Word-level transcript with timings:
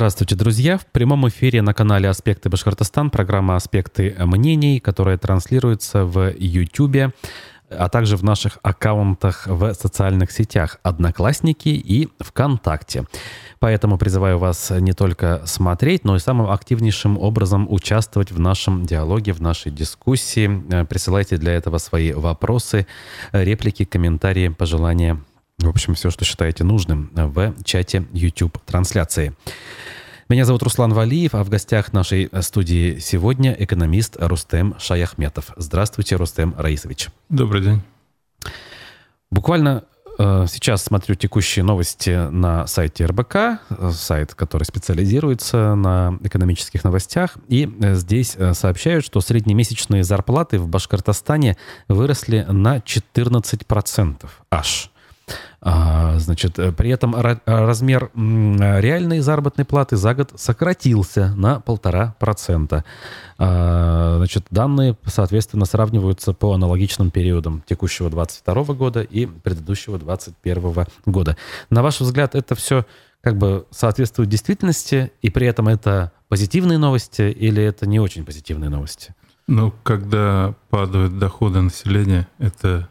Здравствуйте, 0.00 0.34
друзья! 0.34 0.78
В 0.78 0.86
прямом 0.86 1.28
эфире 1.28 1.60
на 1.60 1.74
канале 1.74 2.08
«Аспекты 2.08 2.48
Башкортостан» 2.48 3.10
программа 3.10 3.56
«Аспекты 3.56 4.16
мнений», 4.16 4.80
которая 4.80 5.18
транслируется 5.18 6.06
в 6.06 6.32
YouTube, 6.38 7.12
а 7.68 7.88
также 7.90 8.16
в 8.16 8.24
наших 8.24 8.58
аккаунтах 8.62 9.46
в 9.46 9.74
социальных 9.74 10.30
сетях 10.30 10.78
«Одноклассники» 10.82 11.68
и 11.68 12.08
ВКонтакте. 12.18 13.04
Поэтому 13.58 13.98
призываю 13.98 14.38
вас 14.38 14.70
не 14.70 14.94
только 14.94 15.42
смотреть, 15.44 16.06
но 16.06 16.16
и 16.16 16.18
самым 16.18 16.50
активнейшим 16.50 17.18
образом 17.18 17.70
участвовать 17.70 18.32
в 18.32 18.40
нашем 18.40 18.86
диалоге, 18.86 19.34
в 19.34 19.42
нашей 19.42 19.70
дискуссии. 19.70 20.84
Присылайте 20.84 21.36
для 21.36 21.52
этого 21.52 21.76
свои 21.76 22.12
вопросы, 22.12 22.86
реплики, 23.32 23.84
комментарии, 23.84 24.48
пожелания 24.48 25.20
в 25.60 25.68
общем, 25.68 25.94
все, 25.94 26.10
что 26.10 26.24
считаете 26.24 26.64
нужным 26.64 27.10
в 27.14 27.54
чате 27.64 28.06
YouTube-трансляции. 28.12 29.34
Меня 30.28 30.44
зовут 30.44 30.62
Руслан 30.62 30.92
Валиев, 30.92 31.34
а 31.34 31.42
в 31.42 31.48
гостях 31.48 31.92
нашей 31.92 32.30
студии 32.42 32.98
сегодня 33.00 33.54
экономист 33.58 34.16
Рустем 34.20 34.76
Шаяхметов. 34.78 35.50
Здравствуйте, 35.56 36.14
Рустем 36.14 36.54
Раисович. 36.56 37.08
Добрый 37.28 37.62
день. 37.62 37.82
Буквально 39.32 39.82
э, 40.18 40.46
сейчас 40.48 40.84
смотрю 40.84 41.16
текущие 41.16 41.64
новости 41.64 42.30
на 42.30 42.68
сайте 42.68 43.06
РБК, 43.06 43.60
сайт, 43.92 44.34
который 44.34 44.62
специализируется 44.64 45.74
на 45.74 46.16
экономических 46.22 46.84
новостях. 46.84 47.36
И 47.48 47.68
э, 47.80 47.96
здесь 47.96 48.36
э, 48.36 48.54
сообщают, 48.54 49.04
что 49.04 49.20
среднемесячные 49.20 50.04
зарплаты 50.04 50.60
в 50.60 50.68
Башкортостане 50.68 51.56
выросли 51.88 52.46
на 52.48 52.78
14% 52.78 54.28
аж. 54.48 54.90
А, 55.62 56.18
значит, 56.18 56.58
э, 56.58 56.72
при 56.72 56.90
этом 56.90 57.14
размер 57.14 58.10
реальной 58.14 59.20
заработной 59.20 59.64
платы 59.64 59.96
за 59.96 60.14
год 60.14 60.32
сократился 60.36 61.34
на 61.36 61.60
полтора 61.60 62.14
процента. 62.18 62.84
А, 63.38 64.16
значит, 64.16 64.46
данные, 64.50 64.96
соответственно, 65.04 65.66
сравниваются 65.66 66.32
по 66.32 66.54
аналогичным 66.54 67.10
периодам 67.10 67.62
текущего 67.66 68.08
22 68.08 68.74
года 68.74 69.02
и 69.02 69.26
предыдущего 69.26 69.98
21 69.98 70.86
года. 71.04 71.36
На 71.68 71.82
ваш 71.82 72.00
взгляд, 72.00 72.34
это 72.34 72.54
все 72.54 72.86
как 73.20 73.36
бы 73.36 73.66
соответствует 73.70 74.30
действительности, 74.30 75.12
и 75.20 75.28
при 75.28 75.46
этом 75.46 75.68
это 75.68 76.12
позитивные 76.28 76.78
новости 76.78 77.22
или 77.22 77.62
это 77.62 77.86
не 77.86 78.00
очень 78.00 78.24
позитивные 78.24 78.70
новости? 78.70 79.14
Ну, 79.46 79.74
когда 79.82 80.54
падают 80.70 81.18
доходы 81.18 81.60
населения, 81.60 82.28
это 82.38 82.88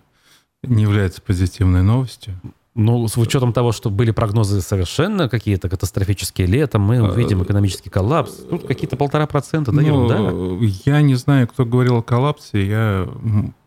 не 0.63 0.83
является 0.83 1.21
позитивной 1.21 1.83
новостью. 1.83 2.39
Ну, 2.75 3.07
с 3.07 3.17
учетом 3.17 3.52
того, 3.52 3.71
что 3.71 3.89
были 3.89 4.11
прогнозы 4.11 4.61
совершенно 4.61 5.27
какие-то 5.27 5.67
катастрофические 5.69 6.47
летом, 6.47 6.83
мы 6.83 7.01
увидим 7.01 7.41
а, 7.41 7.43
экономический 7.43 7.89
коллапс. 7.89 8.31
Тут 8.49 8.67
какие-то 8.67 8.95
полтора 8.95 9.27
процента, 9.27 9.71
да, 9.71 9.81
ну, 9.81 9.88
ерунда. 9.88 10.66
Я 10.85 11.01
не 11.01 11.16
знаю, 11.16 11.47
кто 11.47 11.66
говорил 11.66 11.97
о 11.97 12.01
коллапсе. 12.01 12.66
Я, 12.66 13.09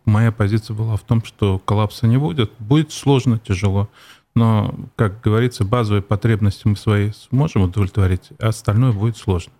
моя 0.06 0.32
позиция 0.32 0.74
была 0.74 0.96
в 0.96 1.02
том, 1.02 1.22
что 1.24 1.58
коллапса 1.58 2.06
не 2.06 2.16
будет. 2.16 2.52
Будет 2.58 2.92
сложно, 2.92 3.38
тяжело. 3.38 3.88
Но, 4.34 4.74
как 4.96 5.20
говорится, 5.20 5.64
базовые 5.64 6.02
потребности 6.02 6.66
мы 6.66 6.76
свои 6.76 7.10
сможем 7.28 7.62
удовлетворить, 7.62 8.30
а 8.38 8.48
остальное 8.48 8.92
будет 8.92 9.18
сложно. 9.18 9.52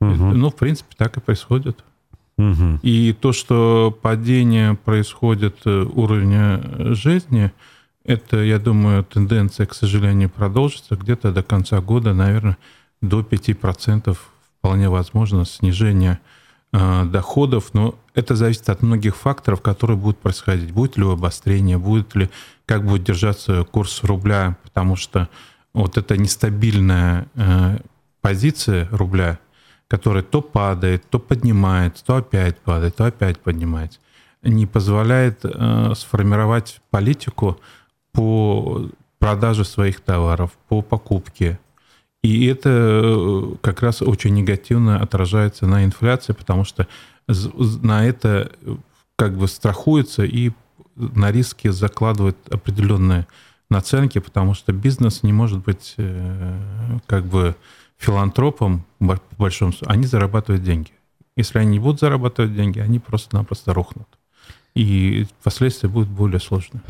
Угу. 0.00 0.10
Ну, 0.10 0.50
в 0.50 0.56
принципе, 0.56 0.94
так 0.98 1.16
и 1.16 1.20
происходит. 1.20 1.82
Угу. 2.38 2.80
И 2.82 3.14
то, 3.18 3.32
что 3.32 3.96
падение 4.02 4.74
происходит 4.74 5.58
э, 5.64 5.86
уровня 5.92 6.60
жизни– 6.94 7.52
это, 8.04 8.38
я 8.38 8.58
думаю, 8.58 9.04
тенденция, 9.04 9.66
к 9.66 9.74
сожалению, 9.74 10.28
продолжится 10.28 10.96
где-то 10.96 11.32
до 11.32 11.42
конца 11.42 11.80
года, 11.80 12.14
наверное, 12.14 12.56
до 13.00 13.20
5% 13.20 14.16
вполне 14.58 14.88
возможно 14.88 15.44
снижение 15.44 16.18
э, 16.72 17.04
доходов, 17.04 17.74
но 17.74 17.94
это 18.14 18.34
зависит 18.34 18.68
от 18.68 18.82
многих 18.82 19.16
факторов, 19.16 19.60
которые 19.60 19.96
будут 19.96 20.18
происходить. 20.18 20.72
Будет 20.72 20.96
ли 20.96 21.04
обострение, 21.04 21.78
будет 21.78 22.14
ли, 22.16 22.28
как 22.66 22.84
будет 22.84 23.04
держаться 23.04 23.64
курс 23.64 24.02
рубля, 24.02 24.56
потому 24.64 24.96
что 24.96 25.28
вот 25.72 25.96
эта 25.96 26.16
нестабильная 26.16 27.26
э, 27.36 27.78
позиция 28.20 28.88
рубля, 28.90 29.38
которая 29.92 30.22
то 30.22 30.40
падает, 30.40 31.04
то 31.10 31.18
поднимается, 31.18 32.02
то 32.02 32.16
опять 32.16 32.56
падает, 32.56 32.96
то 32.96 33.04
опять 33.04 33.38
поднимается, 33.38 33.98
не 34.42 34.64
позволяет 34.64 35.40
э, 35.44 35.92
сформировать 35.94 36.80
политику, 36.90 37.60
по 38.12 38.88
продаже 39.18 39.66
своих 39.66 40.00
товаров, 40.00 40.52
по 40.68 40.80
покупке. 40.80 41.58
И 42.22 42.46
это 42.46 42.70
э, 42.70 43.54
как 43.60 43.82
раз 43.82 44.00
очень 44.00 44.32
негативно 44.32 44.98
отражается 44.98 45.66
на 45.66 45.84
инфляции, 45.84 46.32
потому 46.32 46.64
что 46.64 46.88
на 47.28 48.06
это 48.06 48.50
э, 48.62 48.76
как 49.16 49.36
бы 49.36 49.46
страхуется 49.46 50.24
и 50.24 50.52
на 50.96 51.30
риски 51.30 51.68
закладывают 51.68 52.38
определенные 52.50 53.26
наценки, 53.68 54.20
потому 54.20 54.54
что 54.54 54.72
бизнес 54.72 55.22
не 55.22 55.34
может 55.34 55.58
быть 55.58 55.92
э, 55.98 56.98
как 57.06 57.26
бы 57.26 57.56
филантропом, 58.02 58.84
по 58.98 59.18
большому 59.38 59.72
они 59.86 60.06
зарабатывают 60.06 60.64
деньги. 60.64 60.90
Если 61.36 61.58
они 61.58 61.72
не 61.72 61.78
будут 61.78 62.00
зарабатывать 62.00 62.54
деньги, 62.54 62.78
они 62.80 62.98
просто-напросто 62.98 63.72
рухнут 63.72 64.08
и 64.74 65.26
последствия 65.42 65.88
будут 65.88 66.08
более 66.08 66.40
сложные. 66.40 66.82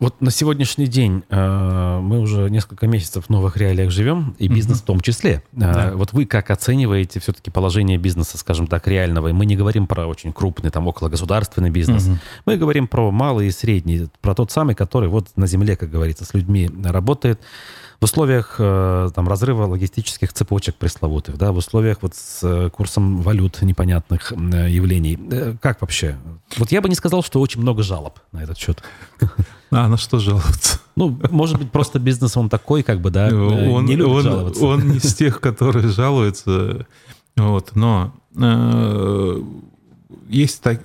Вот 0.00 0.20
на 0.20 0.32
сегодняшний 0.32 0.88
день 0.88 1.22
э, 1.28 2.00
мы 2.02 2.18
уже 2.18 2.50
несколько 2.50 2.88
месяцев 2.88 3.26
в 3.26 3.30
новых 3.30 3.56
реалиях 3.56 3.92
живем, 3.92 4.34
и 4.38 4.48
бизнес 4.48 4.78
mm-hmm. 4.78 4.82
в 4.82 4.86
том 4.86 5.00
числе. 5.00 5.42
Э, 5.52 5.58
да. 5.72 5.92
Вот 5.94 6.12
вы 6.12 6.26
как 6.26 6.50
оцениваете 6.50 7.20
все-таки 7.20 7.52
положение 7.52 7.96
бизнеса, 7.96 8.38
скажем 8.38 8.66
так, 8.66 8.88
реального? 8.88 9.28
И 9.28 9.32
мы 9.32 9.46
не 9.46 9.56
говорим 9.56 9.86
про 9.86 10.06
очень 10.06 10.32
крупный, 10.32 10.70
там, 10.70 10.88
около 10.88 11.08
государственный 11.08 11.70
бизнес. 11.70 12.08
Mm-hmm. 12.08 12.18
Мы 12.46 12.56
говорим 12.56 12.88
про 12.88 13.12
малый 13.12 13.46
и 13.46 13.50
средний, 13.52 14.08
про 14.20 14.34
тот 14.34 14.50
самый, 14.50 14.74
который 14.74 15.08
вот 15.08 15.28
на 15.36 15.46
земле, 15.46 15.76
как 15.76 15.90
говорится, 15.90 16.24
с 16.24 16.34
людьми 16.34 16.68
работает 16.84 17.40
в 18.00 18.04
условиях 18.04 18.56
э, 18.58 19.10
там, 19.14 19.28
разрыва 19.28 19.66
логистических 19.66 20.32
цепочек 20.32 20.76
пресловутых, 20.76 21.36
да, 21.36 21.50
в 21.50 21.56
условиях 21.56 21.98
вот 22.02 22.14
с 22.14 22.40
э, 22.42 22.70
курсом 22.70 23.22
валют 23.22 23.60
непонятных 23.62 24.32
э, 24.32 24.70
явлений. 24.70 25.18
Как 25.60 25.80
вообще? 25.80 26.16
Вот 26.58 26.70
я 26.70 26.80
бы 26.80 26.88
не 26.88 26.94
сказал, 26.94 27.24
что 27.24 27.40
очень 27.40 27.60
много 27.60 27.82
жалоб 27.82 28.20
на 28.32 28.42
этот 28.42 28.58
счет. 28.58 28.82
А 29.70 29.86
на 29.86 29.98
что 29.98 30.18
жаловаться? 30.18 30.80
Ну, 30.96 31.20
может 31.30 31.58
быть, 31.58 31.70
просто 31.70 31.98
бизнес 31.98 32.38
он 32.38 32.48
такой, 32.48 32.82
как 32.82 33.02
бы, 33.02 33.10
да, 33.10 33.26
он, 33.26 33.84
не 33.84 33.96
любит 33.96 34.14
он, 34.14 34.22
жаловаться. 34.22 34.64
Он 34.64 34.88
не 34.88 34.96
из 34.96 35.14
тех, 35.14 35.42
которые 35.42 35.88
жалуются. 35.88 36.86
Вот, 37.36 37.76
но 37.76 38.14
э, 38.34 39.42
есть 40.26 40.62
так, 40.62 40.80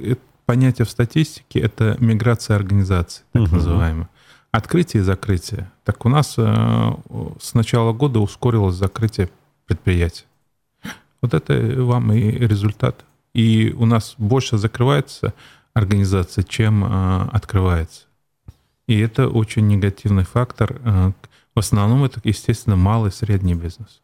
понятие 0.46 0.86
в 0.86 0.90
статистике, 0.90 1.60
это 1.60 1.96
миграция 2.00 2.58
организаций, 2.58 3.24
так 3.32 3.44
угу. 3.44 3.56
называемая. 3.56 4.10
Открытие 4.54 5.02
и 5.02 5.04
закрытие. 5.04 5.72
Так 5.84 6.06
у 6.06 6.10
нас 6.10 6.36
э, 6.38 6.94
с 7.42 7.56
начала 7.56 7.92
года 7.92 8.20
ускорилось 8.20 8.76
закрытие 8.76 9.32
предприятий. 9.66 10.26
Вот 11.24 11.34
это 11.34 11.56
вам 11.84 12.14
и 12.14 12.22
результат. 12.22 13.04
И 13.34 13.74
у 13.76 13.88
нас 13.88 14.14
больше 14.20 14.60
закрывается 14.60 15.34
организация, 15.74 16.44
чем 16.44 16.86
э, 16.86 17.30
открывается. 17.32 18.04
И 18.86 19.00
это 19.00 19.28
очень 19.28 19.68
негативный 19.68 20.24
фактор. 20.24 20.80
Э, 20.84 21.12
в 21.56 21.60
основном 21.60 22.04
это, 22.04 22.22
естественно, 22.24 22.76
малый 22.76 23.10
и 23.10 23.12
средний 23.12 23.56
бизнес. 23.56 24.02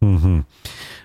Угу. 0.00 0.44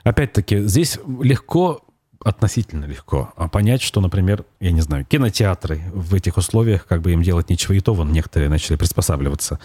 Опять-таки, 0.03 0.61
здесь 0.61 0.97
легко 1.21 1.83
относительно 2.23 2.85
легко 2.85 3.31
а 3.35 3.47
понять, 3.47 3.81
что, 3.81 4.01
например, 4.01 4.43
я 4.59 4.71
не 4.71 4.81
знаю, 4.81 5.05
кинотеатры 5.05 5.81
в 5.93 6.13
этих 6.13 6.37
условиях, 6.37 6.85
как 6.85 7.01
бы 7.01 7.13
им 7.13 7.23
делать 7.23 7.49
нечего, 7.49 7.73
и 7.73 7.79
то 7.79 7.93
вон 7.93 8.11
некоторые 8.11 8.49
начали 8.49 8.75
приспосабливаться. 8.75 9.59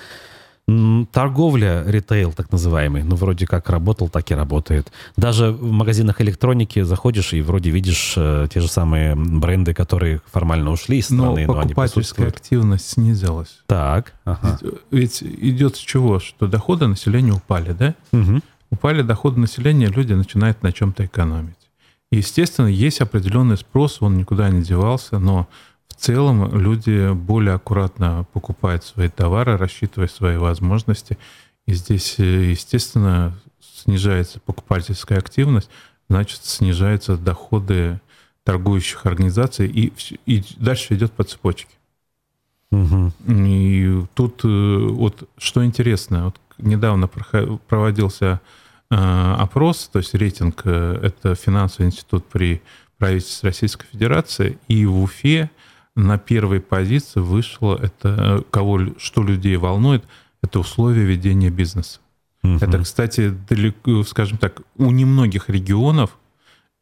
Торговля, 1.12 1.84
ритейл 1.86 2.32
так 2.32 2.50
называемый, 2.50 3.02
ну, 3.02 3.16
вроде 3.16 3.46
как 3.46 3.68
работал, 3.68 4.08
так 4.08 4.30
и 4.30 4.34
работает. 4.34 4.90
Даже 5.14 5.50
в 5.50 5.70
магазинах 5.70 6.22
электроники 6.22 6.80
заходишь 6.80 7.34
и 7.34 7.42
вроде 7.42 7.68
видишь 7.68 8.14
э, 8.16 8.48
те 8.50 8.60
же 8.60 8.68
самые 8.68 9.14
бренды, 9.14 9.74
которые 9.74 10.22
формально 10.32 10.70
ушли 10.70 10.98
из 10.98 11.06
страны, 11.06 11.46
но, 11.46 11.52
но 11.52 11.60
они 11.60 11.74
покупательская 11.74 12.28
активность 12.28 12.92
снизилась. 12.92 13.58
Так. 13.66 14.14
Ага. 14.24 14.58
Ведь 14.90 15.22
идет 15.22 15.76
с 15.76 15.80
чего? 15.80 16.18
Что 16.18 16.46
доходы 16.46 16.86
населения 16.86 17.32
упали, 17.32 17.72
да? 17.72 17.94
Угу. 18.12 18.40
Упали 18.70 19.02
доходы 19.02 19.40
населения, 19.40 19.88
люди 19.88 20.14
начинают 20.14 20.62
на 20.62 20.72
чем-то 20.72 21.04
экономить. 21.04 21.63
Естественно, 22.14 22.68
есть 22.68 23.00
определенный 23.00 23.56
спрос, 23.56 23.98
он 24.00 24.16
никуда 24.16 24.48
не 24.48 24.62
девался, 24.62 25.18
но 25.18 25.48
в 25.88 25.94
целом 25.94 26.56
люди 26.56 27.12
более 27.12 27.54
аккуратно 27.54 28.26
покупают 28.32 28.84
свои 28.84 29.08
товары, 29.08 29.56
рассчитывая 29.56 30.08
свои 30.08 30.36
возможности. 30.36 31.18
И 31.66 31.74
здесь, 31.74 32.16
э, 32.18 32.50
естественно, 32.50 33.34
снижается 33.60 34.38
покупательская 34.40 35.18
активность, 35.18 35.70
значит, 36.08 36.44
снижаются 36.44 37.16
доходы 37.16 38.00
торгующих 38.44 39.06
организаций, 39.06 39.66
и, 39.66 39.92
и 40.26 40.44
дальше 40.56 40.94
идет 40.94 41.12
по 41.12 41.24
цепочке. 41.24 41.74
Угу. 42.70 43.12
И 43.26 44.04
тут 44.14 44.44
э, 44.44 44.48
вот 44.48 45.28
что 45.38 45.64
интересно, 45.64 46.26
вот 46.26 46.36
недавно 46.58 47.08
проводился 47.08 48.40
опрос, 48.96 49.88
то 49.92 49.98
есть 49.98 50.14
рейтинг, 50.14 50.66
это 50.66 51.34
финансовый 51.34 51.86
институт 51.86 52.26
при 52.26 52.62
правительстве 52.98 53.48
Российской 53.48 53.86
Федерации, 53.86 54.58
и 54.68 54.86
в 54.86 55.02
Уфе 55.02 55.50
на 55.96 56.18
первой 56.18 56.60
позиции 56.60 57.20
вышло 57.20 57.78
это, 57.80 58.44
кого, 58.50 58.80
что 58.98 59.22
людей 59.22 59.56
волнует, 59.56 60.04
это 60.42 60.60
условия 60.60 61.04
ведения 61.04 61.50
бизнеса. 61.50 62.00
Угу. 62.42 62.56
Это, 62.60 62.78
кстати, 62.82 63.30
далеко, 63.48 64.02
скажем 64.02 64.38
так, 64.38 64.60
у 64.76 64.90
немногих 64.90 65.48
регионов, 65.48 66.18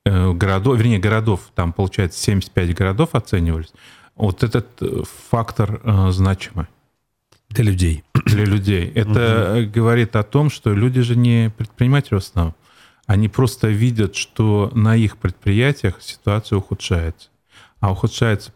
э, 0.05 0.32
городов, 0.32 0.79
вернее, 0.79 0.99
городов, 0.99 1.50
там, 1.55 1.73
получается, 1.73 2.20
75 2.20 2.75
городов 2.75 3.11
оценивались, 3.12 3.73
вот 4.17 4.43
этот 4.43 4.67
э, 4.81 5.03
фактор 5.31 5.81
э, 5.82 6.11
значимый. 6.11 6.67
Для 7.52 7.64
людей. 7.64 8.04
Для 8.26 8.44
людей. 8.44 8.90
Это 8.94 9.56
угу. 9.58 9.70
говорит 9.70 10.16
о 10.16 10.22
том, 10.22 10.50
что 10.50 10.72
люди 10.72 11.00
же 11.02 11.16
не 11.16 11.50
предприниматели 11.56 12.14
в 12.14 12.19
основном. 12.19 12.54
Они 13.06 13.28
просто 13.28 13.69
видят, 13.69 14.16
что 14.16 14.70
на 14.75 14.96
их 14.96 15.19
предприятиях 15.19 16.00
ситуация 16.00 16.56
ухудшается 16.58 17.28
а 17.82 17.90
ухудшается 17.90 18.52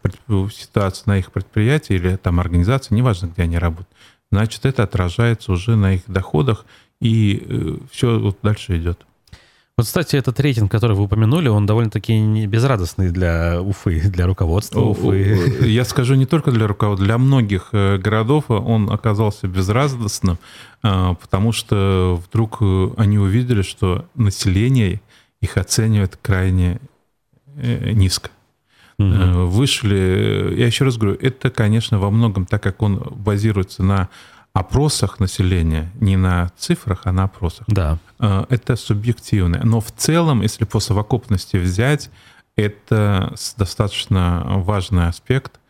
ситуация 0.53 1.03
на 1.07 1.19
их 1.19 1.33
предприятии 1.33 1.95
или 1.97 2.15
там 2.15 2.39
организации, 2.39 2.95
неважно, 2.95 3.27
где 3.27 3.43
они 3.43 3.59
работают, 3.59 3.89
значит, 4.31 4.65
это 4.65 4.85
отражается 4.85 5.51
уже 5.51 5.75
на 5.75 5.95
их 5.95 6.03
доходах, 6.07 6.65
и 7.01 7.45
э, 7.45 7.77
все 7.91 8.21
вот 8.21 8.39
дальше 8.43 8.77
идет. 8.79 9.05
Вот, 9.79 9.85
кстати, 9.85 10.17
этот 10.17 10.41
рейтинг, 10.41 10.73
который 10.73 10.97
вы 10.97 11.03
упомянули, 11.03 11.49
он 11.49 11.67
довольно-таки 11.67 12.47
безрадостный 12.47 13.11
для 13.11 13.61
Уфы, 13.61 14.01
для 14.05 14.27
руководства 14.27 14.81
Уфы. 14.81 15.67
Я 15.67 15.85
скажу 15.85 16.15
не 16.15 16.25
только 16.25 16.51
для 16.51 16.67
руководства, 16.67 17.05
для 17.05 17.19
многих 17.19 17.69
э, 17.73 17.99
городов 17.99 18.45
он 18.49 18.91
оказался 18.91 19.49
безрадостным, 19.49 20.39
а, 20.83 21.13
потому 21.15 21.53
что 21.53 22.19
вдруг 22.27 22.57
э, 22.63 22.89
они 22.97 23.19
увидели, 23.19 23.61
что 23.61 24.07
население 24.15 25.03
их 25.43 25.59
оценивает 25.59 26.19
крайне 26.23 26.81
низко 27.55 28.31
угу. 28.99 29.47
вышли. 29.47 30.55
Я 30.57 30.67
еще 30.67 30.85
раз 30.85 30.97
говорю, 30.97 31.19
это, 31.21 31.51
конечно, 31.51 31.99
во 31.99 32.11
многом, 32.11 32.47
так 32.47 32.63
как 32.63 32.83
он 32.83 32.97
базируется 32.97 33.83
на 33.83 34.09
опросах 34.57 35.21
населения, 35.21 35.93
не 36.01 36.17
на 36.17 36.51
цифрах, 36.57 37.03
а 37.05 37.13
на 37.13 37.25
опросах. 37.25 37.67
Да. 37.69 37.99
Э, 38.19 38.47
это 38.49 38.77
субъективное. 38.77 39.63
Но 39.63 39.81
в 39.81 39.93
целом, 39.93 40.41
если 40.41 40.65
по 40.65 40.81
совокупности 40.81 41.59
взять, 41.59 42.11
это 42.57 43.35
достаточно 43.59 44.43
важный 44.47 45.09
аспект, 45.09 45.61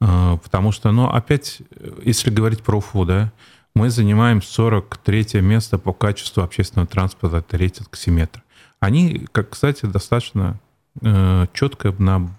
э, 0.00 0.38
потому 0.42 0.70
что, 0.70 0.92
ну, 0.92 1.08
опять, 1.08 1.62
если 2.04 2.30
говорить 2.30 2.62
про 2.62 2.78
УФУ, 2.78 3.04
да, 3.04 3.32
мы 3.74 3.90
занимаем 3.90 4.40
43 4.40 5.40
место 5.40 5.76
по 5.78 5.92
качеству 5.92 6.42
общественного 6.42 6.86
транспорта, 6.86 7.38
это 7.38 7.56
рейтинг 7.56 7.96
Симметр. 7.96 8.44
Они, 8.78 9.26
как, 9.32 9.50
кстати, 9.50 9.86
достаточно 9.86 10.60
э, 11.02 11.46
четко 11.52 11.92
на 11.98 12.30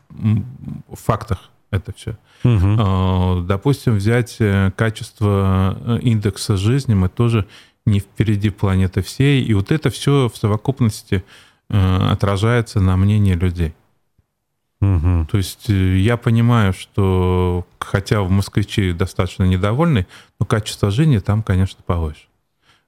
фактах 0.93 1.49
это 1.71 1.93
все. 1.93 2.17
Угу. 2.43 3.43
Допустим, 3.45 3.95
взять 3.95 4.37
э, 4.39 4.71
качество 4.75 5.77
э, 5.79 5.99
индекса 6.01 6.55
жизни, 6.57 6.93
мы 6.93 7.09
тоже 7.09 7.45
не 7.85 7.99
впереди 7.99 8.49
планеты 8.49 9.01
всей, 9.01 9.43
и 9.43 9.53
вот 9.53 9.71
это 9.71 9.89
все 9.89 10.29
в 10.33 10.37
совокупности 10.37 11.23
э, 11.69 11.97
отражается 12.11 12.79
на 12.79 12.95
мнении 12.97 13.33
людей. 13.33 13.73
Угу. 14.79 15.27
То 15.31 15.37
есть 15.37 15.69
я 15.69 16.17
понимаю, 16.17 16.73
что 16.73 17.65
хотя 17.79 18.21
в 18.21 18.29
москвичи 18.29 18.93
достаточно 18.93 19.43
недовольны, 19.43 20.05
но 20.39 20.45
качество 20.45 20.91
жизни 20.91 21.17
там, 21.19 21.41
конечно, 21.41 21.79
повыше. 21.85 22.27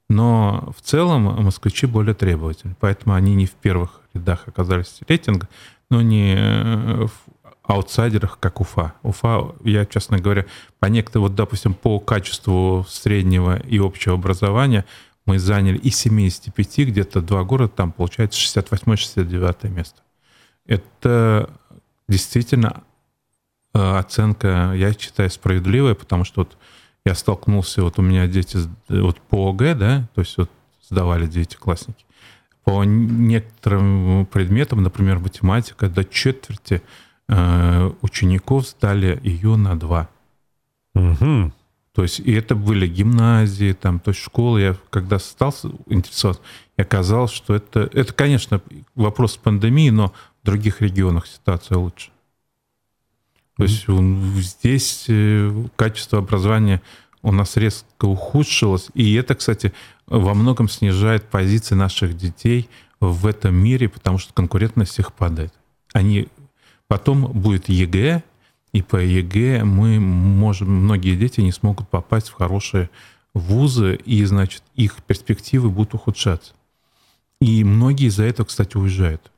Но 0.08 0.72
в 0.76 0.82
целом 0.82 1.24
москвичи 1.44 1.86
более 1.86 2.16
требовательны, 2.16 2.76
поэтому 2.80 3.16
они 3.16 3.36
не 3.36 3.46
в 3.46 3.52
первых 3.52 4.02
рядах 4.14 4.48
оказались 4.48 5.00
рейтинга, 5.08 5.48
но 5.90 6.02
не 6.02 7.08
аутсайдерах, 7.70 8.40
как 8.40 8.62
Уфа. 8.62 8.94
Уфа, 9.04 9.54
я, 9.64 9.86
честно 9.86 10.18
говоря, 10.18 10.46
по 10.80 10.88
некоторым, 10.88 11.28
вот, 11.28 11.36
допустим, 11.36 11.76
по 11.76 12.00
качеству 12.00 12.84
среднего 12.90 13.58
и 13.60 13.78
общего 13.78 14.16
образования 14.16 14.86
мы 15.28 15.38
заняли 15.38 15.78
из 15.78 15.96
75 15.98 16.88
где-то 16.88 17.22
два 17.22 17.44
города, 17.44 17.72
там 17.72 17.92
получается 17.92 18.40
68-69 18.40 19.70
место. 19.70 20.02
Это 20.66 21.52
действительно 22.08 22.84
э, 23.76 23.98
оценка, 23.98 24.74
я 24.76 24.92
считаю, 24.94 25.30
справедливая, 25.30 25.94
потому 25.94 26.24
что 26.24 26.42
вот 26.42 26.58
я 27.06 27.14
столкнулся, 27.14 27.84
вот 27.84 28.00
у 28.00 28.02
меня 28.02 28.26
дети 28.26 28.58
вот 28.88 29.22
по 29.22 29.52
ОГЭ, 29.52 29.76
да, 29.76 30.08
то 30.16 30.22
есть 30.22 30.36
вот 30.38 30.50
сдавали 30.90 31.28
девятиклассники, 31.28 32.04
по 32.64 32.84
некоторым 32.84 34.26
предметам, 34.26 34.82
например, 34.82 35.20
математика, 35.20 35.88
до 35.88 36.04
четверти 36.04 36.82
учеников 38.02 38.68
сдали 38.68 39.20
ее 39.24 39.56
на 39.56 39.80
два. 39.80 40.10
Угу. 40.96 41.52
То 41.94 42.04
есть, 42.04 42.20
и 42.20 42.32
это 42.32 42.56
были 42.56 42.88
гимназии, 42.88 43.74
там, 43.74 44.00
то 44.00 44.12
есть 44.12 44.22
школы. 44.22 44.62
Я 44.62 44.76
когда 44.90 45.20
стал 45.20 45.54
интересоваться, 45.88 46.42
я 46.78 46.84
оказалось, 46.84 47.32
что 47.32 47.56
это, 47.56 47.90
это, 47.92 48.14
конечно, 48.14 48.62
вопрос 48.96 49.38
пандемии, 49.38 49.90
но 49.90 50.14
в 50.42 50.46
других 50.46 50.82
регионах 50.82 51.28
ситуация 51.28 51.78
лучше. 51.78 52.12
То 53.58 53.64
есть 53.64 53.86
здесь 53.88 55.06
э, 55.10 55.52
качество 55.76 56.20
образования 56.20 56.82
у 57.22 57.34
нас 57.34 57.58
резко 57.58 58.06
ухудшилось, 58.06 58.88
и 58.94 59.16
это, 59.16 59.36
кстати, 59.36 59.74
во 60.08 60.34
многом 60.34 60.70
снижает 60.70 61.26
позиции 61.26 61.76
наших 61.76 62.16
детей 62.16 62.70
в 63.02 63.28
этом 63.28 63.54
мире, 63.56 63.90
потому 63.90 64.18
что 64.18 64.34
конкурентность 64.34 64.98
их 65.00 65.12
падает. 65.12 65.54
Они 65.92 66.30
Потом 66.90 67.32
будет 67.32 67.70
ЕГЭ, 67.70 68.24
и 68.74 68.82
по 68.82 68.98
ЕГЭ 68.98 69.64
мы 69.64 70.00
можем, 70.00 70.70
многие 70.70 71.16
дети 71.16 71.40
не 71.40 71.52
смогут 71.52 71.88
попасть 71.88 72.30
в 72.30 72.34
хорошие 72.34 72.90
вузы, 73.36 73.96
и, 73.96 74.26
значит, 74.26 74.64
их 74.76 74.96
перспективы 75.04 75.70
будут 75.70 75.94
ухудшаться. 75.94 76.54
И 77.40 77.64
многие 77.64 78.08
из-за 78.08 78.24
этого, 78.24 78.48
кстати, 78.48 78.76
уезжают. 78.76 79.32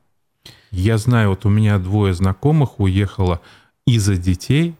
Я 0.70 0.96
знаю, 0.96 1.28
вот 1.28 1.44
у 1.44 1.50
меня 1.50 1.78
двое 1.78 2.14
знакомых 2.14 2.80
уехало 2.80 3.42
из-за 3.86 4.16
детей 4.16 4.74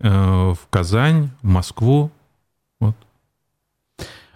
э, 0.00 0.08
в 0.08 0.58
Казань, 0.70 1.30
в 1.40 1.46
Москву. 1.46 2.10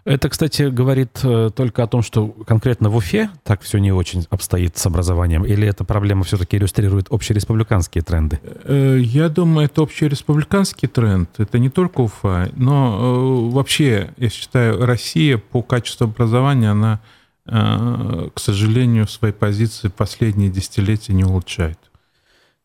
Это, 0.06 0.28
кстати, 0.28 0.62
говорит 0.62 1.18
э, 1.24 1.50
только 1.52 1.82
о 1.82 1.88
том, 1.88 2.00
что 2.00 2.28
конкретно 2.28 2.90
в 2.90 2.96
Уфе 2.96 3.28
так 3.42 3.62
все 3.62 3.78
не 3.78 3.90
очень 3.90 4.24
обстоит 4.30 4.78
с 4.78 4.86
образованием, 4.86 5.44
или 5.44 5.66
эта 5.66 5.82
проблема 5.82 6.22
все-таки 6.22 6.56
иллюстрирует 6.56 7.08
общереспубликанские 7.10 8.04
тренды? 8.04 8.38
Э, 8.62 8.98
я 9.00 9.28
думаю, 9.28 9.66
это 9.66 9.82
общереспубликанский 9.82 10.86
тренд. 10.86 11.28
Это 11.38 11.58
не 11.58 11.70
только 11.70 12.02
Уфа, 12.02 12.48
но 12.54 13.48
э, 13.50 13.52
вообще, 13.52 14.10
я 14.16 14.28
считаю, 14.30 14.86
Россия 14.86 15.38
по 15.38 15.60
качеству 15.60 16.04
образования, 16.04 16.70
она, 16.70 17.00
к 17.44 18.40
сожалению, 18.40 19.06
свои 19.06 19.30
позиции 19.30 19.86
последние 19.88 20.50
десятилетия 20.50 21.14
не 21.14 21.24
улучшает. 21.24 21.78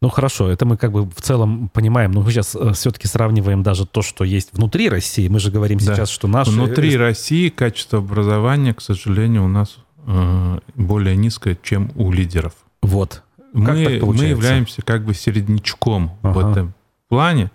Ну 0.02 0.10
хорошо, 0.10 0.50
это 0.50 0.66
мы 0.66 0.78
как 0.78 0.92
бы 0.92 1.06
в 1.06 1.22
целом 1.22 1.70
понимаем, 1.70 2.12
но 2.12 2.22
мы 2.22 2.32
сейчас 2.32 2.56
э, 2.56 2.74
все-таки 2.74 3.08
сравниваем 3.08 3.62
даже 3.62 3.86
то, 3.86 4.02
что 4.02 4.24
есть 4.24 4.50
внутри 4.52 4.90
России. 4.90 5.28
Мы 5.28 5.40
же 5.40 5.52
говорим 5.52 5.78
да. 5.78 5.94
сейчас, 5.94 6.10
что 6.10 6.28
наши... 6.28 6.50
Внутри 6.50 6.98
России 6.98 7.50
качество 7.50 8.00
образования, 8.00 8.74
к 8.74 8.82
сожалению, 8.82 9.46
у 9.46 9.48
нас 9.48 9.78
э, 10.08 10.60
более 10.74 11.16
низкое, 11.16 11.56
чем 11.62 11.92
у 11.96 12.12
лидеров. 12.12 12.54
Вот. 12.82 13.22
мы, 13.54 14.00
мы 14.02 14.26
являемся 14.26 14.82
как 14.82 15.06
бы 15.06 15.14
середнячком 15.14 16.18
ага. 16.24 16.34
в 16.34 16.52
этом 16.52 16.74
плане. 17.08 17.52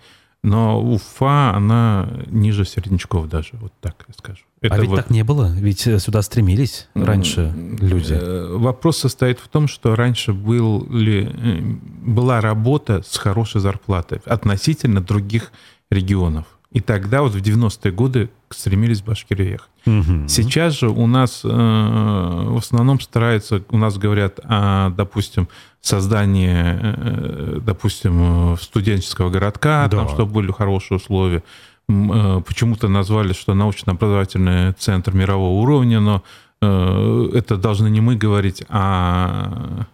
Но 0.47 0.81
Уфа, 0.81 1.57
она 1.57 2.09
ниже 2.27 2.65
середнячков 2.65 3.29
даже, 3.29 3.51
вот 3.55 3.73
так 3.81 4.05
я 4.07 4.15
скажу. 4.17 4.45
А 4.63 4.67
Это 4.67 4.75
а 4.77 4.79
ведь 4.79 4.91
вот... 4.91 4.97
так 4.97 5.11
не 5.11 5.25
было? 5.25 5.53
Ведь 5.53 5.85
э, 5.89 5.99
сюда 5.99 6.23
стремились 6.23 6.87
раньше 6.95 7.53
люди. 7.81 8.13
Э, 8.13 8.57
вопрос 8.57 8.99
состоит 8.99 9.41
в 9.41 9.49
том, 9.49 9.67
что 9.67 9.97
раньше 9.97 10.33
был 10.33 10.87
ли, 10.89 11.29
э, 11.29 11.61
была 11.61 12.41
работа 12.41 13.03
с 13.05 13.17
хорошей 13.17 13.61
зарплатой 13.61 14.21
относительно 14.25 15.01
других 15.01 15.51
регионов. 15.91 16.47
И 16.77 16.81
тогда 16.81 17.23
вот 17.23 17.33
в 17.33 17.39
90-е 17.39 17.91
годы 17.91 18.29
стремились 18.51 19.01
в 19.01 19.07
Башкирию 19.07 19.53
ехать. 19.53 19.71
Угу. 19.87 20.29
Сейчас 20.29 20.79
же 20.79 20.91
у 20.91 21.07
нас 21.07 21.41
э, 21.43 21.49
в 21.49 22.59
основном 22.59 23.01
стараются, 23.01 23.63
у 23.71 23.79
нас 23.79 23.97
говорят 23.97 24.41
о, 24.45 24.91
допустим, 24.91 25.49
создании, 25.81 26.55
э, 26.55 27.61
допустим, 27.63 28.59
студенческого 28.61 29.31
городка, 29.31 29.89
да. 29.89 29.97
там, 29.97 30.09
чтобы 30.11 30.31
были 30.31 30.53
хорошие 30.53 30.97
условия. 30.97 31.43
Э, 31.89 32.43
почему-то 32.47 32.89
назвали, 32.89 33.33
что 33.33 33.55
научно-образовательный 33.55 34.75
центр 34.75 35.15
мирового 35.15 35.59
уровня, 35.63 36.01
но 36.01 36.23
э, 36.61 37.31
это 37.33 37.57
должны 37.57 37.89
не 37.89 38.03
мы 38.03 38.17
говорить, 38.17 38.65
а 38.69 39.87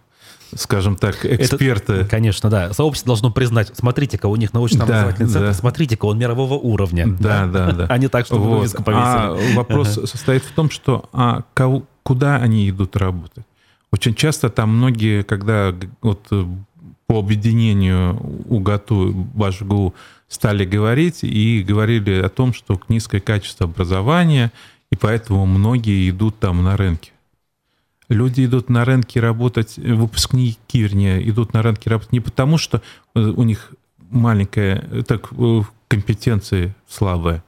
скажем 0.55 0.97
так, 0.97 1.25
эксперты. 1.25 1.93
Это, 1.93 2.09
конечно, 2.09 2.51
да. 2.51 2.73
Сообщество 2.73 3.09
должно 3.09 3.31
признать, 3.31 3.73
смотрите-ка, 3.75 4.27
у 4.27 4.37
них 4.37 4.53
научно-образовательный 4.53 5.27
да, 5.27 5.33
центр, 5.33 5.49
да. 5.49 5.55
смотрите-ка, 5.55 6.07
он 6.07 6.19
мирового 6.19 6.55
уровня. 6.55 7.07
Да, 7.07 7.47
да, 7.47 7.73
да. 7.73 7.87
А 7.89 7.99
не 7.99 8.09
так, 8.09 8.27
чтобы 8.27 8.45
вот. 8.45 8.59
вывеску 8.59 8.83
повесили. 8.83 9.53
А 9.53 9.57
вопрос 9.57 9.95
состоит 10.05 10.45
в 10.45 10.53
том, 10.53 10.71
что 10.71 11.09
а 11.13 11.43
кого, 11.55 11.85
куда 12.03 12.37
они 12.37 12.69
идут 12.69 12.97
работать. 12.97 13.45
Очень 13.91 14.15
часто 14.15 14.49
там 14.49 14.77
многие, 14.77 15.23
когда 15.23 15.75
вот 16.01 16.27
по 17.07 17.19
объединению 17.19 18.19
УГАТУ, 18.49 19.13
БАЖГУ 19.35 19.95
стали 20.29 20.65
говорить 20.65 21.19
и 21.23 21.63
говорили 21.63 22.23
о 22.23 22.31
том, 22.31 22.55
что 22.55 22.81
низкое 22.89 23.21
качество 23.21 23.67
образования, 23.67 24.51
и 24.91 24.97
поэтому 24.97 25.45
многие 25.45 26.09
идут 26.09 26.39
там 26.39 26.65
на 26.65 26.77
рынке. 26.77 27.13
Люди 28.13 28.45
идут 28.45 28.69
на 28.69 28.85
рынки 28.85 29.19
работать, 29.19 29.77
выпускники, 29.77 30.81
вернее, 30.81 31.29
идут 31.29 31.53
на 31.53 31.63
рынки 31.63 31.89
работать 31.89 32.13
не 32.13 32.21
потому, 32.21 32.59
что 32.59 32.83
у 33.15 33.43
них 33.43 33.73
маленькая 34.11 35.05
так, 35.07 35.31
компетенции 35.89 36.75
слабая, 36.89 37.43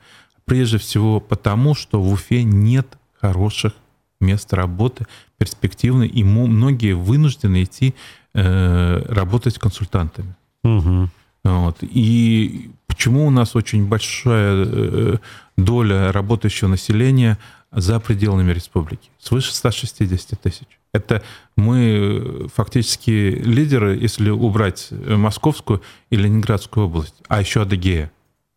прежде 0.44 0.78
всего 0.78 1.20
потому, 1.20 1.74
что 1.74 2.00
в 2.00 2.12
Уфе 2.12 2.42
нет 2.42 2.98
хороших 3.20 3.72
мест 4.20 4.52
работы, 4.52 5.06
перспективной, 5.38 6.08
и 6.08 6.24
многие 6.24 6.94
вынуждены 6.94 7.64
идти 7.64 7.94
Э, 8.36 9.00
работать 9.06 9.60
консультантами. 9.60 10.34
Угу. 10.64 11.08
Вот. 11.44 11.76
И 11.82 12.70
почему 12.88 13.28
у 13.28 13.30
нас 13.30 13.54
очень 13.54 13.86
большая 13.86 14.66
э, 14.66 15.16
доля 15.56 16.10
работающего 16.10 16.66
населения 16.66 17.38
за 17.74 18.00
пределами 18.00 18.52
республики? 18.52 19.10
Свыше 19.18 19.54
160 19.54 20.40
тысяч. 20.40 20.66
Это 20.92 21.22
мы 21.56 22.48
фактически 22.54 23.10
лидеры, 23.10 23.96
если 23.96 24.30
убрать 24.30 24.88
Московскую 24.90 25.82
и 26.10 26.16
Ленинградскую 26.16 26.86
область, 26.86 27.16
а 27.28 27.40
еще 27.40 27.62
Адыгея. 27.62 28.12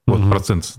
Вот 0.06 0.22
угу. 0.22 0.30
процент. 0.30 0.72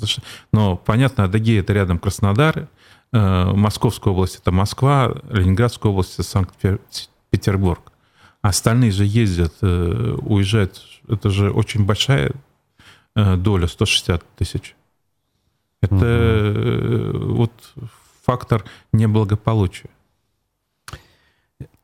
Но 0.52 0.76
понятно, 0.76 1.24
Адыгея 1.24 1.60
это 1.60 1.72
рядом 1.72 1.98
Краснодар, 1.98 2.68
э, 3.12 3.52
Московская 3.52 4.10
область 4.10 4.36
это 4.36 4.52
Москва, 4.52 5.12
Ленинградская 5.30 5.90
область 5.90 6.14
это 6.14 6.22
Санкт-Петербург. 6.22 7.92
Остальные 8.40 8.92
же 8.92 9.04
ездят, 9.04 9.52
э, 9.60 10.16
уезжают. 10.22 10.80
Это 11.08 11.28
же 11.28 11.50
очень 11.50 11.84
большая 11.84 12.32
э, 13.16 13.36
доля, 13.36 13.66
160 13.66 14.22
тысяч. 14.36 14.76
Это 15.80 17.10
угу. 17.12 17.34
вот 17.34 17.52
фактор 18.28 18.62
неблагополучия. 18.92 19.88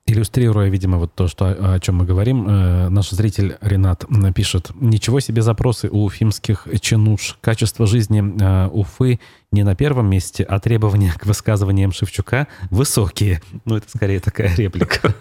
Иллюстрируя, 0.07 0.69
видимо, 0.69 0.99
вот 0.99 1.15
то, 1.15 1.27
что, 1.27 1.47
о 1.47 1.81
чем 1.81 1.97
мы 1.97 2.05
говорим, 2.05 2.47
э, 2.47 2.91
наш 2.91 3.09
зритель 3.09 3.57
Ренат 3.63 4.05
напишет, 4.11 4.71
ничего 4.79 5.21
себе 5.21 5.41
запросы 5.41 5.89
у 5.91 6.05
уфимских 6.05 6.69
чинуш. 6.83 7.39
Качество 7.41 7.87
жизни 7.87 8.23
э, 8.39 8.69
Уфы 8.69 9.21
не 9.53 9.63
на 9.63 9.75
первом 9.75 10.11
месте, 10.11 10.45
а 10.45 10.61
требования 10.61 11.15
к 11.19 11.25
высказываниям 11.25 11.93
Шевчука 11.93 12.47
высокие. 12.71 13.41
Ну, 13.65 13.77
это 13.77 13.89
скорее 13.89 14.21
такая 14.21 14.55
реплика. 14.55 15.15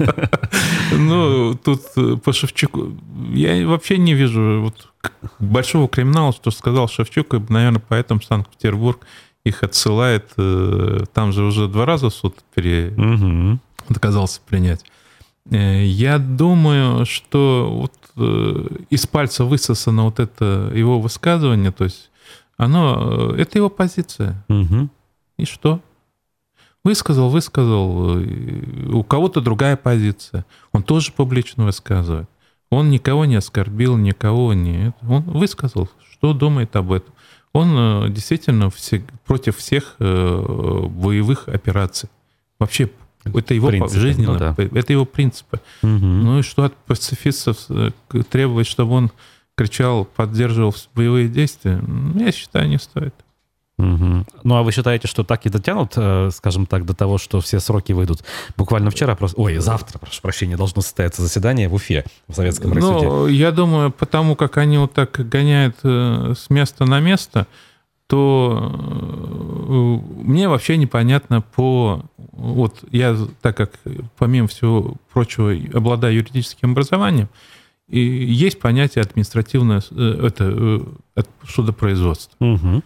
Ну, 0.92 1.56
тут 1.56 1.84
э, 1.96 2.18
по 2.18 2.34
Шевчуку... 2.34 2.92
Я 3.34 3.66
вообще 3.66 3.98
не 3.98 4.14
вижу 4.14 4.74
большого 5.40 5.88
криминала, 5.88 6.34
что 6.34 6.52
сказал 6.52 6.90
Шевчук, 6.90 7.34
и, 7.36 7.40
наверное, 7.48 7.82
поэтому 7.88 8.22
Санкт-Петербург 8.22 9.00
их 9.44 9.64
отсылает. 9.64 10.34
Там 11.14 11.32
же 11.32 11.44
уже 11.44 11.68
два 11.68 11.86
раза 11.86 12.10
суд 12.10 12.36
пере 12.54 12.94
отказался 13.90 14.42
принять. 14.46 14.84
Э, 15.50 15.84
я 15.86 16.20
думаю, 16.20 17.06
что 17.06 17.70
вот 17.72 17.94
э, 18.16 18.68
из 18.90 19.06
пальца 19.08 19.46
высосано 19.46 20.04
вот 20.04 20.20
это 20.20 20.72
его 20.74 21.00
высказывание, 21.00 21.72
то 21.72 21.84
есть 21.84 22.12
оно, 22.58 23.34
э, 23.36 23.42
это 23.42 23.58
его 23.58 23.70
позиция. 23.70 24.44
Угу. 24.50 24.90
И 25.38 25.46
что? 25.46 25.80
Высказал, 26.84 27.30
высказал. 27.30 28.20
У 28.94 29.04
кого-то 29.04 29.40
другая 29.42 29.78
позиция. 29.78 30.46
Он 30.74 30.84
тоже 30.84 31.14
публично 31.14 31.64
высказывает. 31.66 32.30
Он 32.70 32.90
никого 32.90 33.26
не 33.26 33.36
оскорбил, 33.36 33.96
никого 33.96 34.54
не... 34.54 34.94
Он 35.08 35.22
высказал, 35.22 35.90
что 36.12 36.34
думает 36.34 36.76
об 36.76 36.92
этом. 36.92 37.13
Он 37.54 38.12
действительно 38.12 38.70
все, 38.72 39.04
против 39.26 39.58
всех 39.58 39.96
боевых 40.00 41.48
операций. 41.48 42.10
Вообще 42.60 42.90
это 43.26 43.54
его 43.54 43.70
принципы, 43.70 44.00
жизненно, 44.00 44.34
ну, 44.34 44.40
да. 44.40 44.56
это 44.58 44.94
его 44.94 45.06
принципы. 45.06 45.60
Угу. 45.82 45.90
Ну 45.90 46.40
и 46.40 46.42
что 46.42 46.64
от 46.64 46.76
пацифистов 46.76 47.58
э, 47.70 47.92
требовать, 48.30 48.68
чтобы 48.68 48.94
он 48.94 49.12
кричал, 49.56 50.06
поддерживал 50.06 50.76
боевые 50.94 51.30
действия, 51.30 51.82
я 52.16 52.32
считаю, 52.32 52.68
не 52.68 52.80
стоит. 52.80 53.14
Угу. 53.84 54.26
Ну, 54.44 54.56
а 54.56 54.64
вы 54.64 54.72
считаете, 54.72 55.08
что 55.08 55.24
так 55.24 55.46
и 55.46 55.50
дотянут, 55.50 55.94
э, 55.96 56.30
скажем 56.34 56.66
так, 56.66 56.86
до 56.86 56.94
того, 56.94 57.18
что 57.18 57.42
все 57.42 57.60
сроки 57.60 57.92
выйдут? 57.92 58.24
Буквально 58.56 58.90
вчера, 58.90 59.16
просто, 59.16 59.40
ой, 59.40 59.58
завтра, 59.58 60.00
прошу 60.00 60.22
прощения, 60.22 60.56
должно 60.56 60.82
состояться 60.82 61.22
заседание 61.22 61.68
в 61.68 61.74
Уфе, 61.74 62.06
в 62.28 62.34
Советском 62.34 62.72
Ну, 62.72 63.28
я 63.28 63.52
думаю, 63.52 63.92
потому 63.92 64.36
как 64.36 64.58
они 64.58 64.78
вот 64.78 64.94
так 64.94 65.12
гоняют 65.30 65.76
э, 65.84 66.34
с 66.38 66.50
места 66.50 66.86
на 66.86 67.00
место, 67.00 67.48
то 68.08 68.72
мне 70.22 70.48
вообще 70.48 70.78
непонятно 70.78 71.42
по 71.42 72.04
вот 72.18 72.84
я, 72.92 73.18
так 73.42 73.58
как, 73.58 73.72
помимо 74.18 74.48
всего 74.48 74.96
прочего, 75.12 75.56
обладаю 75.74 76.16
юридическим 76.16 76.72
образованием, 76.72 77.30
и 77.88 78.00
есть 78.00 78.60
понятие 78.60 79.04
административное, 79.04 79.82
э, 79.92 80.28
это 80.28 80.84
э, 81.16 81.22
судопроизводство. 81.48 82.36
Угу. 82.44 82.84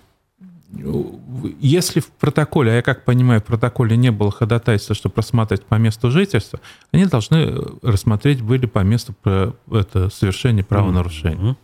Если 1.60 2.02
в 2.02 2.10
протоколе, 2.12 2.72
а 2.72 2.76
я 2.76 2.82
как 2.82 3.06
понимаю, 3.06 3.40
в 3.40 3.46
протоколе 3.46 3.96
не 3.96 4.12
было 4.12 4.32
ходатайства, 4.32 4.96
чтобы 4.96 5.16
рассматривать 5.18 5.66
по 5.66 5.76
месту 5.76 6.12
жительства, 6.12 6.60
они 6.92 7.06
должны 7.06 7.56
рассмотреть 7.82 8.42
были 8.42 8.66
по 8.66 8.80
месту 8.80 9.16
это 9.72 10.10
совершение 10.10 10.66
правонарушения. 10.66 11.52
Угу. 11.52 11.58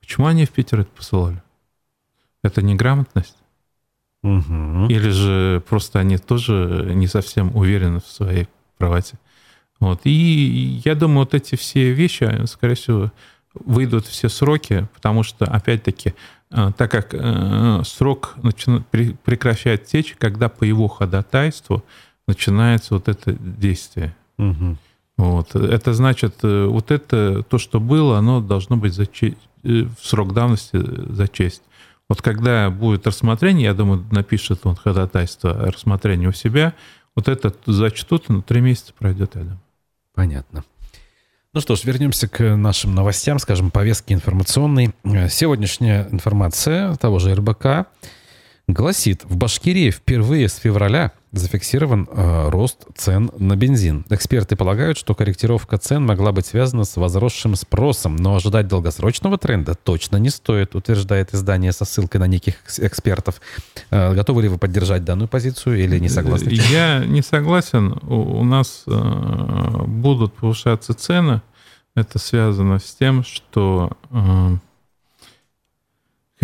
Почему 0.00 0.26
они 0.26 0.46
в 0.46 0.50
Питер 0.50 0.80
это 0.80 0.90
посылали? 0.90 1.42
Это 2.42 2.62
неграмотность? 2.62 3.36
Угу. 4.22 4.86
Или 4.88 5.08
же 5.10 5.62
просто 5.68 5.98
они 5.98 6.18
тоже 6.18 6.92
не 6.94 7.06
совсем 7.06 7.54
уверены 7.56 8.00
в 8.00 8.06
своей 8.06 8.48
правоте. 8.78 9.18
Вот. 9.80 10.00
И 10.04 10.80
я 10.84 10.94
думаю, 10.94 11.20
вот 11.20 11.34
эти 11.34 11.56
все 11.56 11.92
вещи, 11.92 12.46
скорее 12.46 12.74
всего, 12.74 13.12
выйдут 13.54 14.06
все 14.06 14.28
сроки, 14.28 14.88
потому 14.94 15.22
что, 15.22 15.44
опять-таки, 15.44 16.10
э, 16.10 16.12
так 16.50 16.90
как 16.90 17.14
э, 17.14 17.82
срок 17.84 18.36
прекращает 19.24 19.86
течь, 19.86 20.14
когда 20.18 20.48
по 20.48 20.64
его 20.64 20.88
ходатайству 20.88 21.84
начинается 22.26 22.94
вот 22.94 23.08
это 23.08 23.32
действие. 23.32 24.14
Угу. 24.38 24.76
Вот. 25.16 25.54
Это 25.54 25.94
значит, 25.94 26.36
э, 26.42 26.66
вот 26.66 26.90
это, 26.90 27.42
то, 27.42 27.58
что 27.58 27.80
было, 27.80 28.18
оно 28.18 28.40
должно 28.40 28.76
быть 28.76 28.94
зачесть, 28.94 29.38
в 29.62 29.96
срок 30.00 30.34
давности 30.34 30.78
зачесть. 31.12 31.62
Вот 32.08 32.20
когда 32.20 32.68
будет 32.70 33.06
рассмотрение, 33.06 33.64
я 33.66 33.74
думаю, 33.74 34.04
напишет 34.10 34.60
он 34.64 34.76
ходатайство 34.76 35.52
о 35.52 35.70
рассмотрении 35.70 36.26
у 36.26 36.32
себя, 36.32 36.74
вот 37.16 37.28
этот 37.28 37.56
зачтут, 37.64 38.28
на 38.28 38.42
три 38.42 38.60
месяца 38.60 38.92
пройдет, 38.98 39.36
я 39.36 39.42
думаю. 39.42 39.60
Понятно. 40.14 40.64
Ну 41.54 41.60
что 41.60 41.76
ж, 41.76 41.84
вернемся 41.84 42.26
к 42.26 42.56
нашим 42.56 42.96
новостям, 42.96 43.38
скажем, 43.38 43.70
повестке 43.70 44.12
информационной. 44.12 44.92
Сегодняшняя 45.30 46.08
информация 46.10 46.96
того 46.96 47.20
же 47.20 47.32
РБК 47.32 47.86
гласит, 48.66 49.24
в 49.24 49.36
Башкирии 49.36 49.90
впервые 49.90 50.48
с 50.48 50.56
февраля 50.56 51.12
зафиксирован 51.32 52.08
э, 52.10 52.48
рост 52.48 52.86
цен 52.96 53.30
на 53.38 53.56
бензин. 53.56 54.04
Эксперты 54.08 54.56
полагают, 54.56 54.96
что 54.96 55.14
корректировка 55.14 55.78
цен 55.78 56.04
могла 56.04 56.32
быть 56.32 56.46
связана 56.46 56.84
с 56.84 56.96
возросшим 56.96 57.56
спросом, 57.56 58.16
но 58.16 58.36
ожидать 58.36 58.68
долгосрочного 58.68 59.36
тренда 59.36 59.74
точно 59.74 60.16
не 60.16 60.30
стоит, 60.30 60.74
утверждает 60.74 61.34
издание 61.34 61.72
со 61.72 61.84
ссылкой 61.84 62.20
на 62.20 62.26
неких 62.26 62.54
экспертов. 62.78 63.40
Э, 63.90 64.14
готовы 64.14 64.42
ли 64.42 64.48
вы 64.48 64.58
поддержать 64.58 65.04
данную 65.04 65.28
позицию 65.28 65.82
или 65.82 65.98
не 65.98 66.08
согласны? 66.08 66.50
Я 66.50 67.04
не 67.04 67.22
согласен. 67.22 67.98
У 68.02 68.44
нас 68.44 68.84
э, 68.86 69.84
будут 69.86 70.34
повышаться 70.34 70.94
цены. 70.94 71.42
Это 71.96 72.18
связано 72.18 72.78
с 72.78 72.94
тем, 72.94 73.24
что 73.24 73.92
э, 74.10 74.56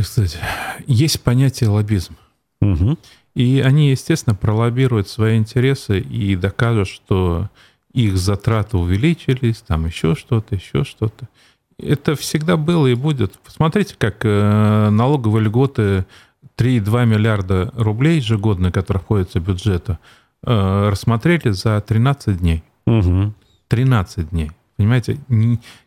как 0.01 0.07
сказать, 0.07 0.39
есть 0.87 1.21
понятие 1.23 1.69
лоббизм. 1.69 2.17
Угу. 2.63 2.97
И 3.35 3.61
они, 3.61 3.91
естественно, 3.91 4.35
пролоббируют 4.35 5.09
свои 5.09 5.37
интересы 5.37 6.01
и 6.01 6.37
докажут, 6.37 6.89
что 6.89 7.51
их 7.93 8.17
затраты 8.17 8.79
увеличились, 8.79 9.59
там 9.59 9.85
еще 9.85 10.15
что-то, 10.15 10.55
еще 10.55 10.85
что-то. 10.85 11.29
Это 11.79 12.15
всегда 12.15 12.57
было 12.57 12.87
и 12.87 12.95
будет. 12.95 13.39
Посмотрите, 13.41 13.95
как 13.99 14.25
э, 14.25 14.89
налоговые 14.91 15.45
льготы 15.45 16.07
3,2 16.57 17.07
миллиарда 17.07 17.71
рублей 17.75 18.17
ежегодно, 18.17 18.73
которые 18.73 19.03
входят 19.03 19.35
в 19.35 19.41
бюджета, 19.41 19.99
э, 20.45 20.89
рассмотрели 20.91 21.51
за 21.51 21.79
13 21.81 22.39
дней. 22.39 22.63
Угу. 22.87 23.35
13 23.69 24.31
дней. 24.31 24.51
Понимаете, 24.81 25.21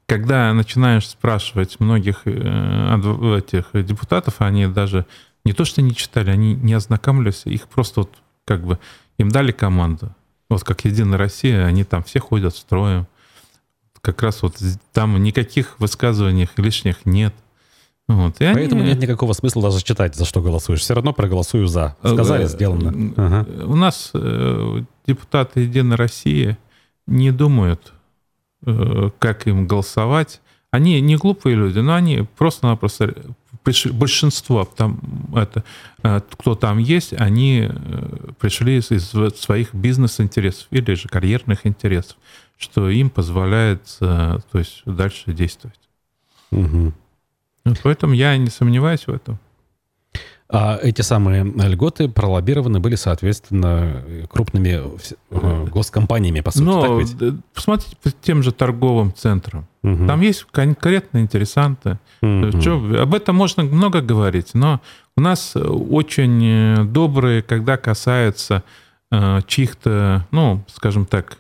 когда 0.06 0.54
начинаешь 0.54 1.10
спрашивать 1.10 1.80
многих 1.80 2.22
э, 2.26 3.38
этих 3.40 3.72
депутатов, 3.74 4.36
они 4.38 4.68
даже 4.68 5.08
не 5.44 5.54
то, 5.54 5.66
что 5.66 5.82
не 5.82 5.96
читали, 5.96 6.30
они 6.30 6.54
не 6.54 6.76
ознакомились, 6.76 7.42
их 7.46 7.68
просто 7.70 8.02
вот 8.02 8.12
как 8.46 8.64
бы 8.64 8.78
им 9.18 9.30
дали 9.30 9.52
команду. 9.52 10.14
вот 10.48 10.64
как 10.64 10.86
Единая 10.86 11.18
Россия, 11.18 11.66
они 11.66 11.84
там 11.86 12.04
все 12.04 12.20
ходят 12.20 12.56
строем. 12.56 13.08
Как 14.02 14.22
раз 14.22 14.44
вот 14.44 14.58
там 14.92 15.24
никаких 15.24 15.80
высказываний 15.80 16.48
лишних 16.58 17.04
нет. 17.04 17.34
Вот, 18.08 18.42
и 18.42 18.54
Поэтому 18.54 18.82
они... 18.82 18.92
нет 18.92 19.02
никакого 19.02 19.34
смысла 19.34 19.64
даже 19.64 19.84
читать, 19.84 20.14
за 20.16 20.26
что 20.26 20.40
голосуешь. 20.40 20.82
Все 20.82 20.94
равно 20.94 21.14
проголосую 21.14 21.66
за. 21.66 21.98
Сказали, 22.04 22.44
э, 22.44 22.48
сделано. 22.48 23.14
Ага. 23.18 23.66
У 23.66 23.76
нас 23.76 24.12
э, 24.14 24.84
депутаты 25.08 25.62
Единой 25.62 25.96
России 25.96 26.58
не 27.08 27.32
думают, 27.32 27.92
э, 27.92 27.93
как 29.20 29.48
им 29.48 29.68
голосовать. 29.68 30.42
Они 30.72 31.00
не 31.02 31.18
глупые 31.18 31.56
люди, 31.56 31.80
но 31.80 31.94
они 31.94 32.28
просто-напросто 32.38 33.14
большинство 33.64 34.66
там 34.66 35.00
это 35.36 35.64
э, 36.04 36.20
кто 36.32 36.56
там 36.56 36.80
есть, 36.80 37.14
они 37.14 37.70
э, 37.70 38.32
пришли 38.40 38.78
из 38.78 39.40
своих 39.40 39.74
бизнес-интересов 39.74 40.68
или 40.72 40.96
же 40.96 41.08
карьерных 41.08 41.66
интересов, 41.66 42.18
что 42.58 42.90
им 42.90 43.10
позволяет, 43.10 43.96
то 44.00 44.42
есть 44.54 44.82
дальше 44.86 45.34
действовать. 45.34 45.80
Угу. 46.52 46.94
Поэтому 47.84 48.14
я 48.14 48.36
не 48.38 48.50
сомневаюсь 48.50 49.08
в 49.08 49.14
этом. 49.14 49.40
А 50.56 50.78
эти 50.80 51.02
самые 51.02 51.44
льготы 51.44 52.08
пролоббированы 52.08 52.80
были, 52.80 52.94
соответственно, 52.94 54.04
крупными 54.30 54.84
э, 55.32 55.66
госкомпаниями, 55.66 56.42
по 56.42 56.52
сути, 56.52 56.64
Но, 56.64 57.00
так 57.02 57.34
Посмотрите 57.56 57.98
по 58.04 58.12
тем 58.12 58.44
же 58.44 58.52
торговым 58.52 59.16
центрам. 59.16 59.66
Угу. 59.82 60.06
Там 60.06 60.22
есть 60.22 60.46
конкретные 60.52 61.24
интересанты. 61.24 61.98
Угу. 62.22 62.62
Что, 62.62 63.02
об 63.02 63.16
этом 63.16 63.36
можно 63.36 63.64
много 63.64 64.02
говорить, 64.02 64.52
но 64.54 64.80
у 65.18 65.22
нас 65.22 65.56
очень 65.56 66.46
э, 66.46 66.84
добрые, 66.84 67.42
когда 67.42 67.76
касается 67.78 68.62
э, 69.12 69.42
чьих-то, 69.48 70.28
ну, 70.30 70.64
скажем 70.68 71.08
так, 71.08 71.40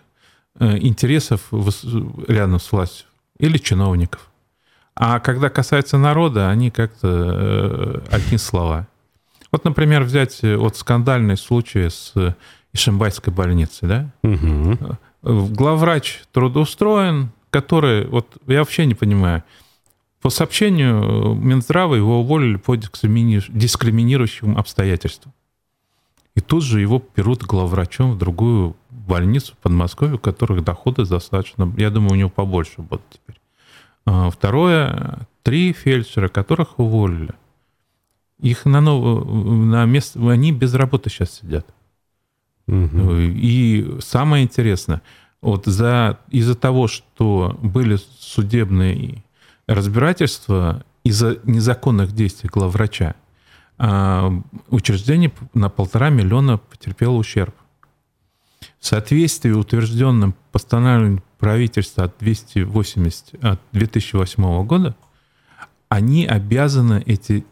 э, 0.60 0.80
интересов 0.80 1.42
рядом 2.28 2.60
с 2.60 2.72
властью 2.72 3.06
или 3.38 3.60
чиновников. 3.60 4.28
А 4.96 5.20
когда 5.20 5.52
касается 5.52 6.00
народа, 6.00 6.50
они 6.50 6.72
как-то 6.72 7.08
э, 7.08 8.00
одни 8.10 8.40
слова. 8.40 8.88
Вот, 9.54 9.66
например, 9.66 10.04
взять 10.04 10.44
э, 10.44 10.58
вот 10.58 10.76
скандальный 10.78 11.38
случай 11.38 11.88
с 11.88 12.12
э, 12.16 12.34
Ишимбайской 12.74 13.32
больницей, 13.32 13.88
да? 13.88 14.10
Угу. 14.24 14.98
Главврач 15.22 16.24
трудоустроен, 16.32 17.30
который, 17.52 18.08
вот 18.08 18.36
я 18.48 18.60
вообще 18.60 18.88
не 18.88 18.96
понимаю, 18.96 19.44
по 20.24 20.32
сообщению 20.32 21.36
Минздрава 21.36 21.94
его 21.94 22.22
уволили 22.22 22.56
по 22.56 22.76
дискриминирующим 22.76 24.58
обстоятельствам. 24.58 25.34
И 26.34 26.42
тут 26.42 26.64
же 26.64 26.82
его 26.82 27.04
берут 27.16 27.44
главврачом 27.44 28.14
в 28.14 28.18
другую 28.18 28.76
больницу 28.90 29.54
в 29.54 29.58
Подмосковье, 29.58 30.16
у 30.16 30.20
которых 30.20 30.64
доходы 30.64 31.06
достаточно, 31.06 31.72
я 31.78 31.92
думаю, 31.92 32.14
у 32.14 32.16
него 32.16 32.30
побольше 32.32 32.82
будут 32.82 33.04
теперь. 33.12 33.40
А 34.08 34.32
второе, 34.32 35.28
три 35.44 35.74
фельдшера, 35.74 36.28
которых 36.28 36.80
уволили. 36.80 37.36
Их 38.44 38.66
на, 38.66 38.82
нов... 38.82 39.26
на 39.26 39.86
место... 39.86 40.20
Они 40.30 40.52
без 40.52 40.74
работы 40.74 41.10
сейчас 41.10 41.32
сидят. 41.32 41.66
Угу. 42.68 43.12
И 43.20 44.00
самое 44.02 44.44
интересное, 44.44 45.02
вот 45.42 45.66
за... 45.66 46.20
из-за 46.30 46.54
того, 46.54 46.90
что 46.90 47.58
были 47.64 47.98
судебные 48.20 49.24
разбирательства 49.66 50.84
из-за 51.06 51.40
незаконных 51.46 52.12
действий 52.12 52.50
главврача, 52.52 53.16
а, 53.78 54.30
учреждение 54.68 55.32
на 55.54 55.70
полтора 55.70 56.10
миллиона 56.10 56.58
потерпело 56.58 57.14
ущерб. 57.14 57.56
В 58.78 58.86
соответствии 58.86 59.52
утвержденным 59.52 60.36
постановлением 60.52 61.24
правительства 61.40 62.06
от 62.06 62.18
280 62.20 63.42
от 63.42 63.62
2008 63.72 64.66
года, 64.66 64.98
они 65.88 66.26
обязаны 66.26 67.02
эти 67.06 67.46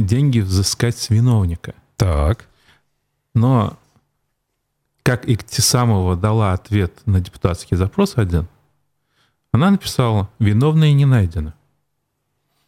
деньги 0.00 0.40
взыскать 0.40 0.96
с 0.96 1.10
виновника. 1.10 1.74
Так. 1.96 2.48
Но 3.34 3.78
как 5.02 5.28
Иктисамова 5.28 6.16
дала 6.16 6.52
ответ 6.52 6.92
на 7.06 7.20
депутатский 7.20 7.76
запрос 7.76 8.14
один, 8.16 8.48
она 9.52 9.70
написала, 9.70 10.28
виновные 10.38 10.92
не 10.94 11.06
найдено. 11.06 11.54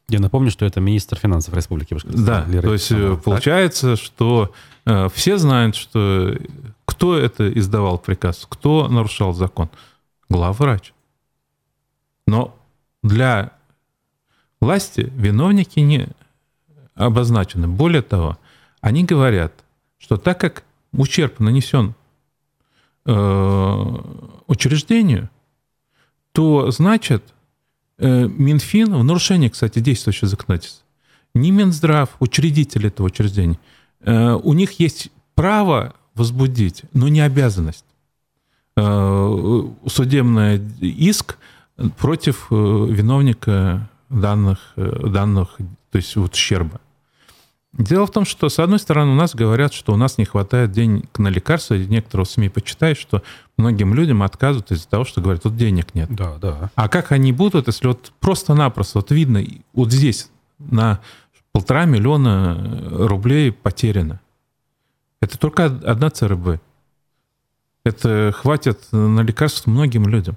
Я 0.09 0.21
напомню, 0.21 0.51
что 0.51 0.65
это 0.65 0.81
министр 0.81 1.19
финансов 1.19 1.53
Республики 1.53 1.93
Башкортостан. 1.95 2.25
Да, 2.27 2.45
Лера 2.51 2.63
то 2.63 2.73
есть 2.73 2.91
Иксамова, 2.91 3.17
получается, 3.17 3.97
так? 3.97 3.99
что 4.05 4.55
э, 4.87 5.09
все 5.13 5.37
знают, 5.37 5.77
что 5.77 6.35
кто 6.87 7.19
это 7.19 7.53
издавал 7.53 7.99
приказ, 7.99 8.47
кто 8.49 8.89
нарушал 8.89 9.35
закон. 9.35 9.69
Главврач. 10.31 10.95
Но 12.27 12.57
для 13.03 13.53
власти 14.61 15.13
виновники 15.15 15.81
не 15.81 16.09
обозначены. 16.99 17.69
Более 17.69 18.03
того, 18.03 18.39
они 18.81 19.05
говорят, 19.05 19.53
что 19.99 20.17
так 20.17 20.41
как 20.41 20.65
ущерб 20.93 21.41
нанесен 21.41 21.95
э, 23.07 23.85
учреждению, 24.47 25.31
то 26.33 26.71
значит 26.71 27.23
э, 27.99 28.27
Минфин, 28.27 28.95
в 28.95 29.05
нарушении, 29.05 29.49
кстати, 29.49 29.79
действующего 29.79 30.29
законодательства, 30.29 30.85
не 31.35 31.51
Минздрав, 31.51 32.11
учредитель 32.21 32.87
этого 32.87 33.07
учреждения, 33.07 33.59
э, 34.01 34.33
у 34.33 34.53
них 34.53 34.81
есть 34.81 35.11
право 35.35 35.95
возбудить, 36.15 36.83
но 36.93 37.09
не 37.09 37.21
обязанность. 37.21 37.85
Э, 38.77 39.63
судебный 39.87 40.61
иск 40.81 41.39
против 41.97 42.49
э, 42.51 42.55
виновника 42.55 43.89
данных, 44.09 44.73
э, 44.77 45.09
данных 45.09 45.57
то 45.91 45.97
есть 45.97 46.15
вот 46.17 46.35
ущерба. 46.35 46.81
Дело 47.79 48.07
в 48.07 48.11
том, 48.11 48.25
что, 48.25 48.49
с 48.49 48.59
одной 48.59 48.81
стороны, 48.81 49.13
у 49.13 49.15
нас 49.15 49.37
говорят, 49.37 49.73
что 49.73 49.93
у 49.93 49.97
нас 49.97 50.19
не 50.19 50.25
хватает 50.25 50.73
денег 50.73 51.17
на 51.17 51.29
лекарства. 51.29 51.75
И 51.75 51.87
некоторые 51.87 52.27
СМИ 52.27 52.49
почитают, 52.49 52.99
что 52.99 53.23
многим 53.57 53.95
людям 53.95 54.25
отказывают 54.25 54.73
из-за 54.73 54.89
того, 54.89 55.05
что 55.05 55.21
говорят, 55.21 55.45
тут 55.45 55.57
денег 55.57 55.95
нет. 55.95 56.13
Да, 56.13 56.39
да. 56.39 56.71
А 56.75 56.89
как 56.89 57.13
они 57.13 57.33
будут, 57.33 57.69
если 57.69 57.87
вот 57.87 58.13
просто-напросто, 58.19 58.99
вот 58.99 59.13
видно, 59.13 59.45
вот 59.73 59.93
здесь 59.93 60.29
на 60.59 61.01
полтора 61.53 61.85
миллиона 61.85 62.89
рублей 62.91 63.53
потеряно. 63.53 64.21
Это 65.21 65.39
только 65.39 65.67
одна 65.67 66.11
ЦРБ. 66.11 66.61
Это 67.85 68.33
хватит 68.37 68.89
на 68.91 69.21
лекарства 69.21 69.71
многим 69.71 70.09
людям. 70.09 70.37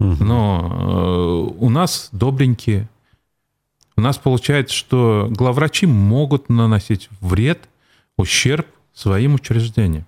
Угу. 0.00 0.24
Но 0.24 1.50
э, 1.52 1.58
у 1.58 1.68
нас 1.68 2.08
добренькие, 2.10 2.88
у 4.00 4.02
нас 4.02 4.16
получается, 4.16 4.74
что 4.74 5.28
главврачи 5.30 5.86
могут 5.86 6.48
наносить 6.48 7.10
вред, 7.20 7.68
ущерб 8.16 8.66
своим 8.94 9.34
учреждениям. 9.34 10.06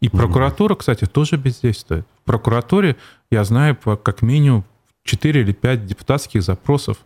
И 0.00 0.10
прокуратура, 0.10 0.74
кстати, 0.74 1.06
тоже 1.06 1.38
бездействует. 1.38 2.06
В 2.20 2.24
прокуратуре, 2.24 2.96
я 3.30 3.42
знаю, 3.44 3.74
по 3.74 3.96
как 3.96 4.20
минимум 4.20 4.66
4 5.04 5.40
или 5.40 5.52
5 5.52 5.86
депутатских 5.86 6.42
запросов. 6.42 6.98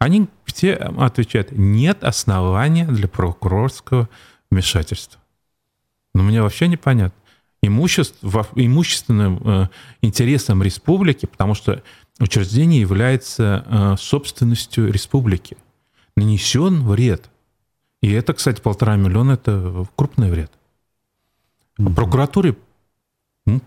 Они 0.00 0.26
все 0.46 0.74
отвечают, 0.74 1.52
нет 1.52 2.02
основания 2.02 2.86
для 2.86 3.06
прокурорского 3.06 4.08
вмешательства. 4.50 5.20
Но 6.12 6.24
мне 6.24 6.42
вообще 6.42 6.66
непонятно. 6.66 7.16
Имущество, 7.62 8.48
имущественным 8.56 9.40
э, 9.44 9.68
интересом 10.02 10.60
республики, 10.60 11.26
потому 11.26 11.54
что 11.54 11.84
учреждение 12.20 12.80
является 12.80 13.64
э, 13.66 13.96
собственностью 13.98 14.92
республики. 14.92 15.56
Нанесен 16.16 16.84
вред. 16.86 17.30
И 18.02 18.10
это, 18.12 18.32
кстати, 18.34 18.60
полтора 18.60 18.96
миллиона– 18.96 19.32
это 19.32 19.86
крупный 19.96 20.30
вред. 20.30 20.52
А 21.78 21.90
прокуратуре, 21.90 22.56
ну, 23.46 23.60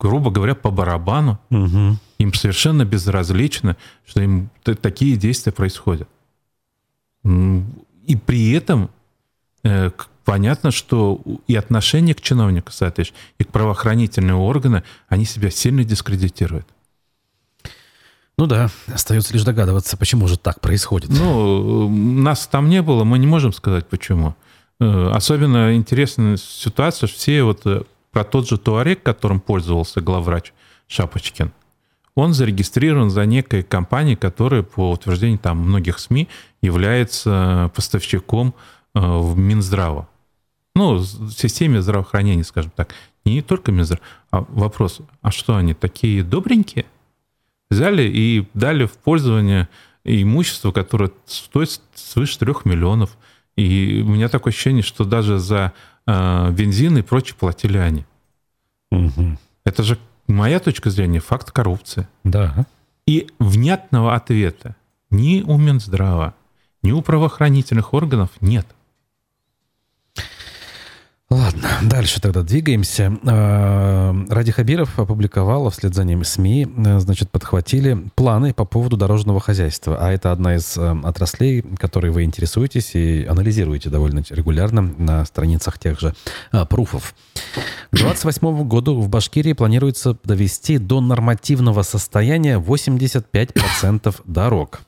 грубо 0.00 0.30
говоря, 0.30 0.54
по 0.54 0.70
барабану. 0.70 1.38
Угу. 1.50 1.98
Им 2.18 2.34
совершенно 2.34 2.84
безразлично, 2.84 3.76
что 4.06 4.22
им 4.22 4.50
такие 4.62 5.16
действия 5.16 5.52
происходят. 5.52 6.08
И 7.24 8.16
при 8.16 8.52
этом 8.52 8.90
э, 9.64 9.90
понятно, 10.24 10.70
что 10.70 11.20
и 11.46 11.54
отношение 11.54 12.14
к 12.14 12.20
чиновнику, 12.20 12.72
соответственно, 12.72 13.20
и 13.38 13.44
к 13.44 13.48
правоохранительным 13.48 14.38
органам, 14.38 14.82
они 15.08 15.24
себя 15.24 15.50
сильно 15.50 15.84
дискредитируют. 15.84 16.66
Ну 18.38 18.46
да, 18.46 18.70
остается 18.86 19.32
лишь 19.32 19.42
догадываться, 19.42 19.96
почему 19.96 20.28
же 20.28 20.38
так 20.38 20.60
происходит. 20.60 21.10
Ну, 21.10 21.88
нас 21.88 22.46
там 22.46 22.68
не 22.68 22.82
было, 22.82 23.02
мы 23.02 23.18
не 23.18 23.26
можем 23.26 23.52
сказать 23.52 23.88
почему. 23.88 24.36
Э, 24.80 25.10
особенно 25.12 25.74
интересная 25.74 26.36
ситуация, 26.36 27.08
все 27.08 27.42
вот 27.42 27.66
э, 27.66 27.82
про 28.12 28.22
тот 28.22 28.48
же 28.48 28.56
Туарек, 28.56 29.02
которым 29.02 29.40
пользовался 29.40 30.00
главврач 30.00 30.52
Шапочкин, 30.86 31.50
он 32.14 32.32
зарегистрирован 32.32 33.10
за 33.10 33.26
некой 33.26 33.64
компанией, 33.64 34.16
которая, 34.16 34.62
по 34.62 34.92
утверждению 34.92 35.40
там 35.40 35.58
многих 35.58 35.98
СМИ, 35.98 36.28
является 36.62 37.72
поставщиком 37.74 38.54
э, 38.94 39.00
в 39.00 39.36
Минздрава. 39.36 40.08
Ну, 40.76 40.98
в 40.98 41.32
системе 41.32 41.82
здравоохранения, 41.82 42.44
скажем 42.44 42.70
так, 42.76 42.94
не 43.24 43.42
только 43.42 43.72
Минздрав. 43.72 44.00
А 44.30 44.44
вопрос, 44.48 45.00
а 45.22 45.32
что 45.32 45.56
они 45.56 45.74
такие 45.74 46.22
добренькие? 46.22 46.86
Взяли 47.70 48.02
и 48.02 48.48
дали 48.54 48.86
в 48.86 48.92
пользование 48.92 49.68
имущество, 50.04 50.72
которое 50.72 51.10
стоит 51.26 51.80
свыше 51.94 52.38
трех 52.38 52.64
миллионов. 52.64 53.16
И 53.56 54.02
у 54.06 54.10
меня 54.10 54.28
такое 54.28 54.52
ощущение, 54.52 54.82
что 54.82 55.04
даже 55.04 55.38
за 55.38 55.72
э, 56.06 56.50
бензин 56.52 56.96
и 56.98 57.02
прочее 57.02 57.36
платили 57.38 57.76
они. 57.76 58.06
Угу. 58.90 59.38
Это 59.64 59.82
же, 59.82 59.98
моя 60.26 60.60
точка 60.60 60.90
зрения, 60.90 61.20
факт 61.20 61.50
коррупции. 61.50 62.08
Да. 62.24 62.66
И 63.06 63.26
внятного 63.38 64.14
ответа 64.14 64.76
ни 65.10 65.42
у 65.42 65.58
Минздрава, 65.58 66.34
ни 66.82 66.92
у 66.92 67.02
правоохранительных 67.02 67.92
органов 67.92 68.30
нет. 68.40 68.66
Ладно, 71.30 71.68
дальше 71.82 72.22
тогда 72.22 72.42
двигаемся. 72.42 73.12
А, 73.26 74.14
Ради 74.30 74.50
Хабиров 74.50 74.98
опубликовала 74.98 75.70
вслед 75.70 75.94
за 75.94 76.04
ним 76.04 76.24
СМИ, 76.24 76.66
э, 76.86 77.00
значит, 77.00 77.30
подхватили 77.30 78.08
планы 78.14 78.54
по 78.54 78.64
поводу 78.64 78.96
дорожного 78.96 79.38
хозяйства. 79.38 79.98
А 80.00 80.10
это 80.10 80.32
одна 80.32 80.56
из 80.56 80.78
э, 80.78 80.96
отраслей, 81.04 81.60
которой 81.60 82.12
вы 82.12 82.24
интересуетесь 82.24 82.94
и 82.94 83.26
анализируете 83.26 83.90
довольно 83.90 84.24
регулярно 84.30 84.80
на 84.80 85.26
страницах 85.26 85.78
тех 85.78 86.00
же 86.00 86.14
а, 86.50 86.64
пруфов. 86.64 87.14
К 87.90 87.96
2028 87.96 88.66
году 88.66 88.98
в 88.98 89.10
Башкирии 89.10 89.52
планируется 89.52 90.16
довести 90.24 90.78
до 90.78 91.02
нормативного 91.02 91.82
состояния 91.82 92.58
85% 92.58 94.14
дорог. 94.24 94.80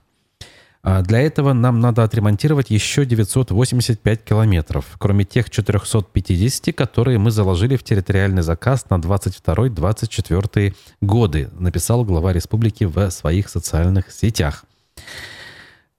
А 0.83 1.03
для 1.03 1.21
этого 1.21 1.53
нам 1.53 1.81
надо 1.81 2.05
отремонтировать 2.05 2.71
еще 2.71 3.05
985 3.05 4.25
километров, 4.25 4.87
кроме 4.99 5.25
тех 5.27 5.51
450, 5.51 6.75
которые 6.75 7.19
мы 7.19 7.31
заложили 7.31 7.77
в 7.77 7.83
территориальный 7.83 8.43
заказ 8.43 8.87
на 8.89 8.95
22-24 8.95 10.75
годы, 11.03 11.51
написал 11.59 12.05
глава 12.05 12.33
республики 12.33 12.85
в 12.85 13.11
своих 13.11 13.51
социальных 13.51 14.11
сетях. 14.11 14.65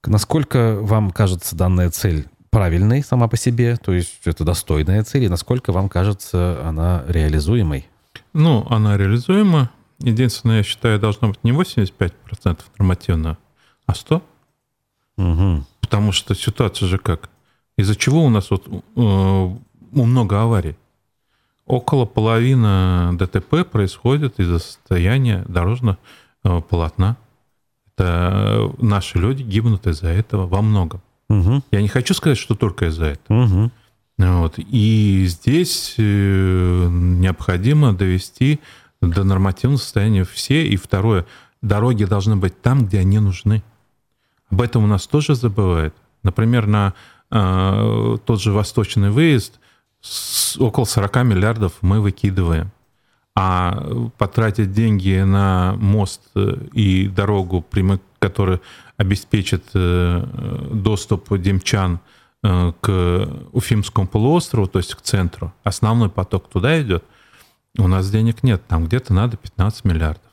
Насколько 0.04 0.78
вам 0.80 1.12
кажется 1.12 1.54
данная 1.54 1.90
цель 1.90 2.26
правильной 2.50 3.04
сама 3.04 3.28
по 3.28 3.36
себе, 3.36 3.76
то 3.76 3.92
есть 3.92 4.20
это 4.24 4.44
достойная 4.44 5.04
цель, 5.04 5.24
и 5.24 5.28
насколько 5.28 5.72
вам 5.72 5.88
кажется 5.88 6.60
она 6.64 7.04
реализуемой? 7.06 7.86
Ну, 8.32 8.66
она 8.68 8.96
реализуема. 8.96 9.70
Единственное, 10.00 10.58
я 10.58 10.62
считаю, 10.64 10.98
должно 10.98 11.28
быть 11.28 11.44
не 11.44 11.52
85% 11.52 12.58
нормативно, 12.78 13.38
а 13.86 13.92
100%. 13.92 14.22
Угу. 15.18 15.64
Потому 15.80 16.12
что 16.12 16.34
ситуация 16.34 16.88
же 16.88 16.98
как? 16.98 17.28
Из-за 17.76 17.96
чего 17.96 18.24
у 18.24 18.28
нас 18.28 18.50
вот 18.50 18.66
э, 18.68 19.56
много 19.92 20.42
аварий? 20.42 20.76
Около 21.66 22.04
половины 22.06 23.16
ДТП 23.16 23.64
происходит 23.70 24.40
из-за 24.40 24.58
состояния 24.58 25.44
дорожного 25.48 25.98
э, 26.44 26.60
полотна. 26.68 27.16
Это 27.96 28.72
наши 28.78 29.18
люди 29.18 29.42
гибнут 29.42 29.86
из-за 29.86 30.08
этого 30.08 30.46
во 30.46 30.60
многом. 30.62 31.00
Угу. 31.28 31.62
Я 31.70 31.82
не 31.82 31.88
хочу 31.88 32.14
сказать, 32.14 32.38
что 32.38 32.54
только 32.54 32.86
из-за 32.86 33.06
этого. 33.06 33.44
Угу. 33.44 33.70
Вот. 34.18 34.54
И 34.58 35.24
здесь 35.26 35.94
э, 35.98 36.88
необходимо 36.90 37.92
довести 37.92 38.60
до 39.00 39.24
нормативного 39.24 39.78
состояния 39.78 40.24
все. 40.24 40.66
И 40.66 40.76
второе, 40.76 41.26
дороги 41.60 42.04
должны 42.04 42.36
быть 42.36 42.60
там, 42.60 42.86
где 42.86 43.00
они 43.00 43.18
нужны. 43.18 43.62
Об 44.52 44.60
этом 44.60 44.84
у 44.84 44.86
нас 44.86 45.06
тоже 45.06 45.34
забывают. 45.34 45.94
Например, 46.22 46.66
на 46.66 46.92
э, 47.30 48.18
тот 48.24 48.40
же 48.40 48.52
восточный 48.52 49.10
выезд 49.10 49.58
с, 50.02 50.58
около 50.58 50.84
40 50.84 51.24
миллиардов 51.24 51.72
мы 51.80 52.00
выкидываем. 52.00 52.70
А 53.34 54.10
потратить 54.18 54.72
деньги 54.72 55.22
на 55.22 55.74
мост 55.78 56.20
э, 56.34 56.66
и 56.74 57.08
дорогу, 57.08 57.64
которая 58.18 58.60
обеспечит 58.98 59.64
э, 59.72 60.68
доступ 60.70 61.34
демчан 61.38 62.00
э, 62.42 62.72
к 62.78 63.28
Уфимскому 63.52 64.06
полуострову, 64.06 64.66
то 64.66 64.78
есть 64.80 64.94
к 64.94 65.00
центру, 65.00 65.54
основной 65.64 66.10
поток 66.10 66.50
туда 66.50 66.80
идет, 66.82 67.04
у 67.78 67.88
нас 67.88 68.10
денег 68.10 68.42
нет. 68.42 68.62
Там 68.68 68.84
где-то 68.84 69.14
надо 69.14 69.38
15 69.38 69.86
миллиардов. 69.86 70.31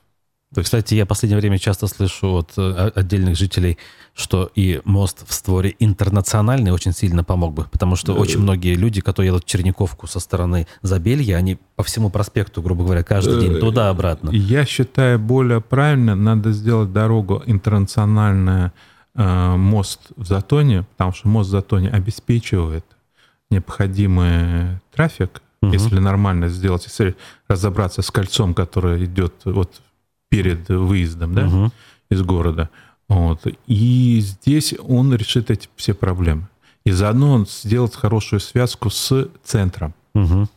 Кстати, 0.55 0.95
я 0.95 1.05
в 1.05 1.07
последнее 1.07 1.39
время 1.39 1.59
часто 1.59 1.85
слышу 1.85 2.33
от 2.33 2.53
э, 2.57 2.91
отдельных 2.95 3.37
жителей, 3.37 3.77
что 4.15 4.49
и 4.55 4.81
мост 4.83 5.23
в 5.27 5.31
створе 5.31 5.75
интернациональный 5.77 6.71
очень 6.71 6.91
сильно 6.91 7.23
помог 7.23 7.53
бы, 7.53 7.65
потому 7.65 7.95
что 7.95 8.15
очень 8.15 8.39
многие 8.39 8.73
люди, 8.73 8.99
которые 8.99 9.27
едут 9.27 9.43
в 9.43 9.47
Черниковку 9.47 10.07
со 10.07 10.19
стороны 10.19 10.65
Забелья, 10.81 11.35
они 11.35 11.59
по 11.75 11.83
всему 11.83 12.09
проспекту, 12.09 12.63
грубо 12.63 12.83
говоря, 12.83 13.03
каждый 13.03 13.41
день 13.41 13.53
э, 13.53 13.59
туда-обратно. 13.59 14.31
Я 14.31 14.65
считаю, 14.65 15.19
более 15.19 15.61
правильно 15.61 16.15
надо 16.15 16.51
сделать 16.51 16.91
дорогу 16.91 17.43
интернациональная, 17.45 18.73
э, 19.13 19.55
мост 19.55 20.11
в 20.15 20.25
Затоне, 20.25 20.83
потому 20.83 21.13
что 21.13 21.27
мост 21.27 21.49
в 21.49 21.51
Затоне 21.51 21.89
обеспечивает 21.89 22.85
необходимый 23.51 24.79
трафик, 24.91 25.43
угу. 25.61 25.71
если 25.71 25.99
нормально 25.99 26.49
сделать, 26.49 26.85
если 26.85 27.15
разобраться 27.47 28.01
с 28.01 28.09
кольцом, 28.09 28.55
которое 28.55 29.05
идет 29.05 29.33
вот 29.45 29.81
перед 30.29 30.69
выездом 30.69 31.33
да, 31.33 31.45
угу. 31.45 31.71
из 32.09 32.21
города. 32.21 32.69
Вот. 33.07 33.45
И 33.67 34.19
здесь 34.21 34.75
он 34.79 35.13
решит 35.13 35.49
эти 35.51 35.67
все 35.75 35.93
проблемы. 35.93 36.47
И 36.85 36.91
заодно 36.91 37.33
он 37.33 37.47
сделает 37.47 37.95
хорошую 37.95 38.39
связку 38.39 38.89
с 38.89 39.27
центром. 39.43 39.93
Угу. 40.13 40.47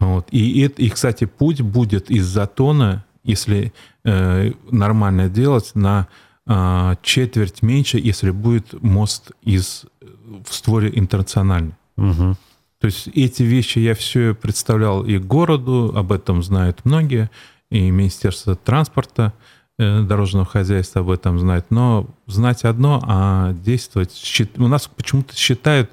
Вот. 0.00 0.28
И, 0.32 0.64
и, 0.64 0.90
кстати, 0.90 1.26
путь 1.26 1.60
будет 1.60 2.10
из 2.10 2.26
Затона, 2.26 3.04
если 3.22 3.72
э, 4.04 4.52
нормально 4.70 5.28
делать, 5.28 5.72
на 5.74 6.08
э, 6.46 6.96
четверть 7.02 7.62
меньше, 7.62 7.98
если 7.98 8.30
будет 8.30 8.82
мост 8.82 9.30
из, 9.42 9.84
в 10.00 10.52
створе 10.52 10.90
интернациональный. 10.92 11.74
Угу. 11.96 12.36
То 12.80 12.86
есть 12.86 13.08
эти 13.14 13.44
вещи 13.44 13.78
я 13.78 13.94
все 13.94 14.34
представлял 14.34 15.04
и 15.04 15.18
городу, 15.18 15.92
об 15.94 16.10
этом 16.10 16.42
знают 16.42 16.84
многие 16.84 17.30
и 17.72 17.90
Министерство 17.90 18.54
транспорта, 18.54 19.32
э, 19.78 20.02
дорожного 20.02 20.44
хозяйства 20.44 21.00
об 21.00 21.10
этом 21.10 21.38
знает. 21.38 21.66
Но 21.70 22.06
знать 22.26 22.64
одно, 22.64 23.02
а 23.06 23.54
действовать... 23.54 24.12
У 24.58 24.68
нас 24.68 24.88
почему-то 24.88 25.34
считают, 25.34 25.90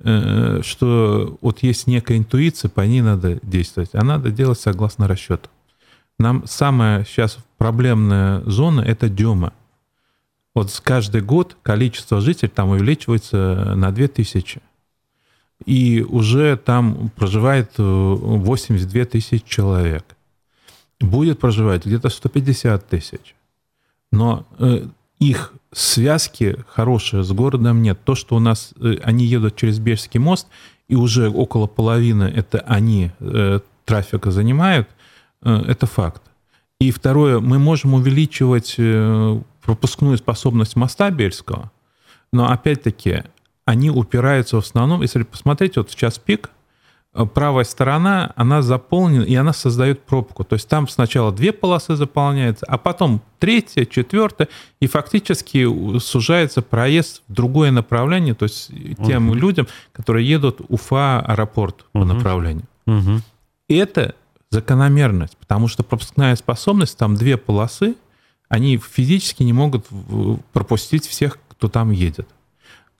э, 0.00 0.60
что 0.62 1.38
вот 1.40 1.62
есть 1.62 1.86
некая 1.86 2.18
интуиция, 2.18 2.68
по 2.68 2.82
ней 2.82 3.00
надо 3.00 3.40
действовать, 3.42 3.90
а 3.94 4.04
надо 4.04 4.30
делать 4.30 4.60
согласно 4.60 5.08
расчету. 5.08 5.48
Нам 6.18 6.46
самая 6.46 7.06
сейчас 7.06 7.38
проблемная 7.56 8.42
зона– 8.42 8.80
это 8.82 9.08
Дема. 9.08 9.54
Вот 10.54 10.70
каждый 10.84 11.22
год 11.22 11.56
количество 11.62 12.20
жителей 12.20 12.50
там 12.50 12.68
увеличивается 12.68 13.72
на 13.74 13.90
2000. 13.90 14.60
И 15.64 16.04
уже 16.06 16.58
там 16.58 17.10
проживает 17.16 17.78
82 17.78 19.00
э, 19.00 19.04
тысячи 19.06 19.42
человек– 19.46 20.04
будет 21.02 21.38
проживать 21.38 21.86
где-то 21.86 22.08
150 22.08 22.86
тысяч. 22.88 23.34
Но 24.10 24.44
э, 24.58 24.86
их 25.18 25.52
связки 25.72 26.56
хорошие 26.68 27.22
с 27.22 27.32
городом 27.32 27.82
нет. 27.82 27.98
То, 28.04 28.14
что 28.14 28.36
у 28.36 28.38
нас 28.38 28.72
э, 28.80 28.96
они 29.02 29.24
едут 29.24 29.56
через 29.56 29.78
Бежский 29.78 30.20
мост, 30.20 30.46
и 30.88 30.94
уже 30.94 31.30
около 31.30 31.66
половины 31.66 32.24
это 32.24 32.60
они 32.60 33.10
э, 33.20 33.60
трафика 33.84 34.30
занимают, 34.30 34.88
э, 35.42 35.64
это 35.68 35.86
факт. 35.86 36.22
И 36.80 36.90
второе, 36.90 37.40
мы 37.40 37.58
можем 37.58 37.94
увеличивать 37.94 38.74
э, 38.78 39.40
пропускную 39.62 40.18
способность 40.18 40.76
моста 40.76 41.10
Бельского, 41.10 41.70
но 42.32 42.50
опять-таки 42.50 43.24
они 43.64 43.90
упираются 43.90 44.56
в 44.56 44.60
основном, 44.60 45.02
если 45.02 45.22
посмотреть, 45.22 45.76
вот 45.76 45.90
в 45.90 45.94
час 45.94 46.18
пик– 46.18 46.50
правая 47.34 47.64
сторона, 47.64 48.32
она 48.36 48.62
заполнена, 48.62 49.22
и 49.22 49.34
она 49.34 49.52
создает 49.52 50.02
пробку. 50.02 50.44
То 50.44 50.54
есть 50.54 50.68
там 50.68 50.88
сначала 50.88 51.30
две 51.30 51.52
полосы 51.52 51.94
заполняются, 51.94 52.64
а 52.66 52.78
потом 52.78 53.20
третья, 53.38 53.84
четвертая, 53.84 54.48
и 54.80 54.86
фактически 54.86 55.66
сужается 55.98 56.62
проезд 56.62 57.22
в 57.28 57.32
другое 57.32 57.70
направление, 57.70 58.34
то 58.34 58.44
есть 58.44 58.70
тем 59.04 59.28
угу. 59.28 59.34
людям, 59.36 59.66
которые 59.92 60.26
едут 60.26 60.60
Уфа-аэропорт 60.68 61.84
угу. 61.92 62.00
по 62.00 62.04
направлению. 62.04 62.64
Угу. 62.86 63.20
И 63.68 63.76
это 63.76 64.14
закономерность, 64.50 65.36
потому 65.36 65.68
что 65.68 65.82
пропускная 65.82 66.34
способность, 66.36 66.96
там 66.96 67.14
две 67.14 67.36
полосы, 67.36 67.94
они 68.48 68.78
физически 68.78 69.42
не 69.42 69.52
могут 69.52 69.86
пропустить 70.52 71.06
всех, 71.06 71.38
кто 71.48 71.68
там 71.68 71.90
едет. 71.90 72.28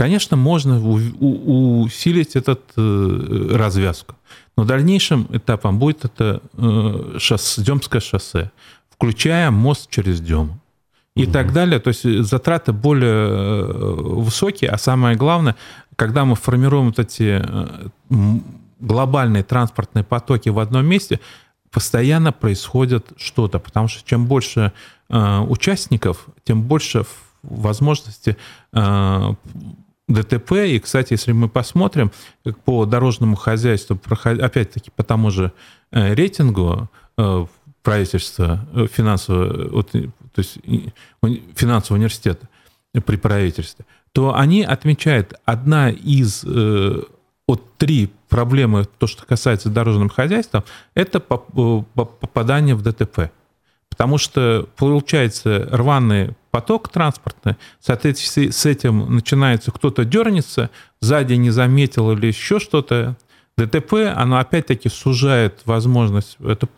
Конечно, 0.03 0.37
можно 0.37 0.81
усилить 0.81 2.35
этот 2.35 2.61
э, 2.77 3.49
развязку, 3.53 4.17
но 4.57 4.65
дальнейшим 4.65 5.29
этапом 5.31 5.79
будет 5.79 6.05
это 6.05 6.43
э, 6.55 7.19
шоссе, 7.19 7.63
Демское 7.63 8.01
шоссе, 8.01 8.51
включая 8.91 9.53
мост 9.53 9.89
через 9.91 10.21
Дему 10.21 10.59
и 11.15 11.23
угу. 11.23 11.33
так 11.33 11.53
далее. 11.53 11.79
То 11.79 11.91
есть 11.91 12.03
затраты 12.03 12.73
более 12.73 13.29
э, 13.29 13.63
высокие, 14.25 14.71
а 14.71 14.79
самое 14.79 15.17
главное, 15.17 15.55
когда 15.95 16.25
мы 16.25 16.35
формируем 16.35 16.87
вот 16.87 16.99
эти 16.99 17.41
глобальные 18.81 19.45
транспортные 19.45 20.03
потоки 20.03 20.49
в 20.49 20.59
одном 20.59 20.85
месте, 20.85 21.21
постоянно 21.71 22.33
происходит 22.33 23.13
что-то, 23.17 23.61
потому 23.61 23.87
что 23.87 24.05
чем 24.05 24.27
больше 24.27 24.73
э, 25.09 25.39
участников, 25.49 26.27
тем 26.43 26.63
больше 26.65 27.05
возможности 27.45 28.37
э, 28.73 29.35
ДТП. 30.09 30.53
И, 30.67 30.79
кстати, 30.79 31.13
если 31.13 31.33
мы 31.33 31.49
посмотрим 31.49 32.11
по 32.65 32.85
дорожному 32.87 33.37
хозяйству, 33.37 33.99
опять-таки 34.25 34.91
по 34.95 35.03
тому 35.03 35.31
же 35.31 35.53
э, 35.91 36.15
рейтингу 36.15 36.89
э, 37.17 37.47
правительства 37.83 38.67
э, 38.75 38.87
финансового, 38.87 39.83
то 39.85 40.05
есть 40.37 40.59
финансового 41.55 41.99
университета 41.99 42.49
при 43.07 43.17
правительстве, 43.17 43.85
то 44.13 44.37
они 44.37 44.63
отмечают, 44.63 45.35
одна 45.45 45.91
из 45.91 46.45
вот 47.49 47.77
три 47.77 48.11
проблемы, 48.29 48.87
то, 48.99 49.07
что 49.07 49.25
касается 49.25 49.71
дорожного 49.71 50.11
хозяйства, 50.11 50.65
это 50.95 51.21
попадание 51.21 52.75
в 52.75 52.83
ДТП. 52.83 53.31
Потому 53.89 54.19
что 54.19 54.69
получается 54.77 55.69
рваный 55.71 56.35
поток 56.53 56.91
транспортный, 56.91 57.57
соответственно, 57.81 58.53
с 58.53 58.67
этим 58.67 59.13
начинается 59.13 59.73
кто-то 59.73 60.05
дернется, 60.05 60.71
сзади 61.01 61.33
не 61.35 61.51
заметил 61.51 62.13
или 62.13 62.27
еще 62.27 62.61
что-то. 62.61 63.17
ДТП, 63.57 63.95
оно 64.15 64.39
опять-таки 64.39 64.89
сужает 64.89 65.63
возможность 65.65 66.37
это 66.41 66.69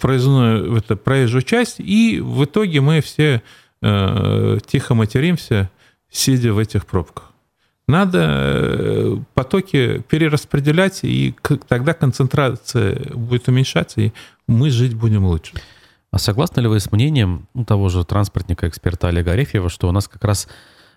проездную, 0.00 0.76
это 0.76 0.96
проезжую 0.96 1.42
часть, 1.42 1.76
и 1.78 2.20
в 2.20 2.44
итоге 2.44 2.80
мы 2.80 3.00
все 3.00 3.42
э, 3.82 4.58
тихо 4.66 4.94
материмся, 4.94 5.70
сидя 6.10 6.52
в 6.52 6.58
этих 6.58 6.86
пробках. 6.86 7.32
Надо 7.86 8.26
э, 8.26 9.16
потоки 9.34 10.02
перераспределять, 10.08 11.00
и 11.02 11.34
тогда 11.68 11.92
концентрация 11.92 13.14
будет 13.14 13.48
уменьшаться, 13.48 14.00
и 14.00 14.12
мы 14.46 14.70
жить 14.70 14.94
будем 14.94 15.24
лучше. 15.24 15.54
А 16.10 16.18
согласны 16.18 16.60
ли 16.60 16.68
вы 16.68 16.80
с 16.80 16.90
мнением 16.90 17.48
ну, 17.54 17.64
того 17.64 17.88
же 17.90 18.04
транспортника, 18.04 18.66
эксперта 18.68 19.08
Олега 19.08 19.32
Арефьева, 19.32 19.68
что 19.68 19.88
у 19.88 19.92
нас 19.92 20.08
как 20.08 20.24
раз 20.24 20.48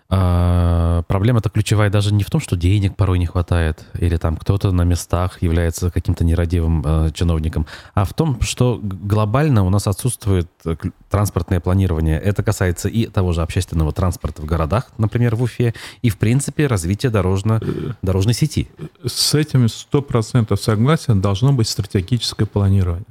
э, 0.08 1.02
проблема-то 1.06 1.50
ключевая 1.50 1.90
даже 1.90 2.14
не 2.14 2.24
в 2.24 2.30
том, 2.30 2.40
что 2.40 2.56
денег 2.56 2.96
порой 2.96 3.18
не 3.18 3.26
хватает, 3.26 3.84
или 3.98 4.16
там 4.16 4.38
кто-то 4.38 4.72
на 4.72 4.84
местах 4.84 5.42
является 5.42 5.90
каким-то 5.90 6.24
нерадивым 6.24 6.82
э, 6.82 7.10
чиновником, 7.12 7.66
а 7.92 8.06
в 8.06 8.14
том, 8.14 8.40
что 8.40 8.80
глобально 8.82 9.64
у 9.64 9.68
нас 9.68 9.86
отсутствует 9.86 10.48
э, 10.64 10.76
транспортное 11.10 11.60
планирование. 11.60 12.18
Это 12.18 12.42
касается 12.42 12.88
и 12.88 13.04
того 13.04 13.32
же 13.32 13.42
общественного 13.42 13.92
транспорта 13.92 14.40
в 14.40 14.46
городах, 14.46 14.92
например, 14.96 15.36
в 15.36 15.42
Уфе, 15.42 15.74
и, 16.00 16.08
в 16.08 16.16
принципе, 16.16 16.66
развития 16.66 17.10
дорожно, 17.10 17.60
дорожной 18.00 18.32
сети. 18.32 18.70
С 19.04 19.34
этим 19.34 19.66
100% 19.66 20.56
согласен, 20.56 21.20
должно 21.20 21.52
быть 21.52 21.68
стратегическое 21.68 22.46
планирование. 22.46 23.04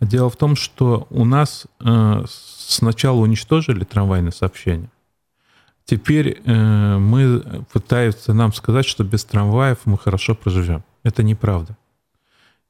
Дело 0.00 0.30
в 0.30 0.36
том, 0.36 0.56
что 0.56 1.06
у 1.10 1.24
нас 1.24 1.66
э, 1.80 2.24
сначала 2.28 3.18
уничтожили 3.18 3.84
трамвайное 3.84 4.32
сообщение. 4.32 4.90
Теперь 5.84 6.42
э, 6.44 6.98
мы 6.98 7.64
пытаются 7.72 8.34
нам 8.34 8.52
сказать, 8.52 8.86
что 8.86 9.04
без 9.04 9.24
трамваев 9.24 9.78
мы 9.84 9.96
хорошо 9.96 10.34
проживем. 10.34 10.82
Это 11.04 11.22
неправда. 11.22 11.76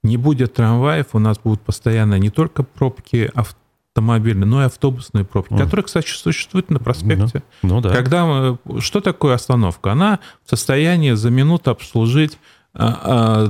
Не 0.02 0.18
будет 0.18 0.54
трамваев, 0.54 1.06
у 1.14 1.18
нас 1.18 1.38
будут 1.38 1.62
постоянно 1.62 2.18
не 2.18 2.28
только 2.30 2.62
пробки 2.62 3.30
автомобильные, 3.34 4.46
но 4.46 4.62
и 4.62 4.66
автобусные 4.66 5.24
пробки, 5.24 5.54
mm. 5.54 5.58
которые, 5.58 5.84
кстати, 5.84 6.06
существуют 6.08 6.70
на 6.70 6.78
проспекте. 6.78 7.42
Ну, 7.62 7.76
ну 7.76 7.80
да. 7.80 7.88
Когда 7.90 8.26
мы, 8.26 8.58
что 8.80 9.00
такое 9.00 9.34
остановка? 9.34 9.92
Она 9.92 10.20
в 10.44 10.50
состоянии 10.50 11.12
за 11.12 11.30
минуту 11.30 11.70
обслужить 11.70 12.38
2-3 12.74 12.74
а, 12.74 13.48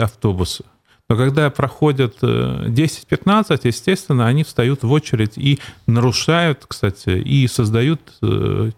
а, 0.00 0.04
автобуса. 0.04 0.64
Но 1.08 1.16
когда 1.16 1.48
проходят 1.50 2.22
10-15, 2.22 3.46
э, 3.50 3.58
естественно, 3.64 4.26
они 4.26 4.44
встают 4.44 4.82
в 4.82 4.92
очередь 4.92 5.38
и 5.38 5.58
нарушают, 5.86 6.64
кстати, 6.68 7.10
и 7.10 7.46
создают 7.46 8.00
э, 8.20 8.70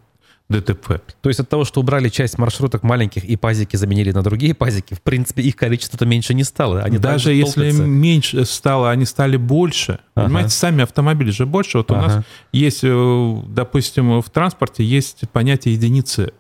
ДТП. 0.51 1.01
То 1.23 1.29
есть 1.29 1.41
от 1.41 1.49
того, 1.49 1.65
что 1.65 1.81
убрали 1.81 2.09
часть 2.09 2.37
маршруток 2.37 2.83
маленьких 2.83 3.25
и 3.25 3.37
пазики 3.37 3.77
заменили 3.77 4.11
на 4.11 4.23
другие 4.23 4.53
пазики, 4.55 4.95
в 4.95 5.01
принципе, 5.01 5.43
их 5.43 5.57
количество-то 5.57 6.07
меньше 6.07 6.35
не 6.35 6.45
стало. 6.45 6.83
Они 6.83 6.99
Даже 6.99 7.33
если 7.33 7.71
меньше 7.71 8.45
стало, 8.45 8.91
они 8.91 9.07
стали 9.07 9.37
больше. 9.37 10.01
Ага. 10.15 10.27
Понимаете, 10.27 10.51
сами 10.51 10.83
автомобили 10.83 11.31
же 11.31 11.47
больше. 11.47 11.79
Вот 11.79 11.91
ага. 11.91 11.99
у 11.99 12.03
нас 12.03 12.25
есть, 12.53 12.81
э, 12.83 13.43
допустим, 13.49 14.21
в 14.21 14.31
транспорте 14.31 14.85
есть 14.85 15.23
понятие 15.33 15.75
единицы 15.75 16.33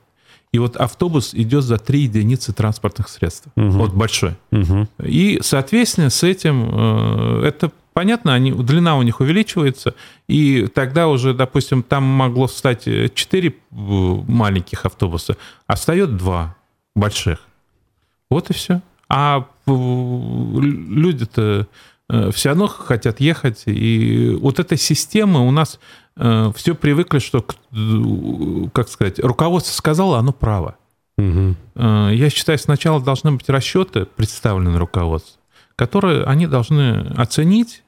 и 0.52 0.58
вот 0.58 0.76
автобус 0.76 1.34
идет 1.34 1.64
за 1.64 1.78
3 1.78 2.00
единицы 2.00 2.52
транспортных 2.52 3.08
средств. 3.08 3.48
Угу. 3.56 3.70
Вот 3.70 3.92
большой. 3.92 4.34
Угу. 4.50 4.88
И, 5.04 5.38
соответственно, 5.42 6.10
с 6.10 6.24
этим 6.24 6.68
э, 6.72 7.44
это 7.46 7.70
понятно, 7.92 8.34
они, 8.34 8.52
длина 8.52 8.96
у 8.96 9.02
них 9.02 9.20
увеличивается, 9.20 9.94
и 10.28 10.66
тогда 10.66 11.08
уже, 11.08 11.34
допустим, 11.34 11.84
там 11.84 12.02
могло 12.02 12.48
стать 12.48 12.84
4 12.84 13.48
э, 13.48 13.52
маленьких 13.70 14.84
автобуса, 14.84 15.36
а 15.68 15.76
встает 15.76 16.16
2 16.16 16.56
больших. 16.96 17.38
Вот 18.28 18.50
и 18.50 18.52
все. 18.52 18.80
А 19.08 19.46
люди-то 19.66 21.68
э, 22.08 22.30
все 22.32 22.48
равно 22.48 22.66
хотят 22.66 23.20
ехать, 23.20 23.62
и 23.66 24.36
вот 24.40 24.58
эта 24.58 24.76
система 24.76 25.40
у 25.40 25.52
нас 25.52 25.78
Э, 26.09 26.09
все 26.54 26.74
привыкли, 26.74 27.18
что, 27.18 27.44
как 28.72 28.88
сказать, 28.88 29.18
руководство 29.18 29.72
сказало, 29.72 30.18
оно 30.18 30.32
право. 30.32 30.76
Угу. 31.16 31.54
Я 31.76 32.30
считаю, 32.30 32.58
сначала 32.58 33.00
должны 33.00 33.32
быть 33.32 33.48
расчеты, 33.48 34.04
представлены 34.04 34.78
руководству, 34.78 35.40
которые 35.76 36.24
они 36.24 36.46
должны 36.46 37.06
оценить 37.16 37.82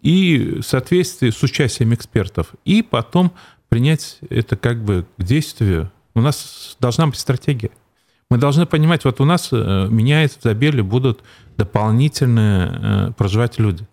и 0.00 0.58
в 0.60 0.62
соответствии 0.62 1.30
с 1.30 1.42
участием 1.42 1.94
экспертов, 1.94 2.54
и 2.64 2.82
потом 2.82 3.32
принять 3.68 4.18
это 4.30 4.56
как 4.56 4.82
бы 4.84 5.06
к 5.16 5.22
действию. 5.22 5.90
У 6.14 6.20
нас 6.20 6.76
должна 6.80 7.06
быть 7.06 7.18
стратегия. 7.18 7.70
Мы 8.30 8.38
должны 8.38 8.66
понимать, 8.66 9.04
вот 9.04 9.20
у 9.20 9.24
нас 9.24 9.48
э, 9.52 9.88
меняется 9.88 10.40
в 10.40 10.42
Забеле, 10.42 10.82
будут 10.82 11.22
дополнительные 11.56 13.12
проживать 13.16 13.58
люди. 13.58 13.86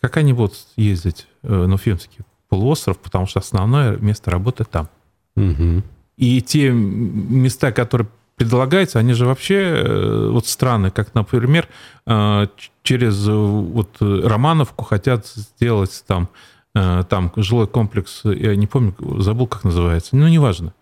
Как 0.00 0.16
они 0.16 0.32
будут 0.32 0.56
ездить 0.76 1.26
на 1.42 1.74
Уфимский? 1.74 2.24
Полуостров, 2.52 2.98
потому 2.98 3.26
что 3.26 3.40
основное 3.40 3.96
место 3.96 4.30
работы 4.30 4.64
там. 4.64 4.90
Угу. 5.36 5.82
И 6.18 6.42
те 6.42 6.70
места, 6.70 7.72
которые 7.72 8.08
предлагаются, 8.36 8.98
они 8.98 9.14
же 9.14 9.24
вообще 9.24 9.54
э, 9.54 10.28
вот 10.28 10.46
страны, 10.46 10.90
как, 10.90 11.14
например, 11.14 11.66
э, 12.06 12.46
через 12.82 13.26
э, 13.26 13.32
вот 13.32 13.96
Романовку 14.00 14.84
хотят 14.84 15.26
сделать 15.26 16.04
там, 16.06 16.28
там 16.74 17.32
жилой 17.36 17.66
комплекс, 17.66 18.20
я 18.24 18.54
не 18.54 18.66
помню, 18.66 18.94
забыл, 19.22 19.46
как 19.46 19.64
называется, 19.64 20.14
ну, 20.16 20.28
неважно. 20.28 20.74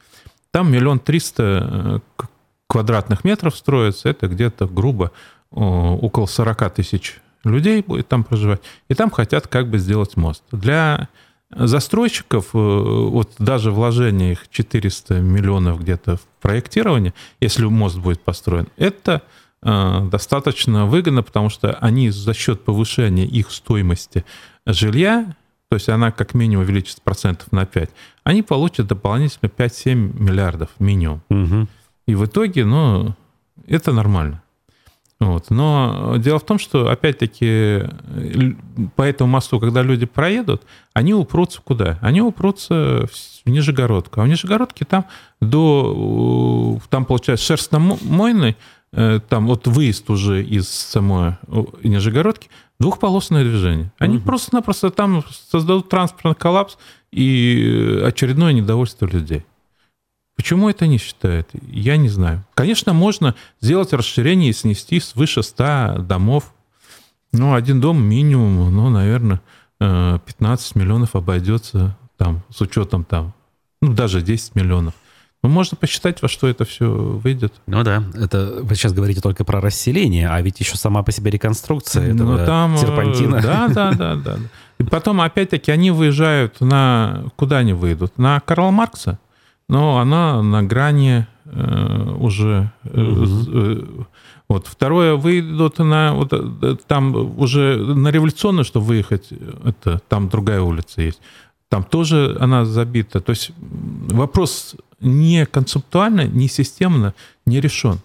Там 0.50 0.72
миллион 0.72 0.98
триста 0.98 2.00
квадратных 2.66 3.22
метров 3.22 3.56
строится, 3.56 4.09
это 4.09 4.26
где-то 4.26 4.66
грубо 4.66 5.12
около 5.50 6.26
40 6.26 6.74
тысяч 6.74 7.20
людей 7.44 7.83
будет 7.87 8.09
там 8.09 8.24
проживать, 8.24 8.61
и 8.88 8.94
там 8.94 9.11
хотят 9.11 9.46
как 9.46 9.68
бы 9.68 9.78
сделать 9.78 10.16
мост. 10.16 10.42
Для 10.52 11.09
застройщиков, 11.50 12.54
э, 12.54 12.58
вот 12.58 13.32
даже 13.38 13.70
вложение 13.70 14.32
их 14.32 14.48
400 14.50 15.20
миллионов 15.20 15.80
где-то 15.80 16.16
в 16.16 16.22
проектирование, 16.40 17.14
если 17.40 17.64
мост 17.64 17.98
будет 17.98 18.20
построен, 18.22 18.68
это 18.76 19.22
э, 19.62 20.08
достаточно 20.10 20.86
выгодно, 20.86 21.22
потому 21.22 21.50
что 21.50 21.74
они 21.74 22.10
за 22.10 22.34
счет 22.34 22.64
повышения 22.64 23.26
их 23.26 23.50
стоимости 23.50 24.24
жилья, 24.66 25.34
то 25.68 25.76
есть 25.76 25.88
она 25.88 26.12
как 26.12 26.34
минимум 26.34 26.64
увеличится 26.64 27.00
процентов 27.02 27.50
на 27.52 27.66
5, 27.66 27.90
они 28.24 28.42
получат 28.42 28.86
дополнительно 28.86 29.48
5-7 29.48 29.94
миллиардов 29.94 30.70
минимум. 30.78 31.22
Угу. 31.30 31.66
И 32.06 32.14
в 32.14 32.26
итоге, 32.26 32.64
ну, 32.64 33.14
это 33.66 33.92
нормально. 33.92 34.39
Вот. 35.20 35.50
Но 35.50 36.16
дело 36.16 36.38
в 36.38 36.44
том, 36.44 36.59
что, 36.59 36.88
опять-таки, 36.88 37.83
по 38.96 39.02
этому 39.02 39.30
мосту, 39.30 39.61
когда 39.61 39.83
люди 39.83 40.06
проедут, 40.06 40.62
они 40.94 41.12
упрутся 41.12 41.61
куда? 41.62 41.98
Они 42.00 42.22
упрутся 42.22 43.06
в 43.44 43.50
Нижегородку. 43.50 44.20
А 44.20 44.24
в 44.24 44.28
Нижегородке 44.28 44.87
там 44.87 45.04
до, 45.42 46.80
там, 46.88 47.04
получается, 47.04 47.44
шерстно-мойный, 47.44 48.56
э, 48.92 49.20
там 49.28 49.46
вот 49.46 49.66
выезд 49.66 50.09
уже 50.09 50.42
из 50.42 50.70
самой 50.70 51.37
Нижегородки, 51.85 52.48
двухполосное 52.78 53.44
движение. 53.44 53.92
Они 53.98 54.16
угу. 54.16 54.24
просто-напросто 54.24 54.90
там 54.90 55.22
создадут 55.50 55.90
транспортный 55.90 56.35
коллапс 56.35 56.78
и 57.12 58.02
очередное 58.06 58.54
недовольство 58.54 59.04
людей. 59.04 59.44
Почему 60.40 60.70
это 60.70 60.87
не 60.87 60.96
считают? 60.96 61.50
Я 61.70 61.98
не 61.98 62.09
знаю. 62.09 62.42
Конечно, 62.55 62.94
можно 62.94 63.35
сделать 63.61 63.92
расширение 63.92 64.48
и 64.48 64.53
снести 64.55 64.98
свыше 64.98 65.42
100 65.42 65.96
домов. 65.98 66.55
Ну, 67.31 67.53
один 67.53 67.83
дом 67.83 68.03
минимум, 68.03 68.74
ну, 68.74 68.88
наверное, 68.88 69.42
15 69.81 70.31
э, 70.38 70.79
миллионов 70.79 71.14
обойдется 71.14 71.94
там, 72.16 72.42
с 72.48 72.59
учетом 72.62 73.05
там, 73.05 73.35
ну, 73.83 73.92
даже 73.92 74.22
10 74.22 74.55
миллионов. 74.55 74.94
Ну, 75.42 75.50
можно 75.50 75.76
посчитать, 75.76 76.22
во 76.22 76.29
что 76.29 76.48
это 76.48 76.64
все 76.64 76.90
выйдет. 76.90 77.53
Ну 77.66 77.83
да, 77.83 78.03
это 78.14 78.61
вы 78.62 78.74
сейчас 78.76 78.94
говорите 78.94 79.20
только 79.20 79.44
про 79.44 79.61
расселение, 79.61 80.31
а 80.31 80.40
ведь 80.40 80.59
еще 80.59 80.79
сама 80.79 81.03
по 81.03 81.12
себе 81.12 81.31
реконструкция 81.31 82.14
ну, 82.14 82.33
этого 82.33 82.46
там, 82.46 82.79
серпантина. 82.79 83.37
Э, 83.37 83.42
да, 83.42 83.68
да, 83.68 83.92
да, 83.92 84.14
да. 84.16 84.38
И 84.79 84.85
потом, 84.85 85.20
опять-таки, 85.20 85.70
они 85.70 85.90
выезжают 85.90 86.62
на... 86.62 87.24
Куда 87.37 87.59
они 87.59 87.74
выйдут? 87.74 88.16
На 88.16 88.40
Карла 88.40 88.70
Маркса. 88.70 89.18
Но 89.70 89.98
она 89.98 90.42
на 90.42 90.64
грани 90.64 91.28
э, 91.44 92.16
уже... 92.18 92.72
Угу. 92.85 94.06
Вот. 94.48 94.66
Второе, 94.66 95.14
выйдут 95.14 95.78
на... 95.78 96.12
Вот, 96.12 96.33
там 96.88 97.38
уже 97.38 97.76
на 97.76 98.09
революционную, 98.09 98.64
чтобы 98.64 98.87
выехать, 98.87 99.28
это, 99.64 100.00
там 100.09 100.28
другая 100.28 100.61
улица 100.61 101.02
есть. 101.02 101.20
Там 101.68 101.85
тоже 101.85 102.37
она 102.40 102.64
забита. 102.64 103.20
То 103.20 103.30
есть 103.30 103.52
вопрос 103.61 104.74
не 105.00 105.46
концептуально, 105.46 106.26
не 106.26 106.48
системно 106.48 107.14
не 107.46 107.61
решен. 107.61 108.00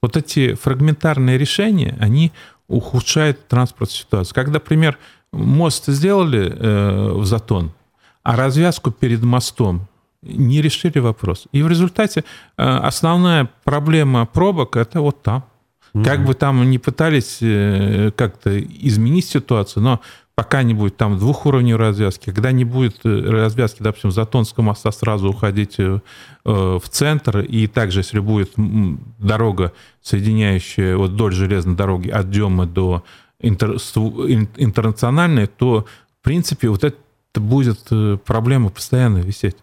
Вот 0.00 0.16
эти 0.16 0.54
фрагментарные 0.54 1.36
решения, 1.36 1.94
они 2.00 2.32
ухудшают 2.68 3.48
транспортную 3.48 3.98
ситуацию. 3.98 4.34
Как, 4.34 4.48
например, 4.48 4.96
мост 5.30 5.88
сделали 5.88 6.50
э, 6.50 7.12
в 7.12 7.26
Затон, 7.26 7.70
а 8.22 8.34
развязку 8.34 8.90
перед 8.90 9.22
мостом 9.22 9.86
не 10.22 10.62
решили 10.62 10.98
вопрос. 10.98 11.46
И 11.52 11.62
в 11.62 11.68
результате 11.68 12.24
э, 12.56 12.62
основная 12.62 13.50
проблема 13.64 14.26
пробок 14.26 14.76
это 14.76 15.00
вот 15.00 15.22
там. 15.22 15.44
Mm-hmm. 15.94 16.04
Как 16.04 16.24
бы 16.24 16.34
там 16.34 16.70
ни 16.70 16.78
пытались 16.78 17.38
э, 17.40 18.12
как-то 18.16 18.58
изменить 18.58 19.26
ситуацию, 19.26 19.82
но 19.82 20.00
пока 20.34 20.62
не 20.62 20.72
будет 20.72 20.96
там 20.96 21.18
двухуровневой 21.18 21.78
развязки, 21.78 22.26
когда 22.26 22.52
не 22.52 22.64
будет 22.64 23.00
э, 23.04 23.30
развязки, 23.30 23.82
допустим, 23.82 24.12
Затонского 24.12 24.64
моста 24.64 24.92
сразу 24.92 25.28
уходить 25.28 25.76
в 26.44 26.82
центр, 26.90 27.40
и 27.40 27.68
также, 27.68 28.00
если 28.00 28.18
будет 28.18 28.52
дорога, 29.18 29.72
соединяющая 30.00 30.96
вот 30.96 31.10
вдоль 31.10 31.32
железной 31.32 31.76
дороги 31.76 32.08
от 32.08 32.30
Демы 32.30 32.66
до 32.66 33.04
интер, 33.38 33.76
интернациональной, 34.56 35.46
то, 35.46 35.86
в 36.20 36.24
принципе, 36.24 36.68
вот 36.68 36.82
это 36.82 36.96
будет 37.34 37.88
проблема 38.24 38.70
постоянно 38.70 39.18
висеть. 39.18 39.56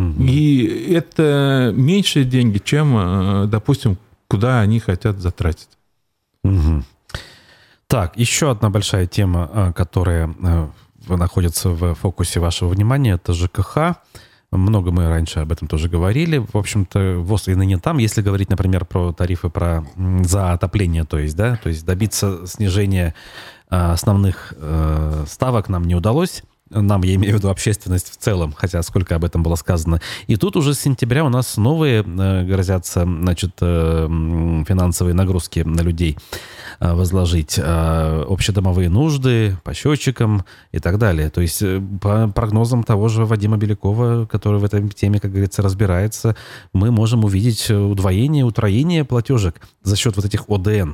Угу. 0.00 0.22
И 0.22 0.92
это 0.92 1.72
меньшие 1.74 2.24
деньги, 2.24 2.58
чем, 2.58 3.50
допустим, 3.50 3.98
куда 4.28 4.60
они 4.60 4.80
хотят 4.80 5.18
затратить. 5.18 5.68
Угу. 6.44 6.84
Так, 7.90 8.16
еще 8.16 8.52
одна 8.52 8.70
большая 8.70 9.06
тема, 9.06 9.50
э, 9.52 9.72
которая 9.72 10.32
э, 10.40 10.68
находится 11.08 11.70
в 11.70 11.94
фокусе 11.94 12.38
вашего 12.38 12.68
внимания, 12.68 13.14
это 13.14 13.32
ЖКХ. 13.32 13.96
Много 14.52 14.92
мы 14.92 15.08
раньше 15.08 15.40
об 15.40 15.50
этом 15.50 15.66
тоже 15.66 15.88
говорили. 15.88 16.38
В 16.38 16.56
общем-то, 16.56 17.16
ВОЗ 17.18 17.48
и 17.48 17.54
ныне 17.56 17.78
там. 17.78 17.98
Если 17.98 18.22
говорить, 18.22 18.48
например, 18.48 18.84
про 18.84 19.12
тарифы 19.12 19.48
про, 19.48 19.84
за 20.22 20.52
отопление, 20.52 21.04
то 21.04 21.18
есть, 21.18 21.36
да, 21.36 21.56
то 21.56 21.68
есть 21.68 21.84
добиться 21.84 22.46
снижения 22.46 23.14
э, 23.70 23.76
основных 23.76 24.54
ставок 25.26 25.68
нам 25.68 25.84
не 25.84 25.96
удалось 25.96 26.44
нам, 26.70 27.02
я 27.02 27.14
имею 27.16 27.34
в 27.34 27.38
виду 27.38 27.50
общественность 27.50 28.12
в 28.12 28.16
целом, 28.16 28.54
хотя 28.56 28.82
сколько 28.82 29.16
об 29.16 29.24
этом 29.24 29.42
было 29.42 29.56
сказано. 29.56 30.00
И 30.28 30.36
тут 30.36 30.56
уже 30.56 30.74
с 30.74 30.80
сентября 30.80 31.24
у 31.24 31.28
нас 31.28 31.56
новые 31.56 32.02
э, 32.02 32.44
грозятся, 32.44 33.02
значит, 33.02 33.52
э, 33.60 34.06
финансовые 34.66 35.14
нагрузки 35.14 35.60
на 35.60 35.80
людей 35.80 36.16
э, 36.78 36.92
возложить. 36.92 37.58
Общедомовые 37.60 38.88
нужды 38.88 39.56
по 39.64 39.74
счетчикам 39.74 40.44
и 40.72 40.78
так 40.78 40.98
далее. 40.98 41.30
То 41.30 41.40
есть 41.40 41.62
по 42.00 42.28
прогнозам 42.28 42.84
того 42.84 43.08
же 43.08 43.24
Вадима 43.24 43.56
Белякова, 43.56 44.26
который 44.26 44.60
в 44.60 44.64
этой 44.64 44.88
теме, 44.90 45.18
как 45.18 45.32
говорится, 45.32 45.62
разбирается, 45.62 46.36
мы 46.72 46.90
можем 46.90 47.24
увидеть 47.24 47.70
удвоение, 47.70 48.44
утроение 48.44 49.04
платежек 49.04 49.60
за 49.82 49.96
счет 49.96 50.16
вот 50.16 50.24
этих 50.24 50.48
ОДН 50.48 50.92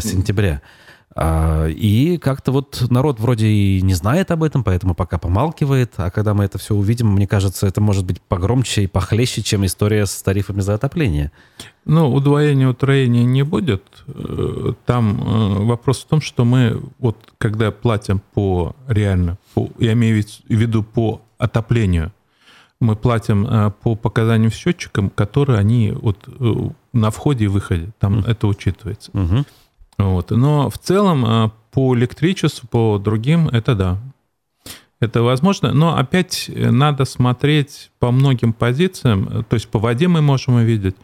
сентября. 0.00 0.60
А, 0.62 0.83
и 1.16 2.18
как-то 2.20 2.50
вот 2.50 2.86
народ 2.90 3.20
вроде 3.20 3.46
и 3.46 3.80
не 3.82 3.94
знает 3.94 4.32
об 4.32 4.42
этом, 4.42 4.64
поэтому 4.64 4.94
пока 4.94 5.18
помалкивает. 5.18 5.92
А 5.96 6.10
когда 6.10 6.34
мы 6.34 6.44
это 6.44 6.58
все 6.58 6.74
увидим, 6.74 7.08
мне 7.12 7.28
кажется, 7.28 7.66
это 7.66 7.80
может 7.80 8.04
быть 8.04 8.20
погромче 8.20 8.82
и 8.82 8.86
похлеще, 8.88 9.42
чем 9.42 9.64
история 9.64 10.06
с 10.06 10.22
тарифами 10.22 10.60
за 10.60 10.74
отопление. 10.74 11.30
Ну, 11.84 12.12
удвоения, 12.12 12.68
утроения 12.68 13.24
не 13.24 13.42
будет. 13.42 13.82
Э, 14.06 14.72
там 14.86 15.20
э, 15.20 15.64
вопрос 15.64 16.02
в 16.02 16.06
том, 16.06 16.20
что 16.20 16.44
мы 16.44 16.82
вот 16.98 17.16
когда 17.38 17.70
платим 17.70 18.20
по 18.32 18.74
реально, 18.88 19.36
по, 19.54 19.68
я 19.78 19.92
имею 19.92 20.22
в 20.22 20.50
виду 20.50 20.82
по 20.82 21.20
отоплению, 21.36 22.12
мы 22.80 22.96
платим 22.96 23.46
э, 23.46 23.70
по 23.82 23.96
показаниям 23.96 24.50
счетчикам, 24.50 25.10
которые 25.10 25.58
они 25.58 25.92
вот 25.92 26.26
на 26.92 27.10
входе 27.10 27.44
и 27.44 27.48
выходе, 27.48 27.90
там 27.98 28.20
mm. 28.20 28.30
это 28.30 28.46
учитывается. 28.46 29.10
Mm-hmm. 29.12 29.46
Вот. 29.98 30.30
Но 30.30 30.70
в 30.70 30.78
целом 30.78 31.24
а, 31.24 31.52
по 31.70 31.94
электричеству, 31.96 32.68
по 32.68 32.98
другим, 32.98 33.48
это 33.48 33.74
да. 33.74 33.98
Это 35.00 35.22
возможно, 35.22 35.72
но 35.72 35.96
опять 35.98 36.50
надо 36.54 37.04
смотреть 37.04 37.90
по 37.98 38.10
многим 38.10 38.52
позициям. 38.52 39.44
То 39.48 39.54
есть 39.54 39.68
по 39.68 39.78
воде 39.78 40.08
мы 40.08 40.22
можем 40.22 40.54
увидеть. 40.54 40.96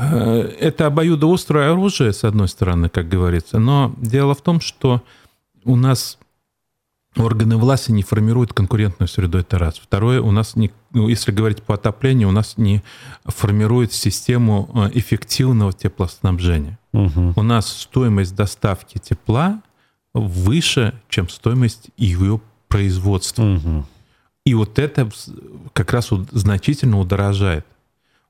Это 0.00 0.86
обоюдоострое 0.86 1.70
оружие, 1.72 2.12
с 2.12 2.24
одной 2.24 2.48
стороны, 2.48 2.88
как 2.88 3.08
говорится. 3.08 3.58
Но 3.58 3.94
дело 3.98 4.34
в 4.34 4.40
том, 4.40 4.60
что 4.60 5.02
у 5.64 5.76
нас 5.76 6.18
органы 7.16 7.56
власти 7.56 7.90
не 7.90 8.02
формируют 8.02 8.52
конкурентную 8.52 9.08
среду, 9.08 9.38
это 9.38 9.58
раз. 9.58 9.78
Второе, 9.78 10.20
у 10.20 10.30
нас, 10.30 10.56
не, 10.56 10.70
ну, 10.92 11.08
если 11.08 11.32
говорить 11.32 11.62
по 11.62 11.74
отоплению, 11.74 12.28
у 12.28 12.32
нас 12.32 12.56
не 12.56 12.82
формирует 13.24 13.92
систему 13.92 14.70
а, 14.74 14.90
эффективного 14.92 15.72
теплоснабжения. 15.72 16.78
Угу. 16.92 17.34
У 17.36 17.42
нас 17.42 17.66
стоимость 17.66 18.34
доставки 18.34 18.98
тепла 18.98 19.62
выше, 20.14 20.94
чем 21.08 21.28
стоимость 21.28 21.90
ее 21.96 22.40
производства. 22.68 23.42
Угу. 23.42 23.86
И 24.44 24.54
вот 24.54 24.78
это 24.78 25.08
как 25.72 25.92
раз 25.92 26.10
значительно 26.30 26.98
удорожает. 26.98 27.66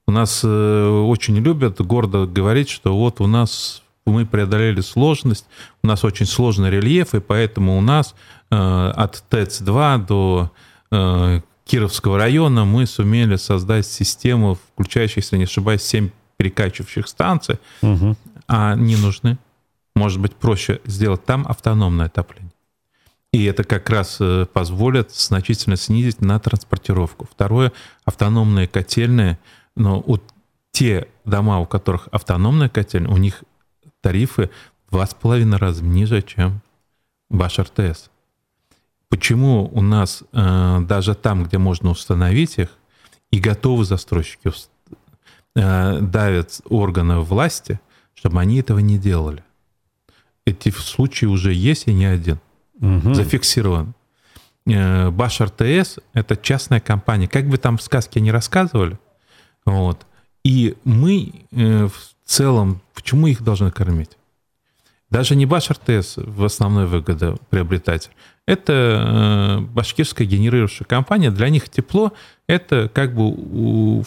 У 0.06 0.10
нас 0.10 0.40
э, 0.42 0.88
очень 1.06 1.36
любят 1.36 1.80
гордо 1.80 2.26
говорить, 2.26 2.68
что 2.68 2.96
вот 2.96 3.20
у 3.20 3.26
нас 3.26 3.82
мы 4.06 4.26
преодолели 4.26 4.80
сложность, 4.80 5.46
у 5.82 5.86
нас 5.86 6.04
очень 6.04 6.26
сложный 6.26 6.70
рельеф, 6.70 7.14
и 7.14 7.20
поэтому 7.20 7.78
у 7.78 7.80
нас 7.80 8.14
э, 8.50 8.56
от 8.56 9.24
ТЭЦ-2 9.30 10.06
до 10.06 10.52
э, 10.90 11.40
Кировского 11.64 12.18
района 12.18 12.64
мы 12.64 12.86
сумели 12.86 13.36
создать 13.36 13.86
систему, 13.86 14.58
включающую, 14.74 15.22
если 15.22 15.36
не 15.36 15.44
ошибаюсь, 15.44 15.82
7 15.82 16.10
перекачивающих 16.36 17.06
станций. 17.06 17.58
Угу 17.82 18.16
а 18.52 18.74
не 18.74 18.96
нужны. 18.96 19.38
Может 19.94 20.20
быть, 20.20 20.34
проще 20.34 20.80
сделать 20.84 21.24
там 21.24 21.46
автономное 21.48 22.06
отопление. 22.06 22.52
И 23.32 23.44
это 23.44 23.64
как 23.64 23.88
раз 23.88 24.18
э, 24.20 24.46
позволит 24.52 25.10
значительно 25.10 25.76
снизить 25.76 26.20
на 26.20 26.38
транспортировку. 26.38 27.26
Второе, 27.30 27.72
автономные 28.04 28.68
котельные. 28.68 29.38
Но 29.74 30.02
вот 30.06 30.22
те 30.70 31.08
дома, 31.24 31.60
у 31.60 31.66
которых 31.66 32.08
автономная 32.12 32.68
котельная, 32.68 33.10
у 33.10 33.16
них 33.16 33.42
тарифы 34.02 34.50
в 34.88 34.92
два 34.92 35.06
с 35.06 35.14
половиной 35.14 35.56
раза 35.56 35.82
ниже, 35.82 36.20
чем 36.20 36.60
ваш 37.30 37.58
РТС. 37.58 38.10
Почему 39.08 39.70
у 39.72 39.80
нас 39.80 40.22
э, 40.32 40.80
даже 40.82 41.14
там, 41.14 41.44
где 41.44 41.56
можно 41.56 41.90
установить 41.90 42.58
их, 42.58 42.68
и 43.30 43.40
готовы 43.40 43.86
застройщики 43.86 44.52
э, 45.54 46.00
давят 46.00 46.60
органы 46.68 47.20
власти– 47.20 47.80
чтобы 48.22 48.40
они 48.40 48.60
этого 48.60 48.78
не 48.78 48.98
делали. 48.98 49.42
Эти 50.46 50.70
случаи 50.70 51.26
уже 51.26 51.52
есть 51.52 51.88
и 51.88 51.92
не 51.92 52.04
один. 52.04 52.38
Угу. 52.80 53.14
Зафиксирован. 53.14 53.94
Э, 54.64 55.10
Баш 55.10 55.40
РТС— 55.40 55.98
это 56.12 56.36
частная 56.36 56.78
компания. 56.78 57.26
Как 57.26 57.48
бы 57.48 57.58
там 57.58 57.78
в 57.78 57.82
сказке 57.82 58.20
не 58.20 58.30
рассказывали. 58.30 58.96
Вот. 59.64 60.06
И 60.44 60.76
мы 60.84 61.32
э, 61.50 61.88
в 61.88 62.11
целом, 62.32 62.80
почему 62.94 63.26
их 63.26 63.42
должны 63.42 63.70
кормить? 63.70 64.16
Даже 65.10 65.36
не 65.36 65.44
Баш 65.44 65.70
РТС 65.70 66.14
в 66.16 66.44
основной 66.44 66.86
выгода 66.86 67.36
приобретатель. 67.50 68.10
Это 68.46 68.72
э, 68.72 69.60
башкирская 69.60 70.26
генерирующая 70.26 70.86
компания. 70.86 71.30
Для 71.30 71.50
них 71.50 71.68
тепло— 71.68 72.12
это 72.48 72.90
как 72.92 73.14
бы 73.14 74.04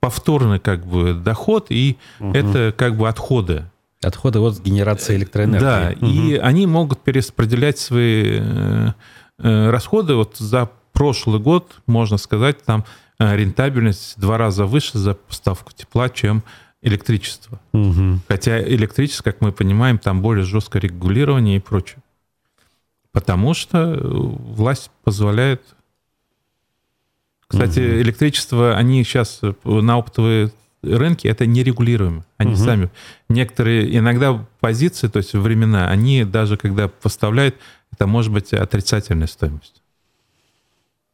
повторный 0.00 0.58
как 0.58 0.84
бы 0.84 1.14
доход, 1.14 1.66
и 1.70 1.96
угу. 2.18 2.32
это 2.32 2.74
как 2.76 2.96
бы 2.96 3.08
отходы. 3.08 3.64
Отходы 4.02 4.40
от 4.40 4.58
генерации 4.60 5.14
электроэнергии. 5.14 5.60
Да, 5.60 5.92
угу. 5.96 6.06
и 6.06 6.34
они 6.34 6.66
могут 6.66 7.00
перераспределять 7.00 7.78
свои 7.78 8.40
э, 8.40 8.92
э, 9.38 9.70
расходы. 9.70 10.16
Вот 10.16 10.36
за 10.38 10.70
прошлый 10.92 11.38
год, 11.38 11.80
можно 11.86 12.18
сказать, 12.18 12.62
там 12.64 12.84
э, 13.20 13.36
рентабельность 13.36 14.16
в 14.16 14.20
два 14.20 14.38
раза 14.38 14.66
выше 14.66 14.98
за 14.98 15.14
поставку 15.14 15.72
тепла, 15.72 16.08
чем 16.08 16.42
электричество. 16.82 17.60
Угу. 17.72 18.20
Хотя 18.28 18.62
электричество, 18.62 19.22
как 19.24 19.40
мы 19.40 19.52
понимаем, 19.52 19.98
там 19.98 20.22
более 20.22 20.44
жесткое 20.44 20.82
регулирование 20.82 21.56
и 21.56 21.60
прочее. 21.60 21.98
Потому 23.12 23.54
что 23.54 23.98
власть 24.00 24.90
позволяет 25.02 25.62
Кстати, 27.46 27.80
угу. 27.80 28.00
электричество, 28.00 28.76
они 28.76 29.02
сейчас 29.02 29.40
на 29.64 29.96
оптовые 29.96 30.52
рынки, 30.82 31.26
это 31.26 31.46
нерегулируемо. 31.46 32.24
Они 32.38 32.52
угу. 32.52 32.60
сами. 32.60 32.90
Некоторые, 33.28 33.96
иногда 33.96 34.46
позиции, 34.60 35.08
то 35.08 35.18
есть 35.18 35.34
времена, 35.34 35.88
они 35.88 36.24
даже 36.24 36.56
когда 36.56 36.88
поставляют, 36.88 37.56
это 37.92 38.06
может 38.06 38.32
быть 38.32 38.52
отрицательная 38.52 39.26
стоимость. 39.26 39.79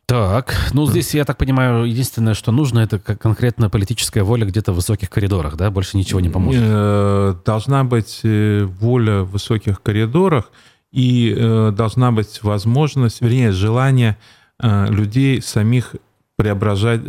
Так, 0.07 0.55
ну 0.73 0.87
здесь, 0.87 1.15
я 1.15 1.25
так 1.25 1.37
понимаю, 1.37 1.85
единственное, 1.85 2.35
что 2.35 2.53
нужно, 2.53 2.79
это 2.79 3.01
конкретно 3.01 3.69
политическая 3.69 4.23
воля 4.23 4.47
где-то 4.47 4.71
в 4.71 4.77
высоких 4.77 5.11
коридорах, 5.11 5.57
да? 5.57 5.69
Больше 5.73 5.97
ничего 5.97 6.21
не 6.21 6.29
поможет. 6.29 6.63
Э, 6.65 7.35
должна 7.45 7.83
быть 7.83 8.21
э, 8.23 8.63
воля 8.63 9.23
в 9.23 9.33
высоких 9.33 9.83
коридорах 9.83 10.53
и 10.93 11.35
э, 11.37 11.73
должна 11.73 12.13
быть 12.13 12.41
возможность, 12.45 13.21
вернее, 13.21 13.51
желание 13.51 14.17
людей 14.59 15.43
самих 15.43 15.97
преображать, 16.37 17.03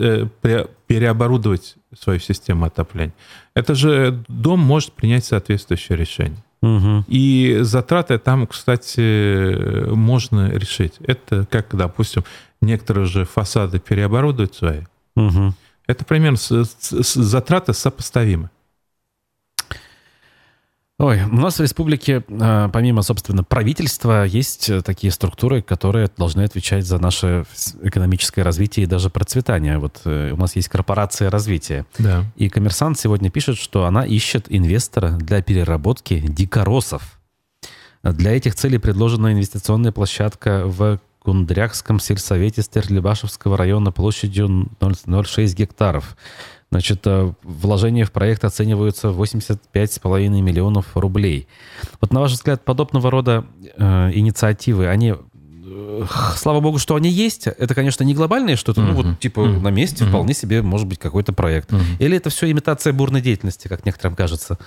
переоборудовать 0.87 1.75
свою 1.97 2.19
систему 2.19 2.65
отопления. 2.65 3.13
Это 3.53 3.73
же 3.73 4.21
дом 4.27 4.59
может 4.59 4.91
принять 4.91 5.23
соответствующее 5.23 5.97
решение. 5.97 6.43
Угу. 6.61 7.05
И 7.07 7.59
затраты 7.61 8.17
там, 8.17 8.47
кстати, 8.47 9.89
можно 9.93 10.49
решить. 10.49 10.93
Это 11.05 11.45
как, 11.49 11.75
допустим, 11.75 12.23
некоторые 12.61 13.05
же 13.05 13.25
фасады 13.25 13.79
переоборудуют 13.79 14.55
свои. 14.55 14.81
Угу. 15.15 15.53
Это 15.87 16.05
примерно 16.05 16.37
с, 16.37 16.51
с, 16.51 17.03
с, 17.03 17.13
затраты 17.13 17.73
сопоставимы. 17.73 18.49
Ой, 20.99 21.21
у 21.23 21.35
нас 21.35 21.59
в 21.59 21.61
республике, 21.61 22.23
а, 22.27 22.69
помимо, 22.69 23.03
собственно, 23.03 23.43
правительства, 23.43 24.25
есть 24.25 24.83
такие 24.83 25.11
структуры, 25.11 25.61
которые 25.61 26.09
должны 26.17 26.41
отвечать 26.41 26.87
за 26.87 26.97
наше 26.97 27.45
экономическое 27.83 28.41
развитие 28.41 28.85
и 28.85 28.87
даже 28.87 29.11
процветание. 29.11 29.77
Вот 29.77 30.01
э, 30.05 30.31
у 30.31 30.37
нас 30.37 30.55
есть 30.55 30.69
корпорация 30.69 31.29
развития. 31.29 31.85
Да. 31.99 32.25
И 32.35 32.49
коммерсант 32.49 32.97
сегодня 32.97 33.29
пишет, 33.29 33.57
что 33.57 33.85
она 33.85 34.07
ищет 34.07 34.47
инвестора 34.49 35.11
для 35.11 35.43
переработки 35.43 36.19
дикоросов. 36.19 37.19
Для 38.01 38.35
этих 38.35 38.55
целей 38.55 38.79
предложена 38.79 39.33
инвестиционная 39.33 39.91
площадка 39.91 40.63
в 40.65 40.99
Кундрякском 41.19 41.99
сельсовете 41.99 42.61
Стерлибашевского 42.61 43.57
района 43.57 43.91
площадью 43.91 44.69
0,06 44.79 45.55
гектаров. 45.55 46.15
Значит, 46.69 47.01
э, 47.05 47.33
вложения 47.43 48.03
в 48.03 48.11
проект 48.11 48.43
оцениваются 48.43 49.09
в 49.09 49.21
85,5 49.21 50.41
миллионов 50.41 50.85
рублей. 50.95 51.47
Вот 52.01 52.11
на 52.11 52.19
ваш 52.19 52.33
взгляд, 52.33 52.65
подобного 52.65 53.09
рода 53.09 53.45
э, 53.77 54.11
инициативы, 54.13 54.87
они 54.87 55.15
э, 55.15 56.05
слава 56.35 56.59
богу, 56.59 56.77
что 56.77 56.95
они 56.95 57.09
есть. 57.09 57.47
Это, 57.47 57.73
конечно, 57.73 58.03
не 58.03 58.13
глобальное 58.13 58.57
что-то, 58.57 58.81
uh-huh. 58.81 58.87
ну 58.87 58.93
вот 58.93 59.19
типа 59.19 59.39
uh-huh. 59.41 59.61
на 59.61 59.69
месте 59.69 60.03
uh-huh. 60.03 60.09
вполне 60.09 60.33
себе 60.33 60.61
может 60.61 60.87
быть 60.87 60.99
какой-то 60.99 61.31
проект. 61.31 61.71
Uh-huh. 61.71 61.81
Или 61.99 62.17
это 62.17 62.29
все 62.29 62.51
имитация 62.51 62.91
бурной 62.91 63.21
деятельности, 63.21 63.69
как 63.69 63.85
некоторым 63.85 64.17
кажется? 64.17 64.57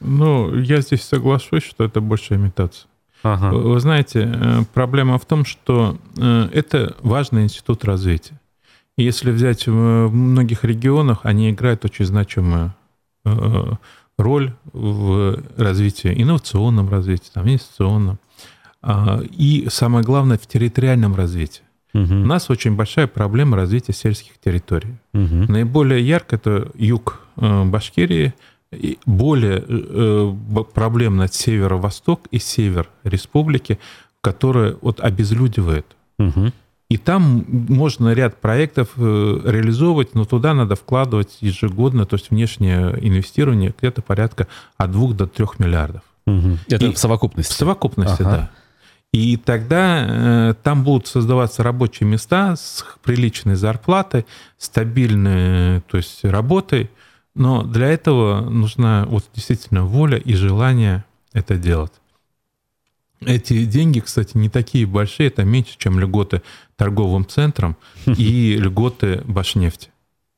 Ну, 0.00 0.52
я 0.56 0.80
здесь 0.80 1.02
соглашусь, 1.02 1.62
что 1.62 1.84
это 1.84 2.00
больше 2.00 2.34
имитация. 2.34 2.88
Ага. 3.22 3.56
Вы 3.56 3.78
знаете, 3.78 4.28
э, 4.34 4.62
проблема 4.74 5.20
в 5.20 5.24
том, 5.24 5.44
что 5.44 5.98
это 6.16 6.96
важный 7.00 7.44
институт 7.44 7.84
развития. 7.84 8.38
И 8.96 9.02
если 9.02 9.30
взять 9.30 9.66
в 9.66 10.08
многих 10.08 10.64
регионах, 10.64 11.20
они 11.24 11.50
играют 11.50 11.84
очень 11.84 12.04
значимую 12.04 12.74
э, 13.24 13.72
роль 14.18 14.54
в 14.72 15.42
развитии, 15.56 16.14
инновационном 16.16 16.88
развитии, 16.88 17.30
там, 17.32 17.44
инвестиционном. 17.44 18.18
А, 18.82 19.20
и 19.22 19.66
самое 19.70 20.04
главное, 20.04 20.38
в 20.38 20.46
территориальном 20.46 21.14
развитии. 21.14 21.62
Угу. 21.94 22.02
У 22.02 22.26
нас 22.26 22.50
очень 22.50 22.76
большая 22.76 23.06
проблема 23.06 23.56
развития 23.56 23.92
сельских 23.92 24.38
территорий. 24.38 24.94
Угу. 25.12 25.52
Наиболее 25.52 26.06
ярко 26.06 26.36
это 26.36 26.70
юг 26.74 27.20
Башкирии– 27.36 28.34
более 29.06 29.64
э, 29.66 30.34
проблемно 30.72 31.28
северо-восток 31.28 32.26
и 32.30 32.38
север 32.38 32.88
республики, 33.04 33.78
которые 34.20 34.76
вот 34.80 35.00
обезлюдивают. 35.00 35.86
Угу. 36.18 36.52
И 36.94 36.96
там 36.96 37.44
можно 37.48 38.12
ряд 38.14 38.40
проектов 38.40 38.90
э, 38.96 39.40
реализовывать, 39.44 40.14
но 40.14 40.24
туда 40.24 40.54
надо 40.54 40.76
вкладывать 40.76 41.38
ежегодно, 41.40 42.06
то 42.06 42.14
есть 42.14 42.30
внешнее 42.30 42.96
инвестирование 43.00 43.74
где-то 43.76 44.00
порядка 44.00 44.46
от 44.76 44.92
2 44.92 45.14
до 45.14 45.26
3 45.26 45.44
миллиардов. 45.58 46.02
Угу. 46.28 46.58
Это 46.68 46.86
и 46.86 46.92
в 46.92 46.98
совокупности? 46.98 47.52
В 47.52 47.56
совокупности, 47.56 48.22
ага. 48.22 48.30
да. 48.30 48.50
И 49.12 49.36
тогда 49.36 50.06
э, 50.06 50.54
там 50.62 50.84
будут 50.84 51.08
создаваться 51.08 51.64
рабочие 51.64 52.08
места 52.08 52.54
с 52.54 52.84
приличной 53.02 53.56
зарплатой, 53.56 54.24
стабильной 54.56 55.80
то 55.80 55.96
есть, 55.96 56.24
работой. 56.24 56.92
Но 57.34 57.64
для 57.64 57.88
этого 57.88 58.48
нужна 58.48 59.04
вот 59.08 59.24
действительно 59.34 59.84
воля 59.84 60.18
и 60.18 60.34
желание 60.34 61.04
это 61.32 61.56
делать. 61.56 61.92
Эти 63.26 63.64
деньги, 63.64 64.00
кстати, 64.00 64.36
не 64.36 64.48
такие 64.48 64.86
большие, 64.86 65.28
это 65.28 65.44
меньше, 65.44 65.74
чем 65.78 65.98
льготы 65.98 66.42
торговым 66.76 67.26
центрам 67.26 67.76
и 68.06 68.56
льготы 68.56 69.22
Башнефти. 69.24 69.90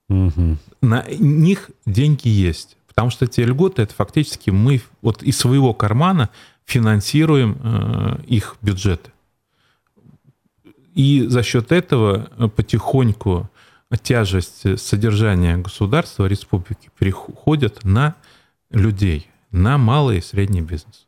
На 0.09 1.05
них 1.19 1.71
деньги 1.85 2.29
есть, 2.29 2.77
потому 2.87 3.11
что 3.11 3.25
эти 3.25 3.41
льготы, 3.41 3.83
это 3.83 3.95
фактически 3.95 4.51
мы 4.51 4.81
вот 5.03 5.23
из 5.23 5.37
своего 5.37 5.75
кармана 5.75 6.31
финансируем 6.65 7.59
э, 7.63 8.19
их 8.27 8.57
бюджеты. 8.63 9.11
И 10.95 11.27
за 11.27 11.43
счет 11.43 11.73
этого 11.73 12.31
э, 12.39 12.49
потихоньку 12.49 13.51
тяжесть 14.03 14.79
содержания 14.81 15.57
государства, 15.57 16.27
республики 16.27 16.91
переходит 16.99 17.85
на 17.85 18.15
людей, 18.71 19.29
на 19.51 19.79
малый 19.79 20.19
и 20.19 20.23
средний 20.23 20.61
бизнес. 20.61 21.06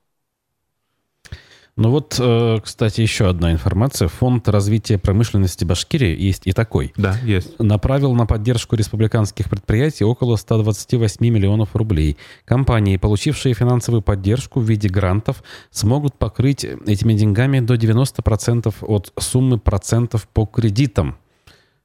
Ну 1.78 1.90
вот, 1.90 2.16
э, 2.18 2.58
кстати, 2.60 3.02
еще 3.02 3.28
одна 3.28 3.52
информация. 3.52 4.08
Фонд 4.08 4.48
развития 4.48 4.98
промышленности 4.98 5.64
Башкирии 5.64 6.20
есть 6.20 6.42
и 6.44 6.50
такой. 6.50 6.92
Да, 6.96 7.16
есть. 7.24 7.56
Направил 7.60 8.14
на 8.14 8.26
поддержку 8.26 8.74
республиканских 8.74 9.48
предприятий 9.48 10.02
около 10.02 10.34
128 10.34 11.24
миллионов 11.24 11.76
рублей. 11.76 12.16
Компании, 12.44 12.96
получившие 12.96 13.54
финансовую 13.54 14.02
поддержку 14.02 14.58
в 14.58 14.64
виде 14.64 14.88
грантов, 14.88 15.44
смогут 15.70 16.16
покрыть 16.16 16.64
этими 16.64 17.12
деньгами 17.12 17.60
до 17.60 17.74
90% 17.74 18.74
от 18.80 19.12
суммы 19.16 19.58
процентов 19.58 20.26
по 20.26 20.46
кредитам. 20.46 21.16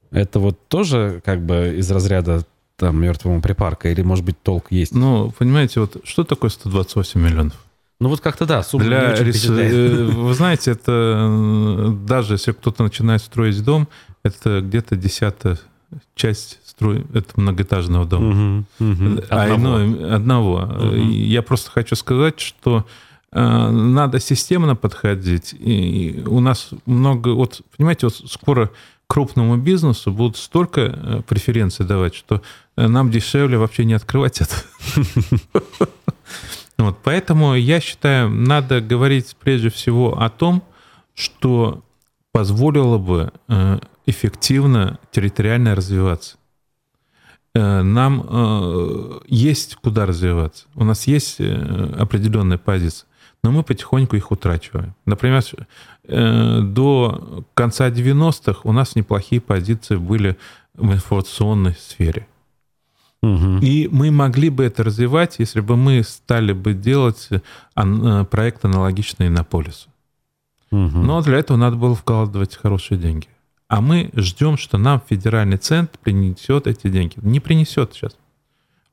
Это 0.09 0.39
вот 0.39 0.67
тоже 0.69 1.21
как 1.23 1.45
бы 1.45 1.75
из 1.77 1.91
разряда 1.91 2.43
там 2.77 2.99
мертвого 2.99 3.39
припарка? 3.41 3.89
Или, 3.89 4.01
может 4.01 4.25
быть, 4.25 4.41
толк 4.41 4.71
есть? 4.71 4.95
Ну, 4.95 5.31
понимаете, 5.37 5.81
вот 5.81 5.97
что 6.03 6.23
такое 6.23 6.49
128 6.49 7.21
миллионов? 7.21 7.62
Ну 8.03 8.09
вот 8.09 8.19
как-то 8.19 8.45
да, 8.45 8.63
сумма 8.63 8.83
Для 8.83 9.13
рис... 9.15 9.45
Э, 9.49 10.03
вы 10.03 10.33
знаете, 10.33 10.71
это 10.71 11.93
даже 12.05 12.33
если 12.33 12.51
кто-то 12.51 12.83
начинает 12.83 13.21
строить 13.21 13.63
дом, 13.63 13.87
это 14.23 14.59
где-то 14.59 14.97
десятая 14.97 15.57
часть 16.13 16.59
строй... 16.65 17.05
это 17.13 17.39
многоэтажного 17.39 18.05
дома. 18.05 18.65
Угу, 18.77 18.91
угу. 18.91 19.21
А 19.29 19.43
одного. 19.43 19.85
Ино... 19.85 20.15
одного. 20.15 20.55
Угу. 20.63 20.95
Я 20.95 21.41
просто 21.43 21.71
хочу 21.71 21.95
сказать, 21.95 22.41
что 22.41 22.85
э, 23.31 23.69
надо 23.69 24.19
системно 24.19 24.75
подходить. 24.75 25.55
И 25.57 26.25
у 26.27 26.41
нас 26.41 26.71
много... 26.85 27.29
Вот, 27.29 27.61
понимаете, 27.77 28.07
вот 28.07 28.15
скоро 28.29 28.69
крупному 29.07 29.55
бизнесу 29.55 30.11
будут 30.11 30.35
столько 30.35 30.81
э, 30.81 31.21
преференций 31.25 31.85
давать, 31.85 32.15
что 32.15 32.41
э, 32.75 32.85
нам 32.85 33.11
дешевле 33.11 33.57
вообще 33.57 33.85
не 33.85 33.93
открывать 33.93 34.41
это. 34.41 34.55
Вот, 36.77 36.97
поэтому 37.03 37.55
я 37.55 37.79
считаю, 37.79 38.29
надо 38.29 38.81
говорить 38.81 39.35
прежде 39.39 39.69
всего 39.69 40.19
о 40.19 40.29
том, 40.29 40.63
что 41.13 41.83
позволило 42.31 42.97
бы 42.97 43.31
э, 43.47 43.79
эффективно 44.05 44.99
территориально 45.11 45.75
развиваться. 45.75 46.37
Нам 47.55 49.21
есть 49.27 49.75
куда 49.75 50.07
развиваться. 50.07 50.65
У 50.73 50.83
нас 50.83 51.05
есть 51.05 51.39
определенная 51.39 52.57
позиция 52.57 53.05
но 53.43 53.51
мы 53.51 53.63
потихоньку 53.63 54.15
их 54.15 54.31
утрачиваем. 54.31 54.95
Например, 55.05 55.43
э, 56.05 56.59
до 56.61 57.43
конца 57.53 57.89
90-х 57.89 58.61
у 58.63 58.71
нас 58.71 58.95
неплохие 58.95 59.41
позиции 59.41 59.97
были 59.97 60.37
в 60.73 60.93
информационной 60.93 61.75
сфере. 61.75 62.25
Угу. 63.23 63.59
И 63.61 63.87
мы 63.89 64.11
могли 64.11 64.49
бы 64.49 64.65
это 64.65 64.83
развивать, 64.83 65.35
если 65.39 65.61
бы 65.61 65.77
мы 65.77 66.03
стали 66.03 66.51
бы 66.51 66.73
делать 66.73 67.29
э, 67.31 68.25
проект 68.29 68.65
аналогичный 68.65 69.29
на 69.29 69.45
полису. 69.45 69.87
Угу. 70.71 70.97
Но 70.97 71.21
для 71.21 71.37
этого 71.37 71.55
надо 71.55 71.77
было 71.77 71.95
вкладывать 71.95 72.57
хорошие 72.57 72.97
деньги. 72.97 73.27
А 73.69 73.79
мы 73.79 74.11
ждем, 74.13 74.57
что 74.57 74.77
нам 74.77 75.01
федеральный 75.09 75.55
центр 75.55 75.97
принесет 76.03 76.67
эти 76.67 76.89
деньги. 76.89 77.13
Не 77.21 77.39
принесет 77.39 77.93
сейчас. 77.93 78.17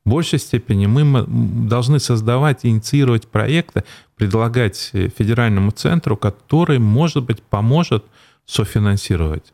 В 0.04 0.10
большей 0.10 0.38
степени 0.38 0.86
мы 0.86 1.24
должны 1.68 1.98
создавать 1.98 2.64
инициировать 2.64 3.26
проекты, 3.26 3.82
предлагать 4.14 4.76
федеральному 5.18 5.72
центру, 5.72 6.16
который, 6.16 6.78
может 6.78 7.24
быть, 7.24 7.42
поможет 7.42 8.04
софинансировать. 8.46 9.52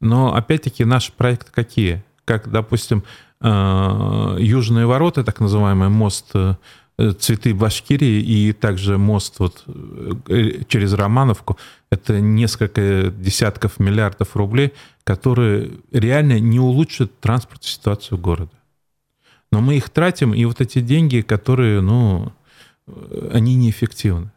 Но 0.00 0.34
опять-таки 0.34 0.84
наши 0.84 1.12
проекты 1.12 1.50
какие? 1.52 2.04
Как, 2.24 2.50
допустим, 2.50 2.98
э, 2.98 3.02
Южные 3.40 4.86
ворота, 4.86 5.22
так 5.22 5.40
называемый 5.40 5.88
мост 5.88 6.30
э, 6.34 6.54
цветы 7.18 7.54
Башкирии 7.54 8.22
и 8.22 8.52
также 8.52 8.96
мост 8.96 9.38
вот 9.38 9.64
э, 9.66 10.62
через 10.68 10.94
Романовку. 10.94 11.58
Это 11.90 12.20
несколько 12.20 13.12
десятков 13.16 13.78
миллиардов 13.78 14.36
рублей, 14.36 14.72
которые 15.04 15.72
реально 15.92 16.40
не 16.40 16.58
улучшат 16.58 17.20
транспортную 17.20 17.70
ситуацию 17.70 18.18
города. 18.18 18.52
Но 19.52 19.60
мы 19.60 19.76
их 19.76 19.90
тратим, 19.90 20.34
и 20.34 20.44
вот 20.44 20.60
эти 20.60 20.80
деньги, 20.80 21.20
которые, 21.20 21.80
ну, 21.80 22.32
они 23.30 23.54
неэффективны. 23.56 24.32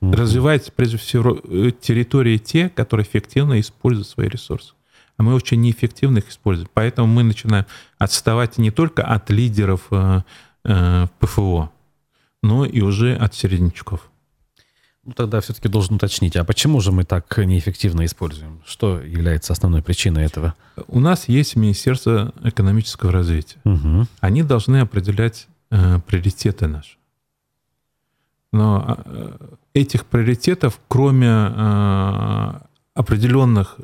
Mm-hmm. 0.00 0.16
Развивать, 0.16 0.72
прежде 0.72 0.96
всего, 0.96 1.36
территории 1.80 2.38
те, 2.38 2.68
которые 2.68 3.06
эффективно 3.06 3.60
используют 3.60 4.08
свои 4.08 4.28
ресурсы. 4.28 4.72
А 5.16 5.22
мы 5.22 5.34
очень 5.34 5.60
неэффективно 5.60 6.18
их 6.18 6.30
используем. 6.30 6.68
Поэтому 6.74 7.06
мы 7.06 7.22
начинаем 7.22 7.66
отставать 7.98 8.58
не 8.58 8.70
только 8.70 9.04
от 9.04 9.30
лидеров 9.30 9.82
э, 9.90 10.22
э, 10.64 11.06
ПФО, 11.18 11.70
но 12.42 12.64
и 12.64 12.80
уже 12.80 13.14
от 13.14 13.34
середнячков. 13.34 14.10
Ну, 15.04 15.12
тогда 15.14 15.40
все-таки 15.40 15.68
должен 15.68 15.96
уточнить, 15.96 16.36
а 16.36 16.44
почему 16.44 16.80
же 16.80 16.92
мы 16.92 17.02
так 17.02 17.36
неэффективно 17.36 18.04
используем? 18.04 18.62
Что 18.64 19.00
является 19.00 19.52
основной 19.52 19.82
причиной 19.82 20.24
этого? 20.24 20.54
У 20.86 21.00
нас 21.00 21.28
есть 21.28 21.56
Министерство 21.56 22.32
экономического 22.44 23.10
развития. 23.10 23.58
Угу. 23.64 24.06
Они 24.20 24.44
должны 24.44 24.76
определять 24.80 25.48
э, 25.70 25.98
приоритеты 26.06 26.68
наши. 26.68 26.96
Но 28.52 28.96
э, 29.04 29.38
этих 29.74 30.06
приоритетов, 30.06 30.78
кроме 30.86 31.26
э, 31.26 32.52
определенных 32.94 33.78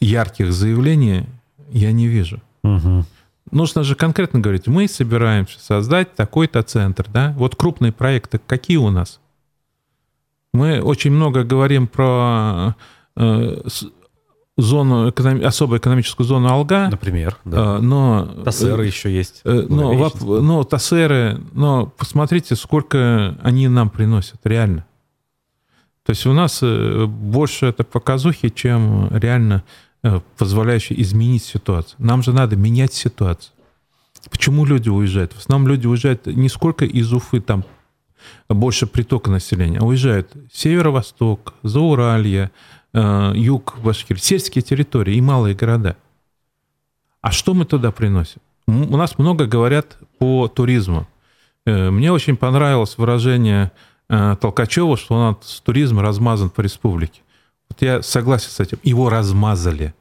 ярких 0.00 0.52
заявлений, 0.52 1.26
я 1.70 1.92
не 1.92 2.08
вижу. 2.08 2.40
Угу. 2.62 3.04
Нужно 3.50 3.84
же 3.84 3.94
конкретно 3.94 4.40
говорить, 4.40 4.66
мы 4.66 4.88
собираемся 4.88 5.60
создать 5.60 6.14
такой-то 6.14 6.62
центр, 6.62 7.06
да? 7.12 7.34
Вот 7.36 7.56
крупные 7.56 7.92
проекты 7.92 8.40
какие 8.44 8.78
у 8.78 8.90
нас? 8.90 9.20
Мы 10.52 10.80
очень 10.80 11.10
много 11.10 11.44
говорим 11.44 11.86
про 11.86 12.74
э, 13.16 13.60
зону, 14.56 15.10
эконом, 15.10 15.44
особую 15.44 15.80
экономическую 15.80 16.26
зону 16.26 16.48
Алга. 16.48 16.88
Например, 16.90 17.36
да. 17.44 17.76
Э, 17.76 17.80
но, 17.80 18.24
Тассеры 18.44 18.86
еще 18.86 19.12
есть. 19.12 19.42
Э, 19.44 19.66
но, 19.68 19.94
воп, 19.94 20.20
но 20.20 20.64
Тассеры, 20.64 21.40
но 21.52 21.86
посмотрите, 21.86 22.56
сколько 22.56 23.36
они 23.42 23.68
нам 23.68 23.90
приносят, 23.90 24.40
реально. 24.44 24.86
То 26.04 26.10
есть 26.10 26.26
у 26.26 26.32
нас 26.32 26.60
э, 26.62 27.06
больше 27.06 27.66
это 27.66 27.82
показухи, 27.82 28.50
чем 28.50 29.08
реально 29.10 29.64
э, 30.02 30.20
позволяющие 30.36 31.00
изменить 31.00 31.42
ситуацию. 31.42 31.96
Нам 31.98 32.22
же 32.22 32.32
надо 32.32 32.56
менять 32.56 32.92
ситуацию. 32.92 33.52
Почему 34.30 34.66
люди 34.66 34.90
уезжают? 34.90 35.32
В 35.32 35.38
основном 35.38 35.68
люди 35.68 35.86
уезжают 35.86 36.26
не 36.26 36.48
сколько 36.50 36.84
из 36.84 37.12
Уфы, 37.12 37.40
там 37.40 37.64
больше 38.48 38.86
притока 38.86 39.30
населения, 39.30 39.78
а 39.78 39.84
уезжают 39.84 40.32
северо-восток, 40.52 41.54
Зауралье, 41.62 42.50
э, 42.92 43.32
юг 43.34 43.78
Башкирии, 43.82 44.20
сельские 44.20 44.62
территории 44.62 45.14
и 45.14 45.22
малые 45.22 45.54
города. 45.54 45.96
А 47.22 47.30
что 47.32 47.54
мы 47.54 47.64
туда 47.64 47.90
приносим? 47.92 48.42
У 48.66 48.96
нас 48.96 49.18
много 49.18 49.46
говорят 49.46 49.96
по 50.18 50.48
туризму. 50.48 51.06
Мне 51.66 52.12
очень 52.12 52.36
понравилось 52.36 52.98
выражение 52.98 53.72
Толкачева, 54.40 54.96
что 54.96 55.14
у 55.14 55.18
нас 55.18 55.62
туризм 55.64 56.00
размазан 56.00 56.50
по 56.50 56.60
республике. 56.60 57.20
Вот 57.68 57.82
я 57.82 58.02
согласен 58.02 58.50
с 58.50 58.60
этим. 58.60 58.78
Его 58.82 59.08
размазали. 59.08 59.94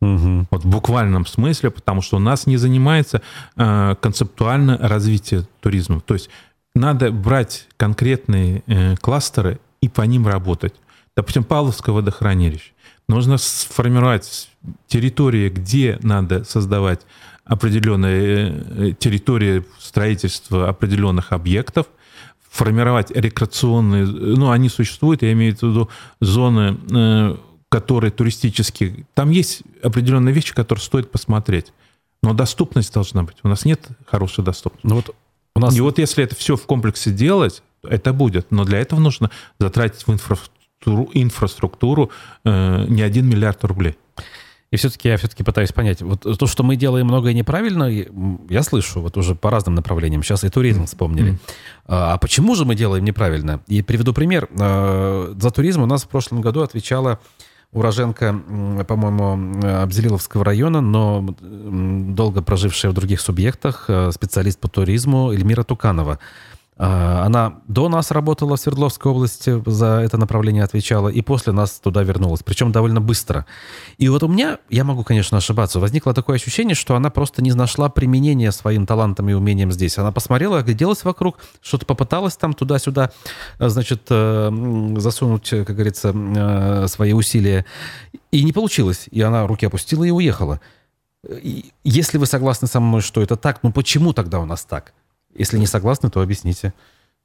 Угу. 0.00 0.46
Вот 0.50 0.64
в 0.64 0.66
буквальном 0.66 1.26
смысле, 1.26 1.70
потому 1.70 2.00
что 2.00 2.16
у 2.16 2.20
нас 2.20 2.46
не 2.46 2.56
занимается 2.56 3.20
э, 3.56 3.94
концептуальное 4.00 4.78
развитие 4.78 5.46
туризма. 5.60 6.00
То 6.00 6.14
есть 6.14 6.30
надо 6.74 7.12
брать 7.12 7.68
конкретные 7.76 8.62
э, 8.66 8.96
кластеры 8.96 9.60
и 9.82 9.88
по 9.88 10.02
ним 10.02 10.26
работать. 10.26 10.74
Допустим, 11.16 11.44
Павловское 11.44 11.94
водохранилище. 11.94 12.72
Нужно 13.08 13.36
сформировать 13.36 14.48
территории, 14.86 15.50
где 15.50 15.98
надо 16.02 16.44
создавать 16.44 17.00
определенные 17.44 18.52
э, 18.52 18.92
территории 18.98 19.64
строительства 19.78 20.68
определенных 20.68 21.32
объектов, 21.32 21.86
формировать 22.50 23.10
рекреационные, 23.12 24.04
ну, 24.04 24.50
они 24.50 24.68
существуют, 24.68 25.22
я 25.22 25.32
имею 25.32 25.56
в 25.56 25.62
виду 25.62 25.88
зоны, 26.20 26.76
э, 26.90 27.36
которые 27.68 28.10
туристические. 28.10 29.06
Там 29.14 29.30
есть 29.30 29.62
определенные 29.82 30.34
вещи, 30.34 30.52
которые 30.52 30.82
стоит 30.82 31.10
посмотреть. 31.10 31.72
Но 32.22 32.34
доступность 32.34 32.92
должна 32.92 33.22
быть. 33.22 33.36
У 33.44 33.48
нас 33.48 33.64
нет 33.64 33.86
хорошей 34.04 34.44
доступности. 34.44 34.86
Ну 34.86 34.96
вот 34.96 35.14
у 35.54 35.60
нас... 35.60 35.74
И 35.74 35.80
вот 35.80 35.98
если 35.98 36.24
это 36.24 36.34
все 36.34 36.56
в 36.56 36.66
комплексе 36.66 37.12
делать, 37.12 37.62
это 37.82 38.12
будет. 38.12 38.50
Но 38.50 38.64
для 38.64 38.78
этого 38.80 39.00
нужно 39.00 39.30
затратить 39.58 40.06
в 40.06 40.12
инфраструктуру, 40.12 41.08
инфраструктуру 41.14 42.10
э, 42.44 42.84
не 42.88 43.02
один 43.02 43.28
миллиард 43.28 43.64
рублей. 43.64 43.96
И 44.70 44.76
все-таки 44.76 45.08
я 45.08 45.16
все-таки 45.16 45.42
пытаюсь 45.42 45.72
понять, 45.72 46.00
вот 46.00 46.20
то, 46.20 46.46
что 46.46 46.62
мы 46.62 46.76
делаем 46.76 47.06
многое 47.06 47.32
неправильно, 47.32 47.90
я 48.48 48.62
слышу 48.62 49.00
вот 49.00 49.16
уже 49.16 49.34
по 49.34 49.50
разным 49.50 49.74
направлениям. 49.74 50.22
Сейчас 50.22 50.44
и 50.44 50.48
туризм 50.48 50.86
вспомнили. 50.86 51.32
Mm-hmm. 51.32 51.38
А 51.88 52.18
почему 52.18 52.54
же 52.54 52.64
мы 52.64 52.76
делаем 52.76 53.04
неправильно? 53.04 53.60
И 53.66 53.82
приведу 53.82 54.14
пример. 54.14 54.48
А, 54.60 55.34
за 55.36 55.50
туризм 55.50 55.82
у 55.82 55.86
нас 55.86 56.04
в 56.04 56.08
прошлом 56.08 56.40
году 56.40 56.62
отвечала 56.62 57.18
уроженка, 57.72 58.32
по-моему, 58.86 59.60
Абзелиловского 59.82 60.44
района, 60.44 60.80
но 60.80 61.34
долго 61.40 62.42
прожившая 62.42 62.92
в 62.92 62.94
других 62.94 63.20
субъектах, 63.20 63.84
э, 63.88 64.10
специалист 64.12 64.58
по 64.58 64.68
туризму 64.68 65.32
Эльмира 65.32 65.62
Туканова. 65.62 66.18
А, 66.82 67.26
она 67.26 67.60
до 67.68 67.90
нас 67.90 68.10
работала 68.10 68.56
в 68.56 68.60
Свердловской 68.60 69.12
области, 69.12 69.62
за 69.66 70.00
это 70.02 70.16
направление 70.16 70.64
отвечала, 70.64 71.10
и 71.10 71.20
после 71.20 71.52
нас 71.52 71.72
туда 71.72 72.02
вернулась, 72.02 72.42
причем 72.42 72.72
довольно 72.72 73.02
быстро. 73.02 73.44
И 73.98 74.08
вот 74.08 74.22
у 74.22 74.28
меня, 74.28 74.60
я 74.70 74.82
могу, 74.82 75.04
конечно, 75.04 75.36
ошибаться, 75.36 75.78
возникло 75.78 76.14
такое 76.14 76.36
ощущение, 76.36 76.74
что 76.74 76.96
она 76.96 77.10
просто 77.10 77.42
не 77.42 77.52
нашла 77.52 77.90
применения 77.90 78.50
своим 78.50 78.86
талантам 78.86 79.28
и 79.28 79.34
умениям 79.34 79.70
здесь. 79.70 79.98
Она 79.98 80.10
посмотрела, 80.10 80.60
огляделась 80.60 81.04
вокруг, 81.04 81.36
что-то 81.60 81.84
попыталась 81.84 82.38
там 82.38 82.54
туда-сюда, 82.54 83.12
э, 83.58 83.68
значит, 83.68 84.06
э, 84.08 84.94
засунуть, 84.96 85.50
как 85.50 85.76
говорится, 85.76 86.14
э, 86.14 86.86
свои 86.88 87.12
усилия, 87.12 87.66
и 88.32 88.42
не 88.42 88.54
получилось. 88.54 89.06
И 89.10 89.20
она 89.20 89.46
руки 89.46 89.66
опустила 89.66 90.04
и 90.04 90.10
уехала. 90.10 90.62
Если 91.84 92.16
вы 92.16 92.24
согласны 92.24 92.68
со 92.68 92.80
мной, 92.80 93.02
что 93.02 93.20
это 93.20 93.36
так, 93.36 93.62
ну 93.62 93.70
почему 93.70 94.14
тогда 94.14 94.40
у 94.40 94.46
нас 94.46 94.64
так? 94.64 94.94
Если 95.34 95.58
не 95.58 95.66
согласны, 95.66 96.10
то 96.10 96.20
объясните. 96.20 96.72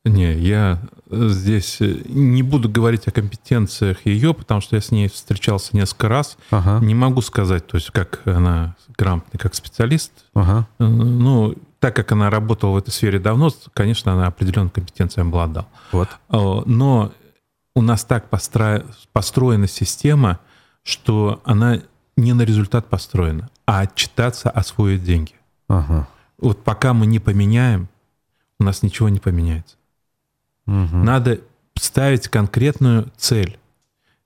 Не, 0.06 0.34
я 0.34 0.80
э, 1.10 1.28
здесь 1.30 1.82
э, 1.82 2.02
не 2.06 2.44
буду 2.44 2.70
говорить 2.70 3.08
о 3.08 3.12
компетенциях 3.12 4.06
ее, 4.06 4.36
потому 4.36 4.62
что 4.62 4.76
я 4.76 4.82
с 4.82 4.92
ней 4.92 5.10
встречался 5.10 5.76
несколько 5.76 6.10
раз. 6.10 6.38
Ага. 6.52 6.80
Не 6.86 6.94
могу 6.94 7.22
сказать, 7.22 7.66
то 7.66 7.78
есть 7.78 7.90
как 7.90 8.22
она 8.26 8.76
грамотная, 8.98 9.40
как 9.40 9.56
специалист. 9.56 10.12
Ага. 10.36 10.68
Э, 10.78 10.86
ну, 10.86 11.56
так 11.80 11.96
как 11.96 12.12
она 12.12 12.30
работала 12.30 12.72
в 12.72 12.78
этой 12.78 12.92
сфере 12.92 13.18
давно, 13.18 13.50
конечно, 13.74 14.14
она 14.14 14.28
определенной 14.28 14.70
компетенцией 14.70 15.26
обладала. 15.26 15.68
Вот. 15.92 16.10
Но 16.30 17.12
у 17.76 17.82
нас 17.82 18.04
так 18.04 18.30
постро... 18.30 18.84
построена 19.12 19.68
система, 19.68 20.40
что 20.84 21.42
она 21.46 21.82
не 22.16 22.34
на 22.34 22.44
результат 22.44 22.88
построена, 22.88 23.50
а 23.66 23.82
отчитаться, 23.82 24.50
освоить 24.50 25.04
деньги. 25.04 25.34
Ага. 25.68 26.08
Вот 26.40 26.64
пока 26.64 26.94
мы 26.94 27.06
не 27.06 27.20
поменяем, 27.20 27.90
у 28.60 28.64
нас 28.64 28.84
ничего 28.84 29.10
не 29.10 29.20
поменяется. 29.20 29.76
Угу. 30.68 30.98
Надо 30.98 31.42
ставить 31.76 32.28
конкретную 32.28 33.12
цель. 33.18 33.58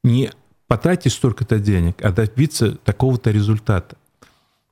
Не 0.04 0.32
потратить 0.68 1.14
столько-то 1.14 1.60
денег, 1.60 2.04
а 2.04 2.12
добиться 2.12 2.76
такого-то 2.76 3.32
результата. 3.32 3.98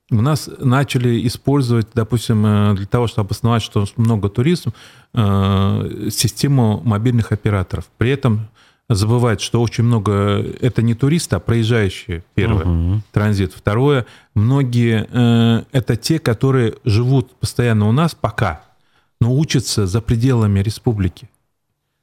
У 0.09 0.21
нас 0.21 0.49
начали 0.59 1.27
использовать, 1.27 1.87
допустим, 1.93 2.45
э, 2.45 2.75
для 2.75 2.85
того, 2.85 3.07
чтобы 3.07 3.27
обосновать, 3.27 3.61
что 3.61 3.85
много 3.97 4.29
туризм, 4.29 4.73
э, 5.13 6.09
систему 6.11 6.81
мобильных 6.85 7.33
операторов. 7.33 7.89
При 7.97 8.11
этом 8.11 8.47
забывать, 8.87 9.41
что 9.41 9.61
очень 9.61 9.83
много 9.83 10.45
это 10.61 10.81
не 10.81 10.93
туристы, 10.93 11.35
а 11.35 11.39
проезжающие. 11.39 12.23
Первое 12.35 12.65
угу. 12.65 13.01
транзит. 13.11 13.51
Второе, 13.53 14.05
многие 14.33 15.07
э, 15.09 15.63
это 15.73 15.97
те, 15.97 16.19
которые 16.19 16.75
живут 16.85 17.35
постоянно 17.35 17.89
у 17.89 17.91
нас 17.91 18.15
пока 18.15 18.61
но 19.19 19.33
учатся 19.33 19.87
за 19.87 20.01
пределами 20.01 20.59
республики. 20.59 21.29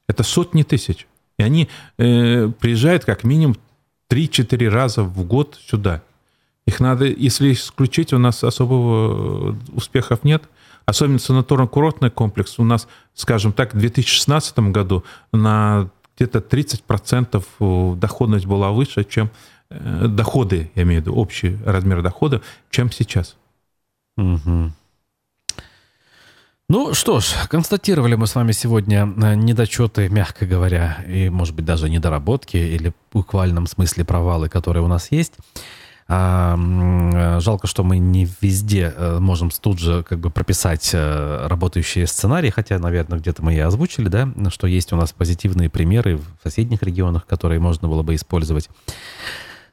Это 0.09 0.23
сотни 0.23 0.63
тысяч. 0.63 1.07
И 1.39 1.43
они 1.43 1.69
э, 1.99 2.49
приезжают 2.61 3.05
как 3.05 3.25
минимум 3.25 3.57
3-4 4.11 4.69
раза 4.69 5.03
в 5.03 5.25
год 5.25 5.59
сюда. 5.61 6.03
Их 6.67 6.81
надо, 6.81 7.07
если 7.07 7.53
исключить, 7.53 8.13
у 8.13 8.19
нас 8.19 8.45
особого 8.45 9.53
э, 9.53 9.55
успехов 9.73 10.25
нет. 10.25 10.45
Особенно 10.87 11.19
санаторно-курортный 11.19 12.11
комплекс. 12.11 12.59
У 12.59 12.65
нас, 12.65 12.87
скажем 13.15 13.53
так, 13.53 13.75
в 13.75 13.79
2016 13.79 14.59
году 14.71 15.03
на 15.33 15.89
где-то 16.17 16.39
30% 16.39 17.97
доходность 17.97 18.47
была 18.47 18.71
выше, 18.71 19.05
чем 19.05 19.31
доходы, 19.71 20.71
я 20.75 20.83
имею 20.83 21.01
в 21.01 21.05
виду 21.07 21.15
общий 21.17 21.57
размер 21.65 22.03
дохода, 22.03 22.43
чем 22.71 22.93
сейчас. 22.93 23.37
Угу. 24.17 24.73
Ну 26.71 26.95
что 26.95 27.21
ж, 27.21 27.35
констатировали 27.51 28.15
мы 28.15 28.27
с 28.27 28.35
вами 28.35 28.53
сегодня 28.53 29.05
недочеты, 29.05 30.09
мягко 30.09 30.47
говоря, 30.47 31.05
и, 31.07 31.29
может 31.29 31.55
быть, 31.55 31.67
даже 31.67 31.91
недоработки 31.91 32.57
или 32.57 32.89
в 32.89 33.19
буквальном 33.19 33.67
смысле 33.67 34.07
провалы, 34.07 34.49
которые 34.49 34.83
у 34.83 34.89
нас 34.89 35.13
есть. 35.13 35.35
А, 36.09 36.57
жалко, 37.41 37.67
что 37.67 37.85
мы 37.85 37.99
не 37.99 38.27
везде 38.41 38.95
э, 38.97 39.19
можем 39.21 39.51
тут 39.51 39.79
же 39.79 40.03
как 40.05 40.21
бы 40.21 40.31
прописать 40.31 40.91
э, 40.95 41.47
работающие 41.49 42.07
сценарии, 42.07 42.49
хотя, 42.49 42.79
наверное, 42.79 43.19
где-то 43.19 43.43
мы 43.43 43.55
и 43.55 43.59
озвучили, 43.59 44.09
да, 44.09 44.29
что 44.49 44.67
есть 44.67 44.93
у 44.93 44.97
нас 44.97 45.13
позитивные 45.13 45.69
примеры 45.69 46.17
в 46.17 46.25
соседних 46.43 46.83
регионах, 46.83 47.27
которые 47.27 47.61
можно 47.61 47.89
было 47.89 48.03
бы 48.03 48.15
использовать. 48.15 48.71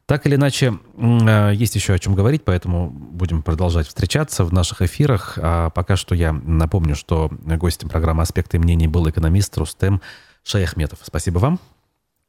Так 0.06 0.26
или 0.26 0.36
иначе, 0.36 0.78
э, 0.98 1.52
есть 1.54 1.76
еще 1.76 1.94
о 1.94 2.00
чем 2.00 2.16
говорить, 2.16 2.44
поэтому 2.44 2.90
будем 2.90 3.44
продолжать 3.44 3.88
встречаться 3.88 4.44
в 4.44 4.52
наших 4.52 4.82
эфирах. 4.82 5.38
А 5.42 5.70
пока 5.70 5.96
что 5.96 6.16
я 6.16 6.34
напомню, 6.34 6.96
что 6.96 7.30
гостем 7.32 7.90
программы 7.90 8.24
«Аспекты 8.24 8.60
мнений» 8.60 8.88
был 8.88 9.10
экономист 9.10 9.58
Рустем 9.58 10.02
Шаяхметов. 10.44 11.00
Спасибо 11.04 11.40
вам. 11.40 11.60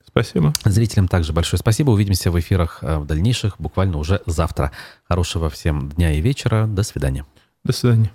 Спасибо. 0.07 0.53
Зрителям 0.65 1.09
также 1.09 1.33
большое 1.33 1.59
спасибо. 1.59 1.91
Увидимся 1.91 2.31
в 2.31 2.39
эфирах 2.39 2.79
э, 2.83 2.99
в 2.99 3.07
дальнейших, 3.07 3.57
буквально 3.59 3.97
уже 3.97 4.21
завтра. 4.27 4.73
Хорошего 5.09 5.49
всем 5.49 5.89
дня 5.89 6.13
и 6.13 6.21
вечера. 6.21 6.67
До 6.67 6.83
свидания. 6.83 7.25
До 7.65 7.73
свидания. 7.73 8.11